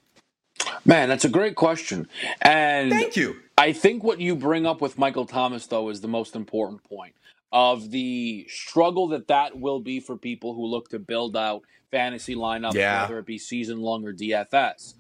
Man, 0.86 1.08
that's 1.10 1.26
a 1.26 1.30
great 1.30 1.56
question. 1.56 2.08
And 2.42 2.92
thank 2.92 3.16
you. 3.16 3.38
I 3.58 3.74
think 3.74 4.04
what 4.04 4.20
you 4.20 4.36
bring 4.36 4.66
up 4.66 4.82
with 4.82 4.98
Michael 4.98 5.26
Thomas, 5.26 5.68
though, 5.68 5.90
is 5.90 6.02
the 6.02 6.08
most 6.08 6.36
important 6.36 6.84
point 6.84 7.14
of 7.52 7.92
the 7.92 8.46
struggle 8.50 9.08
that 9.10 9.28
that 9.28 9.58
will 9.58 9.80
be 9.80 10.00
for 10.00 10.18
people 10.18 10.54
who 10.54 10.66
look 10.66 10.90
to 10.90 11.00
build 11.00 11.38
out 11.38 11.62
fantasy 11.92 12.36
lineups, 12.36 12.74
yeah. 12.74 13.04
whether 13.04 13.20
it 13.20 13.26
be 13.26 13.38
season 13.38 13.82
long 13.82 14.06
or 14.06 14.14
DFS. 14.14 14.96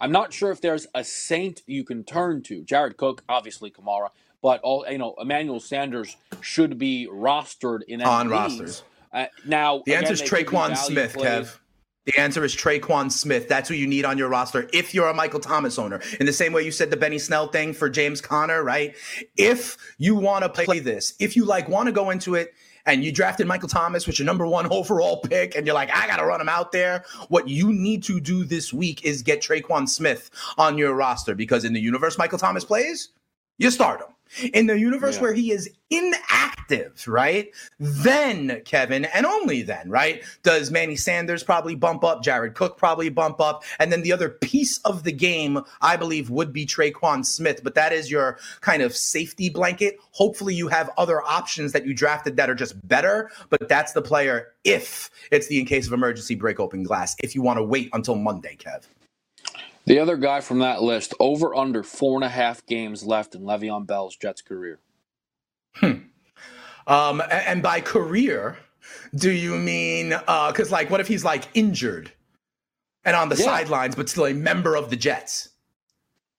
I'm 0.00 0.10
not 0.10 0.32
sure 0.32 0.50
if 0.50 0.60
there's 0.60 0.86
a 0.94 1.04
saint 1.04 1.62
you 1.66 1.84
can 1.84 2.02
turn 2.02 2.42
to. 2.44 2.64
Jared 2.64 2.96
Cook, 2.96 3.22
obviously 3.28 3.70
Kamara, 3.70 4.08
but 4.42 4.60
all 4.62 4.84
you 4.90 4.98
know, 4.98 5.14
Emmanuel 5.20 5.60
Sanders 5.60 6.16
should 6.40 6.76
be 6.76 7.08
rostered 7.10 7.82
in 7.86 8.02
on 8.02 8.28
rosters. 8.28 8.82
Uh, 9.12 9.26
now 9.44 9.82
the 9.86 9.94
answer 9.94 10.12
is 10.12 10.22
Tre'Quan 10.22 10.76
Smith, 10.76 11.14
played. 11.14 11.26
Kev. 11.26 11.58
The 12.04 12.18
answer 12.18 12.44
is 12.44 12.56
Tre'Quan 12.56 13.12
Smith. 13.12 13.48
That's 13.48 13.68
who 13.68 13.76
you 13.76 13.86
need 13.86 14.04
on 14.04 14.18
your 14.18 14.28
roster 14.28 14.68
if 14.72 14.92
you're 14.92 15.08
a 15.08 15.14
Michael 15.14 15.38
Thomas 15.38 15.78
owner. 15.78 16.00
In 16.18 16.26
the 16.26 16.32
same 16.32 16.52
way 16.52 16.62
you 16.62 16.72
said 16.72 16.90
the 16.90 16.96
Benny 16.96 17.18
Snell 17.18 17.46
thing 17.46 17.72
for 17.72 17.88
James 17.88 18.20
Conner, 18.20 18.64
right? 18.64 18.96
If 19.36 19.76
you 19.98 20.16
want 20.16 20.42
to 20.42 20.48
play 20.48 20.80
this, 20.80 21.14
if 21.20 21.36
you 21.36 21.44
like 21.44 21.68
want 21.68 21.86
to 21.86 21.92
go 21.92 22.10
into 22.10 22.34
it 22.34 22.54
and 22.86 23.04
you 23.04 23.12
drafted 23.12 23.46
Michael 23.46 23.68
Thomas, 23.68 24.08
which 24.08 24.18
your 24.18 24.26
number 24.26 24.46
one 24.46 24.66
overall 24.72 25.20
pick, 25.20 25.54
and 25.54 25.64
you're 25.64 25.74
like, 25.74 25.94
I 25.94 26.08
gotta 26.08 26.24
run 26.24 26.40
him 26.40 26.48
out 26.48 26.72
there. 26.72 27.04
What 27.28 27.48
you 27.48 27.72
need 27.72 28.02
to 28.04 28.18
do 28.18 28.44
this 28.44 28.72
week 28.72 29.04
is 29.04 29.22
get 29.22 29.40
Tre'Quan 29.40 29.88
Smith 29.88 30.28
on 30.58 30.76
your 30.78 30.94
roster 30.94 31.36
because 31.36 31.64
in 31.64 31.72
the 31.72 31.80
universe 31.80 32.18
Michael 32.18 32.38
Thomas 32.38 32.64
plays, 32.64 33.10
you 33.58 33.70
start 33.70 34.00
him. 34.00 34.08
In 34.52 34.66
the 34.66 34.78
universe 34.78 35.16
yeah. 35.16 35.22
where 35.22 35.32
he 35.32 35.52
is 35.52 35.68
inactive, 35.90 37.06
right? 37.06 37.50
Then, 37.78 38.62
Kevin, 38.64 39.04
and 39.06 39.26
only 39.26 39.62
then, 39.62 39.90
right? 39.90 40.22
Does 40.42 40.70
Manny 40.70 40.96
Sanders 40.96 41.42
probably 41.42 41.74
bump 41.74 42.02
up? 42.02 42.22
Jared 42.22 42.54
Cook 42.54 42.78
probably 42.78 43.10
bump 43.10 43.40
up. 43.40 43.62
And 43.78 43.92
then 43.92 44.02
the 44.02 44.12
other 44.12 44.30
piece 44.30 44.78
of 44.84 45.04
the 45.04 45.12
game, 45.12 45.60
I 45.82 45.96
believe, 45.96 46.30
would 46.30 46.52
be 46.52 46.64
Tre'Quan 46.64 47.26
Smith. 47.26 47.62
But 47.62 47.74
that 47.74 47.92
is 47.92 48.10
your 48.10 48.38
kind 48.60 48.82
of 48.82 48.96
safety 48.96 49.50
blanket. 49.50 49.98
Hopefully, 50.12 50.54
you 50.54 50.68
have 50.68 50.90
other 50.96 51.22
options 51.22 51.72
that 51.72 51.84
you 51.84 51.94
drafted 51.94 52.36
that 52.36 52.48
are 52.48 52.54
just 52.54 52.86
better. 52.88 53.30
But 53.50 53.68
that's 53.68 53.92
the 53.92 54.02
player 54.02 54.54
if 54.64 55.10
it's 55.30 55.48
the 55.48 55.60
in 55.60 55.66
case 55.66 55.86
of 55.86 55.92
emergency 55.92 56.34
break 56.34 56.58
open 56.58 56.82
glass, 56.82 57.14
if 57.22 57.34
you 57.34 57.42
want 57.42 57.58
to 57.58 57.62
wait 57.62 57.90
until 57.92 58.14
Monday, 58.14 58.56
Kev. 58.56 58.84
The 59.84 59.98
other 59.98 60.16
guy 60.16 60.40
from 60.40 60.60
that 60.60 60.82
list, 60.82 61.14
over 61.18 61.54
under 61.54 61.82
four 61.82 62.16
and 62.16 62.24
a 62.24 62.28
half 62.28 62.64
games 62.66 63.04
left 63.04 63.34
in 63.34 63.42
Le'Veon 63.42 63.86
Bell's 63.86 64.16
Jets 64.16 64.40
career. 64.40 64.78
Hmm. 65.74 65.92
Um, 66.86 67.22
and 67.30 67.62
by 67.62 67.80
career, 67.80 68.58
do 69.14 69.30
you 69.30 69.56
mean 69.56 70.10
because 70.10 70.70
uh, 70.70 70.76
like 70.76 70.90
what 70.90 71.00
if 71.00 71.08
he's 71.08 71.24
like 71.24 71.44
injured 71.54 72.12
and 73.04 73.16
on 73.16 73.28
the 73.28 73.36
yeah. 73.36 73.44
sidelines, 73.44 73.94
but 73.94 74.08
still 74.08 74.26
a 74.26 74.34
member 74.34 74.76
of 74.76 74.90
the 74.90 74.96
Jets? 74.96 75.48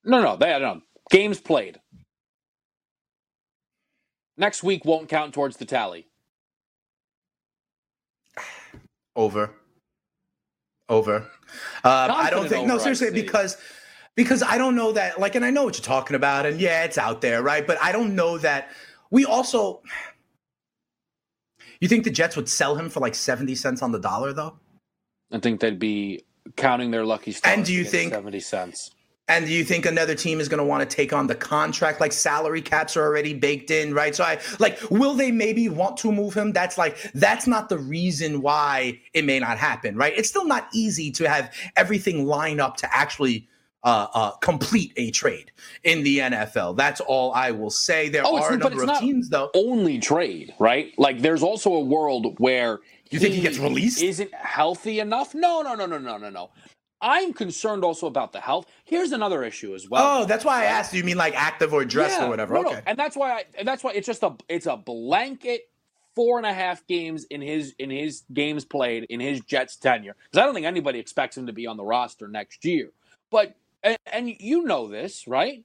No, 0.04 0.22
no, 0.22 0.36
they 0.36 0.58
no 0.58 0.80
games 1.10 1.40
played. 1.40 1.80
Next 4.36 4.62
week 4.62 4.84
won't 4.84 5.08
count 5.08 5.32
towards 5.32 5.56
the 5.56 5.64
tally. 5.64 6.08
Over. 9.16 9.50
Over. 10.88 11.26
Uh, 11.82 12.08
I 12.14 12.30
don't 12.30 12.48
think. 12.48 12.66
No, 12.66 12.78
seriously, 12.78 13.10
because 13.10 13.56
because 14.16 14.42
I 14.42 14.58
don't 14.58 14.76
know 14.76 14.92
that. 14.92 15.18
Like, 15.18 15.34
and 15.34 15.44
I 15.44 15.50
know 15.50 15.64
what 15.64 15.76
you're 15.76 15.84
talking 15.84 16.14
about, 16.14 16.46
and 16.46 16.60
yeah, 16.60 16.84
it's 16.84 16.98
out 16.98 17.20
there, 17.20 17.42
right? 17.42 17.66
But 17.66 17.78
I 17.82 17.90
don't 17.92 18.14
know 18.14 18.38
that 18.38 18.68
we 19.10 19.24
also. 19.24 19.82
You 21.80 21.88
think 21.88 22.04
the 22.04 22.10
Jets 22.10 22.36
would 22.36 22.48
sell 22.48 22.76
him 22.76 22.88
for 22.90 23.00
like 23.00 23.14
seventy 23.14 23.54
cents 23.54 23.82
on 23.82 23.92
the 23.92 23.98
dollar, 23.98 24.32
though? 24.32 24.58
I 25.32 25.38
think 25.38 25.60
they'd 25.60 25.78
be 25.78 26.24
counting 26.56 26.90
their 26.90 27.04
lucky 27.04 27.32
stars. 27.32 27.56
And 27.56 27.64
do 27.64 27.72
you 27.72 27.84
think 27.84 28.12
seventy 28.12 28.40
cents? 28.40 28.93
And 29.28 29.46
do 29.46 29.52
you 29.52 29.64
think 29.64 29.86
another 29.86 30.14
team 30.14 30.38
is 30.38 30.48
going 30.48 30.58
to 30.58 30.64
want 30.64 30.88
to 30.88 30.96
take 30.96 31.12
on 31.14 31.26
the 31.26 31.34
contract? 31.34 31.98
Like 31.98 32.12
salary 32.12 32.60
caps 32.60 32.94
are 32.96 33.02
already 33.02 33.32
baked 33.32 33.70
in, 33.70 33.94
right? 33.94 34.14
So 34.14 34.22
I 34.22 34.38
like, 34.58 34.78
will 34.90 35.14
they 35.14 35.30
maybe 35.30 35.68
want 35.68 35.96
to 35.98 36.12
move 36.12 36.34
him? 36.34 36.52
That's 36.52 36.76
like, 36.76 36.98
that's 37.14 37.46
not 37.46 37.70
the 37.70 37.78
reason 37.78 38.42
why 38.42 39.00
it 39.14 39.24
may 39.24 39.38
not 39.38 39.56
happen, 39.56 39.96
right? 39.96 40.12
It's 40.14 40.28
still 40.28 40.44
not 40.44 40.68
easy 40.74 41.10
to 41.12 41.28
have 41.28 41.54
everything 41.76 42.26
line 42.26 42.60
up 42.60 42.76
to 42.78 42.94
actually 42.94 43.48
uh, 43.82 44.08
uh, 44.12 44.30
complete 44.36 44.92
a 44.96 45.10
trade 45.10 45.52
in 45.84 46.02
the 46.02 46.18
NFL. 46.18 46.76
That's 46.76 47.00
all 47.00 47.32
I 47.32 47.50
will 47.50 47.70
say. 47.70 48.10
There 48.10 48.22
oh, 48.26 48.36
are 48.36 48.52
a 48.52 48.56
number 48.56 48.82
of 48.82 48.98
teams, 48.98 49.28
though. 49.28 49.50
Only 49.54 49.98
trade, 49.98 50.54
right? 50.58 50.92
Like, 50.98 51.20
there's 51.20 51.42
also 51.42 51.72
a 51.72 51.80
world 51.80 52.38
where 52.38 52.80
you 53.10 53.20
think 53.20 53.34
he 53.34 53.42
gets 53.42 53.58
released? 53.58 54.02
Isn't 54.02 54.32
healthy 54.34 55.00
enough? 55.00 55.34
No, 55.34 55.62
no, 55.62 55.74
no, 55.74 55.86
no, 55.86 55.98
no, 55.98 56.16
no, 56.16 56.30
no. 56.30 56.50
I'm 57.00 57.32
concerned 57.32 57.84
also 57.84 58.06
about 58.06 58.32
the 58.32 58.40
health. 58.40 58.66
Here's 58.84 59.12
another 59.12 59.44
issue 59.44 59.74
as 59.74 59.88
well. 59.88 60.22
Oh, 60.22 60.24
that's 60.24 60.44
why 60.44 60.62
I 60.62 60.64
asked. 60.66 60.94
You 60.94 61.04
mean 61.04 61.16
like 61.16 61.34
active 61.36 61.72
or 61.72 61.84
dressed 61.84 62.18
yeah, 62.18 62.26
or 62.26 62.30
whatever? 62.30 62.54
No, 62.54 62.60
okay. 62.60 62.74
No. 62.76 62.80
And 62.86 62.98
that's 62.98 63.16
why 63.16 63.32
I. 63.32 63.44
And 63.58 63.68
that's 63.68 63.84
why 63.84 63.92
it's 63.92 64.06
just 64.06 64.22
a. 64.22 64.34
It's 64.48 64.66
a 64.66 64.76
blanket 64.76 65.68
four 66.14 66.38
and 66.38 66.46
a 66.46 66.52
half 66.52 66.86
games 66.86 67.24
in 67.24 67.40
his 67.40 67.74
in 67.78 67.90
his 67.90 68.22
games 68.32 68.64
played 68.64 69.04
in 69.04 69.20
his 69.20 69.40
Jets 69.40 69.76
tenure. 69.76 70.16
Because 70.24 70.42
I 70.42 70.46
don't 70.46 70.54
think 70.54 70.66
anybody 70.66 70.98
expects 70.98 71.36
him 71.36 71.46
to 71.46 71.52
be 71.52 71.66
on 71.66 71.76
the 71.76 71.84
roster 71.84 72.28
next 72.28 72.64
year. 72.64 72.90
But 73.30 73.56
and, 73.82 73.98
and 74.10 74.28
you 74.40 74.64
know 74.64 74.88
this, 74.88 75.26
right? 75.26 75.64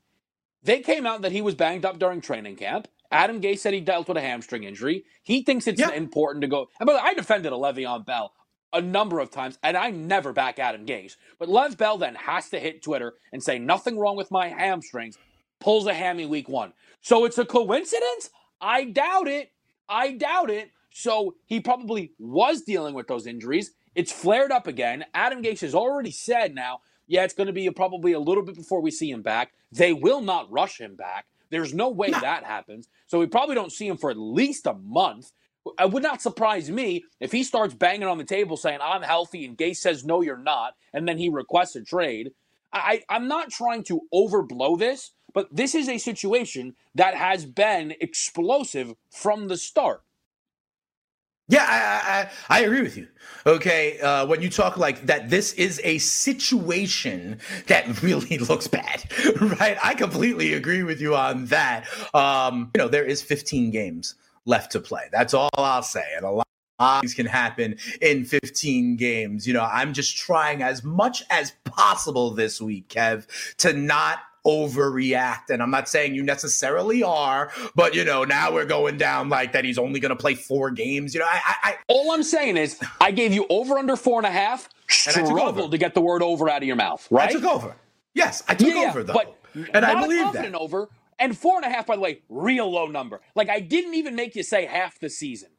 They 0.64 0.82
came 0.82 1.06
out 1.06 1.22
that 1.22 1.32
he 1.32 1.42
was 1.42 1.56
banged 1.56 1.86
up 1.86 2.00
during 2.00 2.20
training 2.20 2.58
camp. 2.58 2.88
Adam 3.12 3.42
Gase 3.42 3.60
said 3.60 3.74
he 3.74 3.80
dealt 3.80 4.08
with 4.08 4.18
a 4.18 4.22
hamstring 4.22 4.64
injury. 4.64 5.04
He 5.24 5.42
thinks 5.42 5.68
it's 5.68 5.80
yeah. 5.80 5.92
important 5.92 6.42
to 6.42 6.48
go. 6.48 6.68
And 6.80 6.86
by 6.86 6.94
the 6.94 7.00
way, 7.00 7.06
I 7.06 7.14
defended 7.14 7.52
a 7.52 7.56
Le'Veon 7.56 8.06
Bell 8.06 8.34
a 8.72 8.82
number 8.82 9.20
of 9.20 9.32
times, 9.32 9.58
and 9.64 9.76
I 9.76 9.90
never 9.90 10.34
back 10.34 10.60
Adam 10.60 10.86
Gase. 10.86 11.16
But 11.38 11.50
Lev 11.50 11.78
Bell 11.78 11.98
then 11.98 12.16
has 12.16 12.50
to 12.50 12.60
hit 12.60 12.84
Twitter 12.84 13.16
and 13.32 13.44
say, 13.44 13.60
nothing 13.60 13.98
wrong 13.98 14.16
with 14.16 14.32
my 14.32 14.48
hamstrings, 14.48 15.18
pulls 15.60 15.88
a 15.88 15.94
hammy 15.94 16.26
week 16.26 16.48
one. 16.48 16.74
So 17.02 17.26
it's 17.26 17.38
a 17.38 17.46
coincidence? 17.46 18.30
I 18.62 18.86
doubt 18.86 19.28
it. 19.28 19.52
I 19.88 20.14
doubt 20.14 20.50
it. 20.50 20.72
So 20.92 21.36
he 21.46 21.60
probably 21.60 22.14
was 22.20 22.62
dealing 22.62 22.94
with 22.94 23.08
those 23.08 23.28
injuries. 23.28 23.72
It's 23.96 24.12
flared 24.12 24.52
up 24.52 24.68
again. 24.68 25.06
Adam 25.14 25.42
Gase 25.42 25.62
has 25.62 25.76
already 25.76 26.12
said 26.12 26.54
now, 26.54 26.82
yeah, 27.08 27.24
it's 27.24 27.34
going 27.34 27.48
to 27.48 27.54
be 27.54 27.66
a, 27.66 27.72
probably 27.72 28.14
a 28.14 28.20
little 28.20 28.44
bit 28.44 28.56
before 28.56 28.82
we 28.82 28.92
see 28.92 29.10
him 29.10 29.22
back. 29.22 29.52
They 29.72 29.94
will 29.94 30.22
not 30.22 30.52
rush 30.52 30.80
him 30.80 30.96
back. 30.96 31.26
There's 31.50 31.74
no 31.74 31.90
way 31.90 32.10
no. 32.10 32.20
that 32.20 32.44
happens. 32.44 32.88
So 33.08 33.20
we 33.20 33.26
probably 33.26 33.56
don't 33.56 33.72
see 33.72 33.88
him 33.88 33.98
for 33.98 34.12
at 34.12 34.18
least 34.18 34.68
a 34.68 34.74
month. 34.74 35.32
It 35.80 35.92
would 35.92 36.04
not 36.04 36.22
surprise 36.22 36.70
me 36.70 37.04
if 37.20 37.32
he 37.32 37.44
starts 37.44 37.74
banging 37.74 38.08
on 38.08 38.18
the 38.18 38.24
table 38.24 38.58
saying, 38.58 38.80
I'm 38.82 39.02
healthy, 39.02 39.46
and 39.46 39.58
Gase 39.58 39.78
says, 39.78 40.06
No, 40.06 40.22
you're 40.22 40.38
not, 40.38 40.74
and 40.94 41.08
then 41.08 41.18
he 41.18 41.30
requests 41.30 41.76
a 41.76 41.84
trade. 41.84 42.32
I, 42.72 43.02
I'm 43.10 43.28
not 43.28 43.50
trying 43.50 43.84
to 43.86 44.02
overblow 44.14 44.78
this, 44.78 45.12
but 45.34 45.48
this 45.52 45.74
is 45.74 45.90
a 45.90 45.98
situation 45.98 46.76
that 46.96 47.16
has 47.16 47.46
been 47.46 47.96
explosive 48.00 48.94
from 49.12 49.48
the 49.48 49.58
start. 49.58 50.04
Yeah, 51.50 51.66
I, 51.68 52.30
I, 52.54 52.60
I 52.60 52.66
agree 52.66 52.84
with 52.84 52.96
you. 52.96 53.08
Okay, 53.48 54.00
uh, 54.02 54.28
when 54.28 54.40
you 54.40 54.52
talk 54.52 54.78
like 54.78 55.08
that, 55.08 55.32
this 55.32 55.54
is 55.54 55.82
a 55.84 55.98
situation 55.98 57.40
that 57.66 58.04
really 58.04 58.38
looks 58.38 58.68
bad, 58.68 59.04
right? 59.60 59.76
I 59.84 59.96
completely 59.96 60.54
agree 60.54 60.84
with 60.84 61.02
you 61.02 61.16
on 61.16 61.46
that. 61.48 61.88
Um, 62.14 62.70
you 62.76 62.80
know, 62.84 62.88
there 62.88 63.04
is 63.04 63.24
15 63.24 63.72
games 63.72 64.14
left 64.46 64.72
to 64.74 64.80
play. 64.80 65.10
That's 65.12 65.34
all 65.34 65.50
I'll 65.58 65.84
say. 65.84 66.06
And 66.16 66.26
a 66.26 66.32
lot 66.32 66.48
of 66.80 67.02
things 67.02 67.14
can 67.14 67.26
happen 67.26 67.78
in 68.02 68.26
15 68.26 68.96
games. 68.96 69.48
You 69.48 69.54
know, 69.54 69.64
I'm 69.64 69.94
just 69.94 70.18
trying 70.18 70.64
as 70.64 70.84
much 70.84 71.24
as 71.30 71.54
possible 71.66 72.32
this 72.32 72.62
week, 72.62 72.90
Kev, 72.90 73.28
to 73.58 73.74
not 73.74 74.20
overreact. 74.46 75.50
And 75.50 75.62
I'm 75.62 75.72
not 75.72 75.90
saying 75.90 76.16
you 76.16 76.24
necessarily 76.24 77.04
are, 77.04 77.52
but 77.76 77.94
you 77.94 78.04
know, 78.04 78.24
now 78.24 78.52
we're 78.52 78.66
going 78.66 78.98
down 78.98 79.30
like 79.30 79.52
that 79.54 79.66
he's 79.66 79.78
only 79.78 80.00
going 80.00 80.10
to 80.10 80.16
play 80.16 80.36
four 80.36 80.72
games. 80.72 81.14
You 81.14 81.20
know, 81.22 81.28
I, 81.30 81.56
I, 81.64 81.76
all 81.88 82.12
I'm 82.12 82.24
saying 82.24 82.58
is 82.58 82.80
I 83.02 83.12
gave 83.12 83.34
you 83.34 83.46
over 83.50 83.78
under 83.78 83.96
four 83.96 84.20
and 84.20 84.28
a 84.28 84.32
half. 84.32 84.70
Struggled 84.88 85.72
to 85.72 85.78
get 85.78 85.94
the 85.94 86.02
word 86.02 86.24
over 86.24 86.50
out 86.50 86.62
of 86.62 86.68
your 86.68 86.76
mouth, 86.76 87.08
right? 87.12 87.30
I 87.30 87.34
took 87.34 87.44
over. 87.46 87.76
Yes, 88.16 88.44
I 88.48 88.56
took 88.56 88.70
yeah, 88.74 88.90
over 88.90 89.04
though, 89.04 89.22
and 89.74 89.86
I 89.86 90.02
believe 90.02 90.34
that. 90.34 90.56
Over, 90.56 90.90
and 91.20 91.38
four 91.38 91.58
and 91.58 91.66
a 91.66 91.70
half, 91.70 91.88
by 91.88 91.96
the 91.96 92.02
way, 92.02 92.22
real 92.30 92.72
low 92.72 92.88
number. 92.88 93.22
Like 93.36 93.50
I 93.50 93.60
didn't 93.60 93.96
even 93.96 94.16
make 94.16 94.36
you 94.36 94.44
say 94.44 94.66
half 94.66 95.00
the 95.00 95.10
season. 95.10 95.50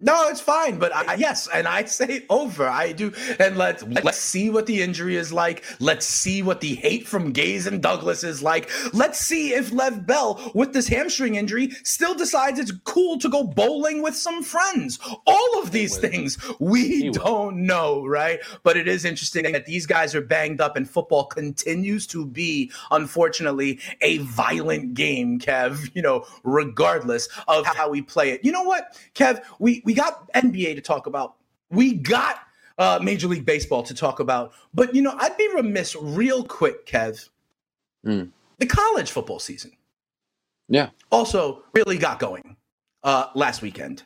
No, 0.00 0.28
it's 0.28 0.40
fine, 0.40 0.78
but 0.78 0.94
I, 0.94 1.14
yes, 1.14 1.48
and 1.52 1.66
I 1.66 1.84
say 1.86 2.24
over. 2.30 2.68
I 2.68 2.92
do, 2.92 3.12
and 3.40 3.56
let's 3.56 3.82
let's 3.82 4.18
see 4.18 4.48
what 4.48 4.66
the 4.66 4.80
injury 4.80 5.16
is 5.16 5.32
like. 5.32 5.64
Let's 5.80 6.06
see 6.06 6.40
what 6.40 6.60
the 6.60 6.76
hate 6.76 7.08
from 7.08 7.32
Gase 7.32 7.66
and 7.66 7.82
Douglas 7.82 8.22
is 8.22 8.40
like. 8.40 8.70
Let's 8.94 9.18
see 9.18 9.54
if 9.54 9.72
Lev 9.72 10.06
Bell, 10.06 10.52
with 10.54 10.72
this 10.72 10.86
hamstring 10.86 11.34
injury, 11.34 11.70
still 11.82 12.14
decides 12.14 12.60
it's 12.60 12.70
cool 12.84 13.18
to 13.18 13.28
go 13.28 13.42
bowling 13.42 14.00
with 14.00 14.14
some 14.14 14.44
friends. 14.44 15.00
All 15.26 15.60
of 15.60 15.72
these 15.72 15.96
things 15.96 16.38
we 16.60 17.10
don't 17.10 17.66
know, 17.66 18.06
right? 18.06 18.38
But 18.62 18.76
it 18.76 18.86
is 18.86 19.04
interesting 19.04 19.50
that 19.50 19.66
these 19.66 19.84
guys 19.84 20.14
are 20.14 20.20
banged 20.20 20.60
up, 20.60 20.76
and 20.76 20.88
football 20.88 21.24
continues 21.24 22.06
to 22.08 22.24
be, 22.24 22.70
unfortunately, 22.92 23.80
a 24.00 24.18
violent 24.18 24.94
game, 24.94 25.40
Kev. 25.40 25.90
You 25.92 26.02
know, 26.02 26.24
regardless 26.44 27.28
of 27.48 27.66
how 27.66 27.90
we 27.90 28.00
play 28.00 28.30
it. 28.30 28.44
You 28.44 28.52
know 28.52 28.62
what, 28.62 28.96
Kev? 29.16 29.42
We 29.58 29.82
we 29.88 29.94
got 29.94 30.30
NBA 30.34 30.74
to 30.74 30.82
talk 30.82 31.06
about. 31.06 31.36
We 31.70 31.94
got 31.94 32.40
uh, 32.76 32.98
Major 33.02 33.26
League 33.26 33.46
Baseball 33.46 33.82
to 33.84 33.94
talk 33.94 34.20
about. 34.20 34.52
But, 34.74 34.94
you 34.94 35.00
know, 35.00 35.14
I'd 35.18 35.34
be 35.38 35.48
remiss 35.54 35.96
real 35.96 36.44
quick, 36.44 36.84
Kev. 36.84 37.30
Mm. 38.04 38.30
The 38.58 38.66
college 38.66 39.10
football 39.10 39.38
season. 39.38 39.72
Yeah. 40.68 40.90
Also, 41.10 41.62
really 41.72 41.96
got 41.96 42.18
going 42.18 42.58
uh, 43.02 43.28
last 43.34 43.62
weekend. 43.62 44.02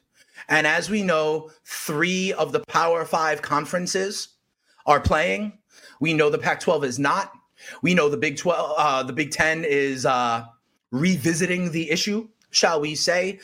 And 0.48 0.68
as 0.68 0.88
we 0.88 1.02
know, 1.02 1.50
three 1.64 2.32
of 2.32 2.52
the 2.52 2.60
Power 2.60 3.04
Five 3.04 3.42
conferences 3.42 4.28
are 4.86 5.00
playing. 5.00 5.58
We 5.98 6.14
know 6.14 6.30
the 6.30 6.38
Pac 6.38 6.60
12 6.60 6.84
is 6.84 7.00
not. 7.00 7.32
We 7.82 7.92
know 7.92 8.08
the 8.08 8.16
Big 8.16 8.36
12, 8.36 8.74
uh, 8.78 9.02
the 9.02 9.12
Big 9.12 9.32
10 9.32 9.64
is 9.64 10.06
uh, 10.06 10.44
revisiting 10.92 11.72
the 11.72 11.90
issue, 11.90 12.28
shall 12.52 12.80
we 12.80 12.94
say, 12.94 13.40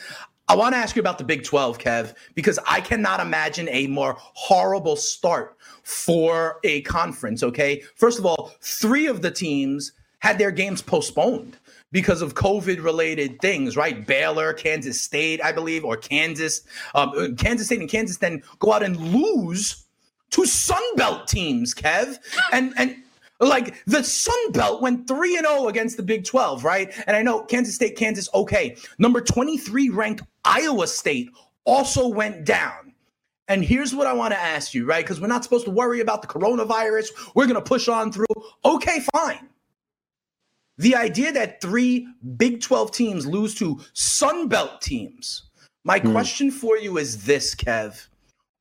I 0.48 0.56
want 0.56 0.74
to 0.74 0.78
ask 0.78 0.96
you 0.96 1.00
about 1.00 1.18
the 1.18 1.24
Big 1.24 1.44
12, 1.44 1.78
Kev, 1.78 2.14
because 2.34 2.58
I 2.66 2.80
cannot 2.80 3.20
imagine 3.20 3.68
a 3.68 3.86
more 3.86 4.16
horrible 4.18 4.96
start 4.96 5.56
for 5.82 6.58
a 6.64 6.80
conference, 6.82 7.42
okay? 7.42 7.82
First 7.96 8.18
of 8.18 8.24
all, 8.24 8.52
three 8.62 9.06
of 9.06 9.20
the 9.20 9.30
teams 9.30 9.92
had 10.20 10.38
their 10.38 10.50
games 10.50 10.80
postponed 10.80 11.58
because 11.92 12.22
of 12.22 12.34
COVID 12.34 12.82
related 12.82 13.40
things, 13.40 13.76
right? 13.76 14.06
Baylor, 14.06 14.52
Kansas 14.54 15.00
State, 15.00 15.42
I 15.42 15.52
believe, 15.52 15.84
or 15.84 15.96
Kansas. 15.96 16.62
Um, 16.94 17.36
Kansas 17.36 17.66
State 17.66 17.80
and 17.80 17.88
Kansas 17.88 18.16
then 18.16 18.42
go 18.58 18.72
out 18.72 18.82
and 18.82 18.96
lose 18.96 19.84
to 20.30 20.42
Sunbelt 20.42 21.26
teams, 21.26 21.74
Kev. 21.74 22.18
And, 22.52 22.72
and, 22.76 22.96
like 23.40 23.84
the 23.86 24.02
Sun 24.02 24.52
Belt 24.52 24.82
went 24.82 25.06
3 25.06 25.36
and 25.36 25.46
0 25.46 25.68
against 25.68 25.96
the 25.96 26.02
Big 26.02 26.24
12, 26.24 26.64
right? 26.64 26.92
And 27.06 27.16
I 27.16 27.22
know 27.22 27.42
Kansas 27.42 27.74
State, 27.74 27.96
Kansas, 27.96 28.28
okay. 28.34 28.76
Number 28.98 29.20
23 29.20 29.90
ranked 29.90 30.22
Iowa 30.44 30.86
State 30.86 31.30
also 31.64 32.08
went 32.08 32.44
down. 32.44 32.94
And 33.46 33.64
here's 33.64 33.94
what 33.94 34.06
I 34.06 34.12
want 34.12 34.34
to 34.34 34.38
ask 34.38 34.74
you, 34.74 34.84
right? 34.84 35.04
Because 35.04 35.20
we're 35.20 35.26
not 35.26 35.42
supposed 35.42 35.64
to 35.64 35.70
worry 35.70 36.00
about 36.00 36.20
the 36.20 36.28
coronavirus. 36.28 37.08
We're 37.34 37.46
going 37.46 37.54
to 37.54 37.62
push 37.62 37.88
on 37.88 38.12
through. 38.12 38.26
Okay, 38.64 39.00
fine. 39.14 39.48
The 40.76 40.94
idea 40.94 41.32
that 41.32 41.60
three 41.60 42.06
Big 42.36 42.60
12 42.60 42.92
teams 42.92 43.26
lose 43.26 43.54
to 43.56 43.80
Sun 43.94 44.48
Belt 44.48 44.80
teams. 44.80 45.44
My 45.84 45.98
mm. 45.98 46.12
question 46.12 46.50
for 46.50 46.76
you 46.76 46.98
is 46.98 47.24
this, 47.24 47.54
Kev. 47.54 48.06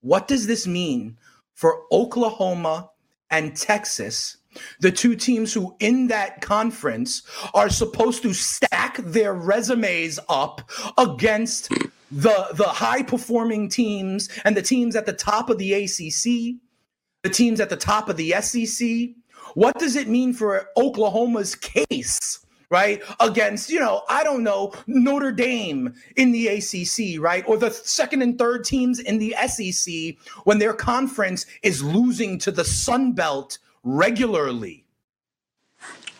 What 0.01 0.27
does 0.27 0.47
this 0.47 0.65
mean 0.65 1.17
for 1.53 1.83
Oklahoma 1.91 2.89
and 3.29 3.55
Texas 3.55 4.37
the 4.79 4.91
two 4.91 5.15
teams 5.15 5.53
who 5.53 5.75
in 5.79 6.07
that 6.07 6.41
conference 6.41 7.23
are 7.53 7.69
supposed 7.69 8.21
to 8.23 8.33
stack 8.33 8.97
their 8.97 9.33
resumes 9.33 10.19
up 10.29 10.69
against 10.97 11.69
the 12.11 12.47
the 12.53 12.67
high 12.67 13.03
performing 13.03 13.69
teams 13.69 14.29
and 14.45 14.55
the 14.55 14.61
teams 14.61 14.95
at 14.95 15.05
the 15.05 15.13
top 15.13 15.49
of 15.49 15.57
the 15.57 15.73
ACC, 15.73 16.55
the 17.23 17.29
teams 17.29 17.59
at 17.59 17.69
the 17.69 17.77
top 17.77 18.09
of 18.09 18.17
the 18.17 18.31
SEC. 18.41 19.09
What 19.53 19.79
does 19.79 19.95
it 19.95 20.07
mean 20.07 20.33
for 20.33 20.69
Oklahoma's 20.77 21.55
case? 21.55 22.45
right? 22.69 23.01
Against, 23.19 23.69
you 23.69 23.79
know, 23.79 24.03
I 24.09 24.23
don't 24.23 24.43
know, 24.43 24.73
Notre 24.87 25.31
Dame 25.31 25.93
in 26.15 26.31
the 26.31 26.47
ACC, 26.47 27.21
right? 27.21 27.43
Or 27.47 27.57
the 27.57 27.71
second 27.71 28.21
and 28.21 28.37
third 28.37 28.65
teams 28.65 28.99
in 28.99 29.19
the 29.19 29.35
SEC 29.47 30.15
when 30.43 30.59
their 30.59 30.73
conference 30.73 31.45
is 31.63 31.83
losing 31.83 32.37
to 32.39 32.51
the 32.51 32.65
Sun 32.65 33.13
Belt 33.13 33.57
regularly. 33.87 34.85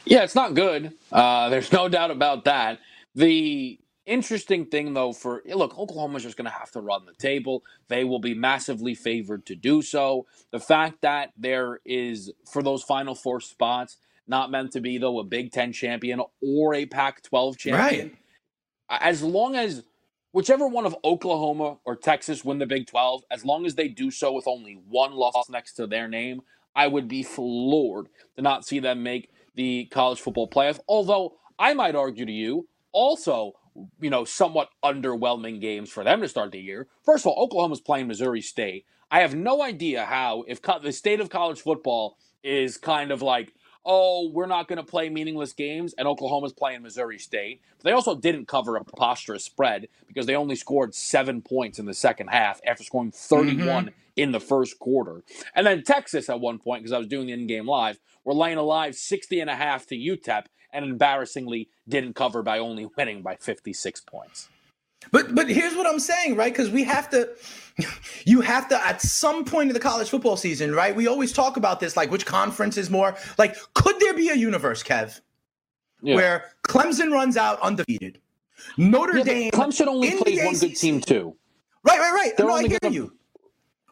Yeah, 0.05 0.24
it's 0.24 0.36
not 0.36 0.53
good. 0.53 0.93
Uh, 1.11 1.49
there's 1.49 1.72
no 1.72 1.89
doubt 1.89 2.11
about 2.11 2.45
that. 2.45 2.80
The 3.13 3.78
interesting 4.05 4.65
thing, 4.65 4.93
though, 4.93 5.11
for 5.11 5.41
look, 5.45 5.78
Oklahoma's 5.78 6.24
just 6.24 6.38
going 6.38 6.49
to 6.49 6.57
have 6.57 6.72
to 6.72 6.80
run 6.80 7.05
the 7.05 7.13
table. 7.13 7.63
They 7.89 8.05
will 8.05 8.20
be 8.20 8.34
massively 8.34 8.95
favored 8.95 9.45
to 9.47 9.55
do 9.55 9.82
so. 9.82 10.28
The 10.51 10.61
fact 10.61 11.01
that 11.01 11.34
there 11.38 11.82
is, 11.84 12.32
for 12.49 12.63
those 12.63 12.84
final 12.84 13.15
four 13.15 13.41
spots, 13.41 13.97
not 14.28 14.49
meant 14.49 14.72
to 14.74 14.82
be, 14.82 14.97
though, 14.97 15.20
a 15.20 15.24
Big 15.26 15.51
Ten 15.51 15.74
champion 15.74 16.22
or 16.41 16.74
a 16.74 16.86
Pac 16.86 17.22
12 17.24 17.57
champion. 17.57 18.07
Right. 18.07 19.01
As 19.01 19.22
long 19.22 19.57
as 19.57 19.84
whichever 20.32 20.68
one 20.68 20.86
of 20.86 20.95
Oklahoma 21.03 21.78
or 21.84 21.97
Texas 21.97 22.45
win 22.45 22.59
the 22.59 22.65
Big 22.65 22.88
12, 22.88 23.24
as 23.30 23.43
long 23.43 23.65
as 23.65 23.76
they 23.76 23.89
do 23.89 24.09
so 24.09 24.32
with 24.32 24.47
only 24.47 24.80
one 24.88 25.11
loss 25.13 25.49
next 25.49 25.74
to 25.74 25.88
their 25.88 26.07
name, 26.07 26.41
I 26.76 26.88
would 26.88 27.07
be 27.07 27.24
floored 27.24 28.07
to 28.36 28.41
not 28.41 28.65
see 28.65 28.80
them 28.80 29.03
make 29.03 29.32
the 29.55 29.86
college 29.86 30.22
football 30.22 30.49
playoff. 30.49 30.80
Although 30.88 31.36
I 31.57 31.74
might 31.74 31.95
argue 31.95 32.26
to 32.26 32.32
you, 32.32 32.68
also, 32.91 33.53
you 33.99 34.09
know, 34.09 34.26
somewhat 34.26 34.70
underwhelming 34.84 35.59
games 35.59 35.89
for 35.89 36.03
them 36.03 36.22
to 36.22 36.28
start 36.28 36.51
the 36.51 36.59
year. 36.59 36.88
First 37.03 37.26
of 37.26 37.32
all, 37.32 37.43
Oklahoma's 37.43 37.82
playing 37.82 38.07
Missouri 38.07 38.41
State. 38.41 38.86
I 39.09 39.22
have 39.22 39.36
no 39.36 39.61
idea 39.61 40.05
how, 40.05 40.43
if 40.47 40.61
co- 40.61 40.80
the 40.80 40.91
state 40.91 41.20
of 41.20 41.30
college 41.30 41.61
football 41.61 42.18
is 42.43 42.78
kind 42.78 43.11
of 43.11 43.22
like, 43.22 43.53
oh, 43.88 44.30
we're 44.30 44.46
not 44.46 44.68
going 44.68 44.78
to 44.78 44.84
play 44.84 45.10
meaningless 45.10 45.54
games, 45.54 45.96
and 45.98 46.08
Oklahoma's 46.08 46.54
playing 46.54 46.84
Missouri 46.84 47.18
State. 47.18 47.62
But 47.78 47.86
they 47.86 47.92
also 47.94 48.16
didn't 48.16 48.48
cover 48.48 48.76
a 48.76 48.84
preposterous 48.84 49.44
spread 49.44 49.88
because 50.08 50.28
they 50.28 50.36
only 50.36 50.56
scored 50.56 50.94
seven 50.94 51.42
points 51.42 51.80
in 51.80 51.86
the 51.86 51.94
second 51.94 52.28
half 52.28 52.62
after 52.68 52.84
scoring 52.84 53.12
31 53.12 53.86
mm-hmm 53.86 53.90
in 54.18 54.32
the 54.32 54.40
first 54.40 54.80
quarter. 54.80 55.24
And 55.56 55.66
then 55.66 55.84
Texas 55.84 56.28
at 56.28 56.40
one 56.40 56.58
point, 56.58 56.82
because 56.82 56.92
I 56.92 56.98
was 56.98 57.08
doing 57.08 57.28
the 57.28 57.34
in-game 57.34 57.68
live, 57.68 58.00
were 58.26 58.34
laying 58.34 58.58
alive 58.58 58.96
60 58.96 59.40
and 59.40 59.50
a 59.50 59.56
half 59.56 59.86
to 59.88 59.96
UTEP 59.96 60.46
and 60.74 60.84
embarrassingly 60.84 61.70
didn't 61.88 62.16
cover 62.16 62.42
by 62.44 62.60
only 62.60 62.90
winning 62.98 63.22
by 63.22 63.36
56 63.36 64.02
points. 64.02 64.50
But 65.12 65.36
but 65.36 65.50
here's 65.50 65.76
what 65.76 65.88
I'm 65.88 66.00
saying, 66.00 66.36
right? 66.36 66.52
Because 66.52 66.70
we 66.70 66.84
have 66.84 67.10
to, 67.12 67.30
you 68.26 68.41
have 68.41 68.68
to 68.70 68.86
at 68.86 69.02
some 69.02 69.45
point 69.45 69.70
in 69.70 69.74
the 69.74 69.80
college 69.80 70.10
football 70.10 70.38
season, 70.38 70.74
right? 70.74 70.95
We 70.95 71.08
always 71.08 71.32
talk 71.32 71.58
about 71.58 71.80
this, 71.80 71.95
like 71.95 72.12
which 72.12 72.26
conference 72.26 72.78
is 72.78 72.89
more 72.89 73.16
like. 73.38 73.56
Could 73.74 74.00
there 74.00 74.14
be 74.14 74.30
a 74.30 74.36
universe, 74.36 74.84
Kev, 74.84 75.22
yeah. 76.02 76.16
where 76.16 76.45
Clemson 76.68 77.12
runs 77.12 77.38
out 77.38 77.60
undefeated, 77.62 78.20
Notre 78.78 79.18
yeah, 79.18 79.24
Dame, 79.24 79.52
Clemson 79.52 79.88
only 79.88 80.16
plays 80.16 80.43
one 80.43 80.56
good 80.56 80.76
team 80.76 81.02
too. 81.02 81.36
Right, 81.84 82.00
right, 82.00 82.14
right. 82.14 82.38
They're 82.38 82.48
no, 82.48 82.56
I 82.56 82.68
hear 82.68 82.80
you. 82.89 83.14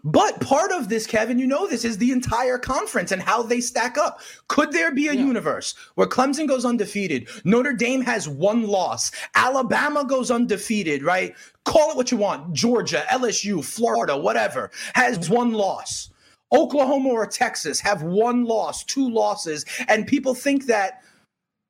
But 0.05 0.39
part 0.39 0.71
of 0.71 0.87
this, 0.87 1.07
Kevin, 1.07 1.39
you 1.39 1.47
know 1.47 1.67
this, 1.67 1.83
is 1.83 1.97
the 1.97 2.11
entire 2.11 2.59
conference 2.59 3.11
and 3.11 3.23
how 3.23 3.41
they 3.41 3.59
stack 3.59 3.97
up. 3.97 4.21
Could 4.47 4.71
there 4.71 4.93
be 4.93 5.07
a 5.07 5.13
yeah. 5.13 5.25
universe 5.25 5.73
where 5.95 6.05
Clemson 6.05 6.47
goes 6.47 6.63
undefeated, 6.63 7.27
Notre 7.43 7.73
Dame 7.73 8.01
has 8.01 8.29
one 8.29 8.67
loss, 8.67 9.09
Alabama 9.33 10.05
goes 10.05 10.29
undefeated, 10.29 11.01
right? 11.01 11.33
Call 11.63 11.89
it 11.89 11.97
what 11.97 12.11
you 12.11 12.17
want 12.17 12.53
Georgia, 12.53 13.03
LSU, 13.09 13.65
Florida, 13.65 14.15
whatever, 14.15 14.69
has 14.93 15.27
one 15.27 15.53
loss. 15.53 16.11
Oklahoma 16.53 17.09
or 17.09 17.25
Texas 17.25 17.79
have 17.79 18.03
one 18.03 18.45
loss, 18.45 18.83
two 18.83 19.09
losses, 19.09 19.65
and 19.87 20.05
people 20.05 20.35
think 20.35 20.67
that 20.67 21.01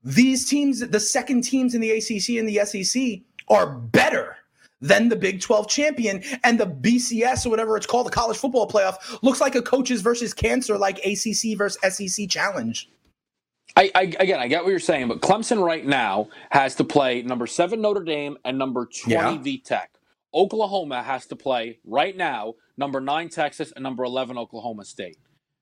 these 0.04 0.46
teams, 0.46 0.82
the 0.82 1.00
second 1.00 1.46
teams 1.46 1.74
in 1.74 1.80
the 1.80 1.92
ACC 1.92 2.38
and 2.38 2.50
the 2.50 2.66
SEC, 2.66 3.22
are 3.48 3.78
better 3.78 4.36
than 4.88 5.10
the 5.10 5.16
Big 5.16 5.42
12 5.42 5.68
champion. 5.68 6.24
And 6.44 6.60
the 6.60 6.68
BCS 6.68 7.46
or 7.46 7.50
whatever 7.50 7.78
it's 7.78 7.86
called, 7.86 8.08
the 8.08 8.12
college 8.12 8.38
football 8.38 8.68
playoff, 8.68 9.22
looks 9.24 9.42
like 9.42 9.56
a 9.56 9.62
coaches 9.62 10.02
versus 10.02 10.34
cancer, 10.34 10.78
like 10.78 11.00
ACC 11.00 11.58
versus 11.58 11.78
SEC 11.96 12.30
challenge. 12.30 12.90
I, 13.76 13.92
I, 13.94 14.02
again, 14.20 14.40
I 14.40 14.48
get 14.48 14.64
what 14.64 14.70
you're 14.70 14.80
saying, 14.80 15.10
but 15.10 15.22
Clemson 15.22 15.62
right 15.62 15.86
now 15.86 16.30
has 16.52 16.76
to 16.76 16.84
play 16.84 17.24
number 17.24 17.46
seven 17.46 17.82
Notre 17.82 18.04
Dame 18.04 18.38
and 18.46 18.58
number 18.58 18.86
twenty 18.86 19.52
yeah. 19.52 19.58
Tech. 19.66 19.92
Oklahoma 20.34 21.02
has 21.04 21.26
to 21.28 21.36
play 21.36 21.80
right 21.84 22.16
now 22.16 22.54
number 22.78 23.02
nine 23.02 23.28
Texas 23.30 23.74
and 23.76 23.84
number 23.84 24.04
eleven 24.04 24.38
Oklahoma 24.38 24.86
State. 24.86 25.18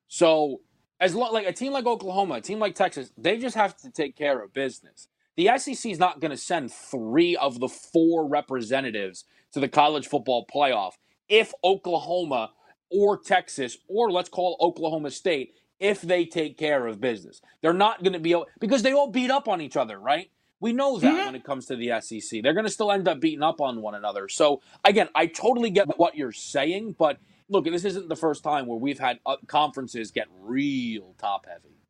So 0.08 0.62
as 1.00 1.16
lo- 1.16 1.32
like 1.32 1.48
a 1.48 1.54
team 1.54 1.74
like 1.74 1.86
Oklahoma, 1.86 2.36
a 2.36 2.42
team 2.42 2.60
like 2.60 2.76
Texas, 2.76 3.12
they 3.18 3.38
just 3.38 3.56
have 3.56 3.76
to 3.78 3.90
take 3.90 4.16
care 4.16 4.44
of 4.44 4.54
business. 4.54 5.08
The 5.36 5.50
SEC 5.58 5.92
is 5.92 6.00
not 6.00 6.20
going 6.20 6.32
to 6.32 6.38
send 6.38 6.72
three 6.72 7.36
of 7.36 7.60
the 7.60 7.68
four 7.68 8.28
representatives 8.28 9.26
to 9.54 9.60
the 9.60 9.68
college 9.68 10.08
football 10.08 10.46
playoff 10.54 10.94
if 11.30 11.54
Oklahoma 11.64 12.52
or 12.92 13.18
Texas, 13.18 13.78
or 13.88 14.12
let's 14.12 14.30
call 14.30 14.58
Oklahoma 14.60 15.10
State, 15.10 15.56
if 15.80 16.02
they 16.02 16.26
take 16.26 16.58
care 16.58 16.86
of 16.86 17.02
business. 17.02 17.42
They're 17.62 17.74
not 17.74 18.04
going 18.04 18.14
to 18.14 18.20
be 18.20 18.36
because 18.60 18.84
they 18.84 18.94
all 18.94 19.10
beat 19.10 19.32
up 19.32 19.48
on 19.48 19.62
each 19.62 19.76
other, 19.76 20.00
right? 20.00 20.30
We 20.60 20.72
know 20.72 20.98
that 21.00 21.08
mm-hmm. 21.08 21.26
when 21.26 21.36
it 21.36 21.44
comes 21.44 21.66
to 21.66 21.76
the 21.76 22.00
SEC. 22.00 22.42
They're 22.42 22.54
going 22.54 22.66
to 22.66 22.72
still 22.72 22.92
end 22.92 23.08
up 23.08 23.20
beating 23.20 23.44
up 23.44 23.60
on 23.60 23.82
one 23.82 23.96
another. 23.96 24.30
So, 24.30 24.62
again, 24.86 25.10
I 25.14 25.26
totally 25.26 25.72
get 25.72 25.98
what 25.98 26.16
you're 26.16 26.32
saying, 26.32 26.96
but 26.98 27.18
look, 27.50 27.66
this 27.66 27.84
isn't 27.84 28.08
the 28.08 28.16
first 28.16 28.44
time 28.44 28.68
where 28.68 28.78
we've 28.78 29.00
had 29.00 29.20
uh, 29.26 29.36
conferences 29.48 30.12
get 30.12 30.28
real 30.40 31.16
top 31.18 31.48
heavy. 31.48 31.83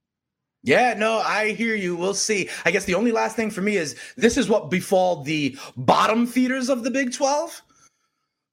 Yeah, 0.63 0.93
no, 0.93 1.19
I 1.19 1.51
hear 1.51 1.75
you. 1.75 1.95
We'll 1.95 2.13
see. 2.13 2.49
I 2.63 2.71
guess 2.71 2.85
the 2.85 2.95
only 2.95 3.11
last 3.11 3.35
thing 3.35 3.51
for 3.51 3.61
me 3.61 3.75
is 3.75 3.97
this 4.15 4.37
is 4.37 4.47
what 4.47 4.69
befall 4.69 5.21
the 5.21 5.57
bottom 5.75 6.25
feeders 6.25 6.69
of 6.69 6.83
the 6.83 6.91
Big 6.91 7.11
12. 7.13 7.61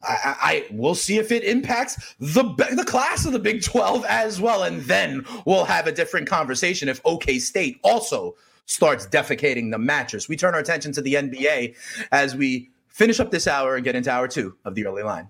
I, 0.02 0.36
I 0.40 0.66
we'll 0.72 0.94
see 0.94 1.18
if 1.18 1.30
it 1.30 1.44
impacts 1.44 2.14
the 2.18 2.42
the 2.74 2.84
class 2.84 3.26
of 3.26 3.32
the 3.32 3.38
Big 3.38 3.62
12 3.62 4.04
as 4.08 4.40
well, 4.40 4.64
and 4.64 4.80
then 4.82 5.24
we'll 5.44 5.64
have 5.64 5.86
a 5.86 5.92
different 5.92 6.26
conversation 6.26 6.88
if 6.88 7.00
OK 7.04 7.38
State 7.38 7.78
also 7.84 8.34
starts 8.66 9.06
defecating 9.06 9.70
the 9.70 9.78
mattress. 9.78 10.28
We 10.28 10.36
turn 10.36 10.54
our 10.54 10.60
attention 10.60 10.92
to 10.92 11.02
the 11.02 11.14
NBA 11.14 11.76
as 12.12 12.34
we 12.34 12.70
finish 12.88 13.20
up 13.20 13.30
this 13.30 13.46
hour 13.46 13.76
and 13.76 13.84
get 13.84 13.94
into 13.94 14.10
hour 14.10 14.26
two 14.26 14.56
of 14.64 14.74
the 14.74 14.86
early 14.86 15.02
line. 15.02 15.28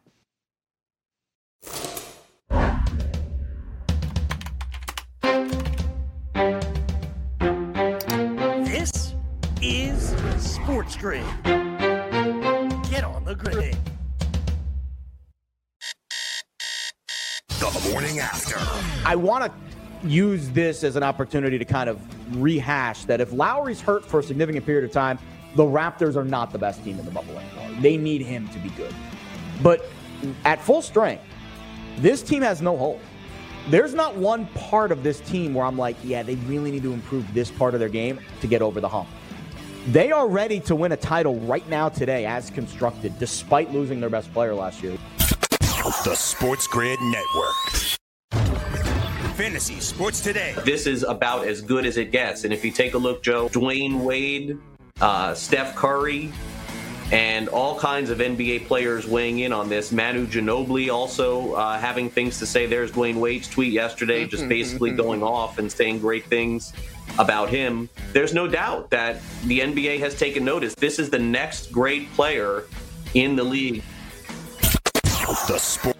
Sports 10.38 10.96
Grid. 10.96 11.24
Get 11.44 13.02
on 13.02 13.24
the 13.24 13.34
grid. 13.34 13.76
The 17.48 17.90
morning 17.90 18.20
after. 18.20 18.56
I 19.04 19.16
want 19.16 19.44
to 19.44 20.08
use 20.08 20.48
this 20.50 20.84
as 20.84 20.94
an 20.94 21.02
opportunity 21.02 21.58
to 21.58 21.64
kind 21.64 21.90
of 21.90 22.00
rehash 22.40 23.04
that 23.06 23.20
if 23.20 23.32
Lowry's 23.32 23.80
hurt 23.80 24.04
for 24.04 24.20
a 24.20 24.22
significant 24.22 24.64
period 24.64 24.84
of 24.84 24.92
time, 24.92 25.18
the 25.56 25.64
Raptors 25.64 26.14
are 26.14 26.24
not 26.24 26.52
the 26.52 26.58
best 26.58 26.84
team 26.84 26.96
in 26.98 27.04
the 27.04 27.10
bubble 27.10 27.36
anymore. 27.36 27.80
They 27.80 27.96
need 27.96 28.22
him 28.22 28.48
to 28.50 28.58
be 28.60 28.68
good. 28.70 28.94
But 29.64 29.84
at 30.44 30.62
full 30.62 30.82
strength, 30.82 31.24
this 31.98 32.22
team 32.22 32.42
has 32.42 32.62
no 32.62 32.76
holes. 32.76 33.02
There's 33.68 33.94
not 33.94 34.16
one 34.16 34.46
part 34.48 34.90
of 34.90 35.02
this 35.02 35.20
team 35.20 35.54
where 35.54 35.66
I'm 35.66 35.78
like, 35.78 35.96
yeah, 36.02 36.22
they 36.22 36.36
really 36.36 36.70
need 36.70 36.82
to 36.82 36.92
improve 36.92 37.32
this 37.34 37.50
part 37.50 37.74
of 37.74 37.80
their 37.80 37.88
game 37.88 38.20
to 38.40 38.46
get 38.46 38.62
over 38.62 38.80
the 38.80 38.88
hump. 38.88 39.08
They 39.88 40.12
are 40.12 40.28
ready 40.28 40.60
to 40.60 40.74
win 40.74 40.92
a 40.92 40.96
title 40.96 41.36
right 41.40 41.66
now 41.68 41.88
today 41.88 42.26
as 42.26 42.50
constructed, 42.50 43.18
despite 43.18 43.72
losing 43.72 44.00
their 44.00 44.10
best 44.10 44.32
player 44.32 44.54
last 44.54 44.82
year. 44.82 44.96
The 46.04 46.14
Sports 46.14 46.66
Grid 46.66 46.98
Network. 47.00 47.98
Fantasy 49.36 49.80
Sports 49.80 50.20
Today. 50.20 50.54
This 50.66 50.86
is 50.86 51.02
about 51.02 51.46
as 51.46 51.62
good 51.62 51.86
as 51.86 51.96
it 51.96 52.12
gets. 52.12 52.44
And 52.44 52.52
if 52.52 52.62
you 52.62 52.70
take 52.70 52.92
a 52.92 52.98
look, 52.98 53.22
Joe, 53.22 53.48
Dwyane 53.48 54.00
Wade, 54.00 54.58
uh, 55.00 55.32
Steph 55.32 55.74
Curry, 55.74 56.30
and 57.12 57.48
all 57.48 57.78
kinds 57.78 58.10
of 58.10 58.18
NBA 58.18 58.66
players 58.66 59.06
weighing 59.06 59.40
in 59.40 59.52
on 59.52 59.68
this. 59.68 59.90
Manu 59.90 60.26
Ginobili 60.26 60.92
also 60.92 61.54
uh, 61.54 61.78
having 61.78 62.08
things 62.08 62.38
to 62.38 62.46
say. 62.46 62.66
There's 62.66 62.92
Dwyane 62.92 63.16
Wade's 63.16 63.48
tweet 63.48 63.72
yesterday, 63.72 64.26
just 64.26 64.48
basically 64.48 64.92
going 64.92 65.22
off 65.22 65.58
and 65.58 65.70
saying 65.70 65.98
great 65.98 66.24
things 66.26 66.72
about 67.18 67.48
him. 67.48 67.88
There's 68.12 68.32
no 68.32 68.46
doubt 68.46 68.90
that 68.90 69.20
the 69.44 69.60
NBA 69.60 69.98
has 70.00 70.16
taken 70.16 70.44
notice. 70.44 70.74
This 70.74 70.98
is 70.98 71.10
the 71.10 71.18
next 71.18 71.72
great 71.72 72.12
player 72.12 72.64
in 73.14 73.34
the 73.34 73.44
league. 73.44 73.82
The 75.48 75.58
sport. 75.58 75.99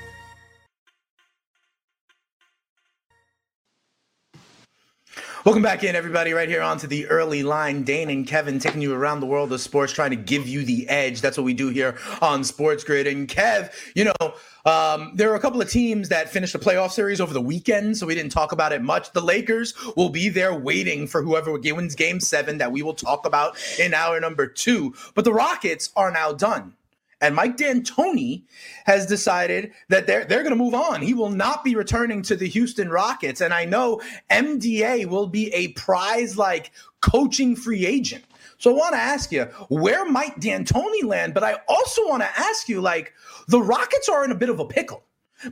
Welcome 5.43 5.63
back 5.63 5.83
in, 5.83 5.95
everybody, 5.95 6.33
right 6.33 6.47
here 6.47 6.61
onto 6.61 6.85
the 6.85 7.07
early 7.07 7.41
line. 7.41 7.81
Dane 7.81 8.11
and 8.11 8.27
Kevin 8.27 8.59
taking 8.59 8.79
you 8.79 8.93
around 8.93 9.21
the 9.21 9.25
world 9.25 9.51
of 9.51 9.59
sports, 9.59 9.91
trying 9.91 10.11
to 10.11 10.15
give 10.15 10.47
you 10.47 10.63
the 10.63 10.87
edge. 10.87 11.19
That's 11.19 11.35
what 11.35 11.45
we 11.45 11.55
do 11.55 11.69
here 11.69 11.97
on 12.21 12.43
Sports 12.43 12.83
Grid. 12.83 13.07
And 13.07 13.27
Kev, 13.27 13.73
you 13.95 14.05
know, 14.05 14.33
um, 14.67 15.13
there 15.15 15.31
are 15.31 15.35
a 15.35 15.39
couple 15.39 15.59
of 15.59 15.67
teams 15.67 16.09
that 16.09 16.29
finished 16.29 16.53
the 16.53 16.59
playoff 16.59 16.91
series 16.91 17.19
over 17.19 17.33
the 17.33 17.41
weekend, 17.41 17.97
so 17.97 18.05
we 18.05 18.13
didn't 18.13 18.31
talk 18.31 18.51
about 18.51 18.71
it 18.71 18.83
much. 18.83 19.13
The 19.13 19.21
Lakers 19.21 19.73
will 19.97 20.09
be 20.09 20.29
there 20.29 20.53
waiting 20.53 21.07
for 21.07 21.23
whoever 21.23 21.51
wins 21.51 21.95
game 21.95 22.19
seven 22.19 22.59
that 22.59 22.71
we 22.71 22.83
will 22.83 22.93
talk 22.93 23.25
about 23.25 23.57
in 23.79 23.95
hour 23.95 24.19
number 24.19 24.45
two. 24.45 24.93
But 25.15 25.25
the 25.25 25.33
Rockets 25.33 25.89
are 25.95 26.11
now 26.11 26.33
done. 26.33 26.75
And 27.21 27.35
Mike 27.35 27.55
D'Antoni 27.55 28.43
has 28.85 29.05
decided 29.05 29.71
that 29.89 30.07
they're 30.07 30.25
they're 30.25 30.43
going 30.43 30.57
to 30.57 30.63
move 30.63 30.73
on. 30.73 31.01
He 31.01 31.13
will 31.13 31.29
not 31.29 31.63
be 31.63 31.75
returning 31.75 32.23
to 32.23 32.35
the 32.35 32.47
Houston 32.47 32.89
Rockets. 32.89 33.41
And 33.41 33.53
I 33.53 33.65
know 33.65 34.01
MDA 34.29 35.05
will 35.05 35.27
be 35.27 35.53
a 35.53 35.69
prize 35.69 36.37
like 36.37 36.71
coaching 36.99 37.55
free 37.55 37.85
agent. 37.85 38.25
So 38.57 38.71
I 38.71 38.73
want 38.73 38.93
to 38.93 38.99
ask 38.99 39.31
you, 39.31 39.45
where 39.69 40.05
might 40.05 40.39
D'Antoni 40.39 41.03
land? 41.03 41.33
But 41.33 41.43
I 41.43 41.57
also 41.67 42.07
want 42.07 42.21
to 42.21 42.29
ask 42.39 42.69
you, 42.69 42.79
like, 42.79 43.13
the 43.47 43.61
Rockets 43.61 44.07
are 44.07 44.23
in 44.23 44.31
a 44.31 44.35
bit 44.35 44.49
of 44.49 44.59
a 44.59 44.65
pickle 44.65 45.03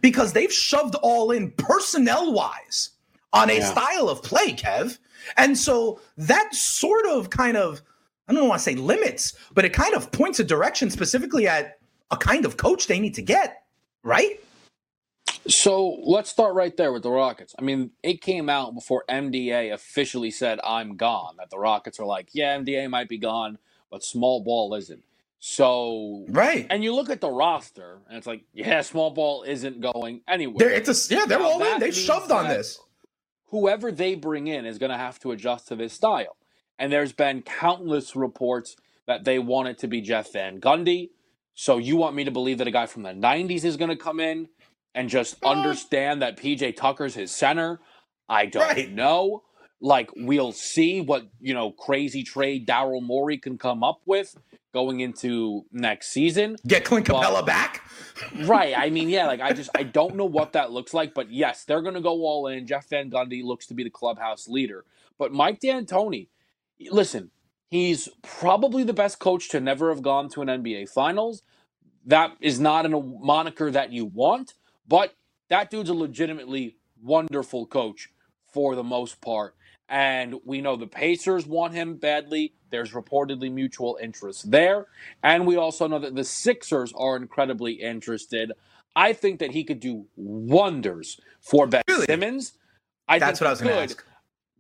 because 0.02 0.34
they've 0.34 0.54
shoved 0.54 0.94
all 0.96 1.32
in 1.32 1.52
personnel 1.52 2.32
wise 2.32 2.92
on 3.34 3.50
a 3.50 3.58
yeah. 3.58 3.66
style 3.66 4.10
of 4.10 4.22
play, 4.22 4.54
Kev. 4.54 5.00
And 5.38 5.58
so 5.58 6.00
that 6.18 6.54
sort 6.54 7.06
of 7.08 7.30
kind 7.30 7.58
of 7.58 7.82
I 8.30 8.34
don't 8.34 8.48
want 8.48 8.60
to 8.60 8.64
say 8.64 8.76
limits, 8.76 9.34
but 9.56 9.66
it 9.66 9.74
kind 9.74 9.96
of 9.96 10.12
points 10.12 10.40
a 10.40 10.44
direction 10.44 10.92
specifically 10.92 11.48
at 11.48 11.80
a 12.12 12.18
kind 12.18 12.46
of 12.46 12.58
coach 12.58 12.86
they 12.86 13.00
need 13.00 13.16
to 13.16 13.24
get, 13.24 13.64
right? 14.04 14.40
So 15.48 15.98
let's 16.04 16.30
start 16.30 16.54
right 16.54 16.76
there 16.78 16.94
with 16.94 17.02
the 17.02 17.10
Rockets. 17.10 17.56
I 17.58 17.64
mean, 17.64 17.90
it 18.04 18.22
came 18.22 18.50
out 18.50 18.76
before 18.76 19.04
MDA 19.10 19.74
officially 19.74 20.30
said, 20.30 20.60
I'm 20.64 20.96
gone, 20.96 21.38
that 21.38 21.50
the 21.50 21.58
Rockets 21.58 22.00
are 22.00 22.06
like, 22.06 22.30
yeah, 22.34 22.56
MDA 22.56 22.88
might 22.90 23.10
be 23.10 23.18
gone, 23.18 23.58
but 23.90 24.04
small 24.04 24.44
ball 24.44 24.76
isn't. 24.76 25.04
So 25.40 26.26
right, 26.30 26.68
and 26.70 26.84
you 26.84 26.94
look 26.94 27.10
at 27.10 27.22
the 27.22 27.32
roster, 27.32 28.00
and 28.10 28.18
it's 28.18 28.28
like, 28.28 28.44
yeah, 28.54 28.82
small 28.82 29.10
ball 29.10 29.44
isn't 29.44 29.80
going 29.80 30.20
anywhere. 30.28 30.68
They're, 30.68 30.78
it's 30.78 31.12
a, 31.12 31.16
yeah, 31.16 31.26
they're 31.26 31.40
now, 31.40 31.46
all 31.46 31.64
in. 31.64 31.80
They 31.80 31.92
shoved 31.92 32.30
on 32.30 32.50
this. 32.50 32.78
Whoever 33.46 33.90
they 33.90 34.16
bring 34.16 34.48
in 34.48 34.66
is 34.66 34.78
going 34.78 34.92
to 34.92 34.98
have 34.98 35.18
to 35.22 35.32
adjust 35.32 35.70
to 35.70 35.78
this 35.78 35.94
style. 35.94 36.36
And 36.80 36.92
there's 36.92 37.12
been 37.12 37.42
countless 37.44 38.16
reports 38.16 38.76
that 39.06 39.26
they 39.26 39.38
want 39.38 39.68
it 39.68 39.78
to 39.80 39.88
be 39.88 40.02
Jeff 40.02 40.34
Van 40.34 40.60
Gundy. 40.60 41.10
So 41.54 41.78
you 41.78 41.98
want 41.98 42.16
me 42.16 42.24
to 42.24 42.32
believe 42.32 42.58
that 42.60 42.68
a 42.68 42.72
guy 42.72 42.86
from 42.86 43.04
the 43.04 43.10
90s 43.10 43.66
is 43.66 43.76
going 43.76 43.90
to 43.90 43.98
come 43.98 44.20
in 44.20 44.48
and 44.96 45.10
just 45.10 45.36
understand 45.44 46.22
that 46.22 46.38
PJ 46.38 46.78
Tucker's 46.78 47.16
his 47.16 47.32
center? 47.32 47.80
I 48.30 48.46
don't 48.46 48.64
right. 48.64 48.92
know. 48.92 49.44
Like 49.82 50.10
we'll 50.16 50.52
see 50.52 51.02
what, 51.02 51.28
you 51.40 51.54
know, 51.54 51.72
crazy 51.72 52.24
trade 52.24 52.68
Daryl 52.68 53.02
Morey 53.02 53.38
can 53.38 53.58
come 53.58 53.84
up 53.84 54.02
with 54.06 54.38
going 54.74 55.00
into 55.00 55.66
next 55.72 56.12
season. 56.12 56.56
Get 56.68 56.86
Clint 56.86 57.08
Capela 57.08 57.46
back. 57.46 57.84
right. 58.44 58.78
I 58.78 58.90
mean, 58.90 59.10
yeah, 59.10 59.28
like 59.28 59.42
I 59.42 59.54
just 59.54 59.70
I 59.76 59.84
don't 60.00 60.16
know 60.16 60.26
what 60.26 60.54
that 60.54 60.72
looks 60.72 60.94
like, 60.94 61.14
but 61.14 61.32
yes, 61.32 61.64
they're 61.64 61.82
gonna 61.82 62.02
go 62.02 62.24
all 62.26 62.48
in. 62.48 62.68
Jeff 62.68 62.90
Van 62.90 63.10
Gundy 63.10 63.44
looks 63.44 63.68
to 63.68 63.74
be 63.74 63.84
the 63.84 63.90
clubhouse 63.90 64.48
leader. 64.48 64.86
But 65.18 65.34
Mike 65.34 65.60
D'Antoni, 65.60 66.28
listen, 66.92 67.32
he's 67.70 68.10
probably 68.22 68.84
the 68.84 68.94
best 68.94 69.20
coach 69.20 69.50
to 69.50 69.60
never 69.60 69.90
have 69.90 70.02
gone 70.02 70.30
to 70.30 70.42
an 70.42 70.48
NBA 70.48 70.90
Finals. 70.90 71.44
That 72.06 72.36
is 72.40 72.60
not 72.60 72.86
a 72.86 72.90
moniker 72.90 73.70
that 73.72 73.92
you 73.92 74.06
want, 74.06 74.54
but 74.88 75.16
that 75.50 75.70
dude's 75.70 75.90
a 75.90 75.94
legitimately 75.94 76.78
wonderful 77.02 77.66
coach 77.66 78.10
for 78.52 78.76
the 78.76 78.84
most 78.84 79.22
part. 79.22 79.56
And 79.88 80.36
we 80.46 80.62
know 80.62 80.76
the 80.76 80.88
Pacers 80.88 81.48
want 81.48 81.74
him 81.74 81.96
badly. 81.96 82.54
There's 82.70 82.92
reportedly 82.92 83.52
mutual 83.52 83.98
interest 84.02 84.52
there. 84.52 84.86
And 85.24 85.48
we 85.48 85.56
also 85.56 85.88
know 85.88 86.00
that 86.00 86.16
the 86.16 86.24
Sixers 86.24 86.94
are 86.96 87.16
incredibly 87.16 87.74
interested. 87.74 88.52
I 88.96 89.14
think 89.14 89.40
that 89.40 89.52
he 89.52 89.64
could 89.64 89.80
do 89.80 90.06
wonders 90.16 91.20
for 91.42 91.66
Ben 91.66 91.82
really? 91.88 92.06
Simmons. 92.06 92.54
I 93.08 93.18
That's 93.18 93.42
what 93.42 93.48
I 93.48 93.52
was 93.52 93.62
going 93.62 93.76
to 93.76 93.82
ask. 93.82 94.06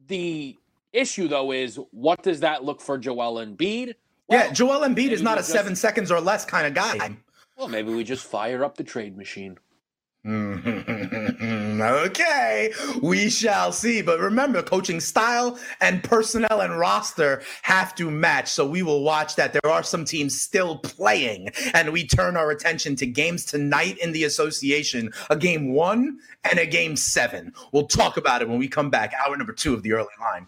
The 0.07 0.57
issue, 0.93 1.27
though, 1.27 1.51
is 1.51 1.79
what 1.91 2.23
does 2.23 2.41
that 2.41 2.63
look 2.63 2.81
for 2.81 2.97
Joel 2.97 3.45
Embiid? 3.45 3.95
Well, 4.27 4.45
yeah, 4.45 4.53
Joel 4.53 4.87
Embiid 4.87 5.11
is 5.11 5.21
not 5.21 5.37
a 5.37 5.41
just, 5.41 5.49
seven 5.49 5.75
seconds 5.75 6.11
or 6.11 6.21
less 6.21 6.45
kind 6.45 6.67
of 6.67 6.73
guy. 6.73 7.17
Well, 7.57 7.67
maybe 7.67 7.93
we 7.93 8.03
just 8.03 8.25
fire 8.25 8.63
up 8.63 8.77
the 8.77 8.83
trade 8.83 9.17
machine. 9.17 9.57
Mm-hmm. 10.25 11.81
okay, 12.07 12.73
we 13.01 13.29
shall 13.29 13.71
see. 13.71 14.01
But 14.01 14.19
remember, 14.19 14.61
coaching 14.61 14.99
style 14.99 15.57
and 15.79 16.03
personnel 16.03 16.61
and 16.61 16.77
roster 16.77 17.41
have 17.61 17.95
to 17.95 18.11
match. 18.11 18.49
So 18.49 18.67
we 18.67 18.83
will 18.83 19.03
watch 19.03 19.35
that. 19.35 19.53
There 19.53 19.71
are 19.71 19.83
some 19.83 20.03
teams 20.03 20.39
still 20.39 20.79
playing, 20.79 21.49
and 21.73 21.93
we 21.93 22.05
turn 22.05 22.35
our 22.35 22.51
attention 22.51 22.95
to 22.97 23.05
games 23.05 23.45
tonight 23.45 23.97
in 23.99 24.11
the 24.11 24.25
association 24.25 25.11
a 25.29 25.37
game 25.37 25.73
one 25.73 26.19
and 26.43 26.59
a 26.59 26.65
game 26.65 26.95
seven. 26.97 27.53
We'll 27.71 27.87
talk 27.87 28.17
about 28.17 28.41
it 28.41 28.49
when 28.49 28.59
we 28.59 28.67
come 28.67 28.89
back. 28.89 29.13
Hour 29.25 29.37
number 29.37 29.53
two 29.53 29.73
of 29.73 29.83
the 29.83 29.93
early 29.93 30.07
line 30.19 30.47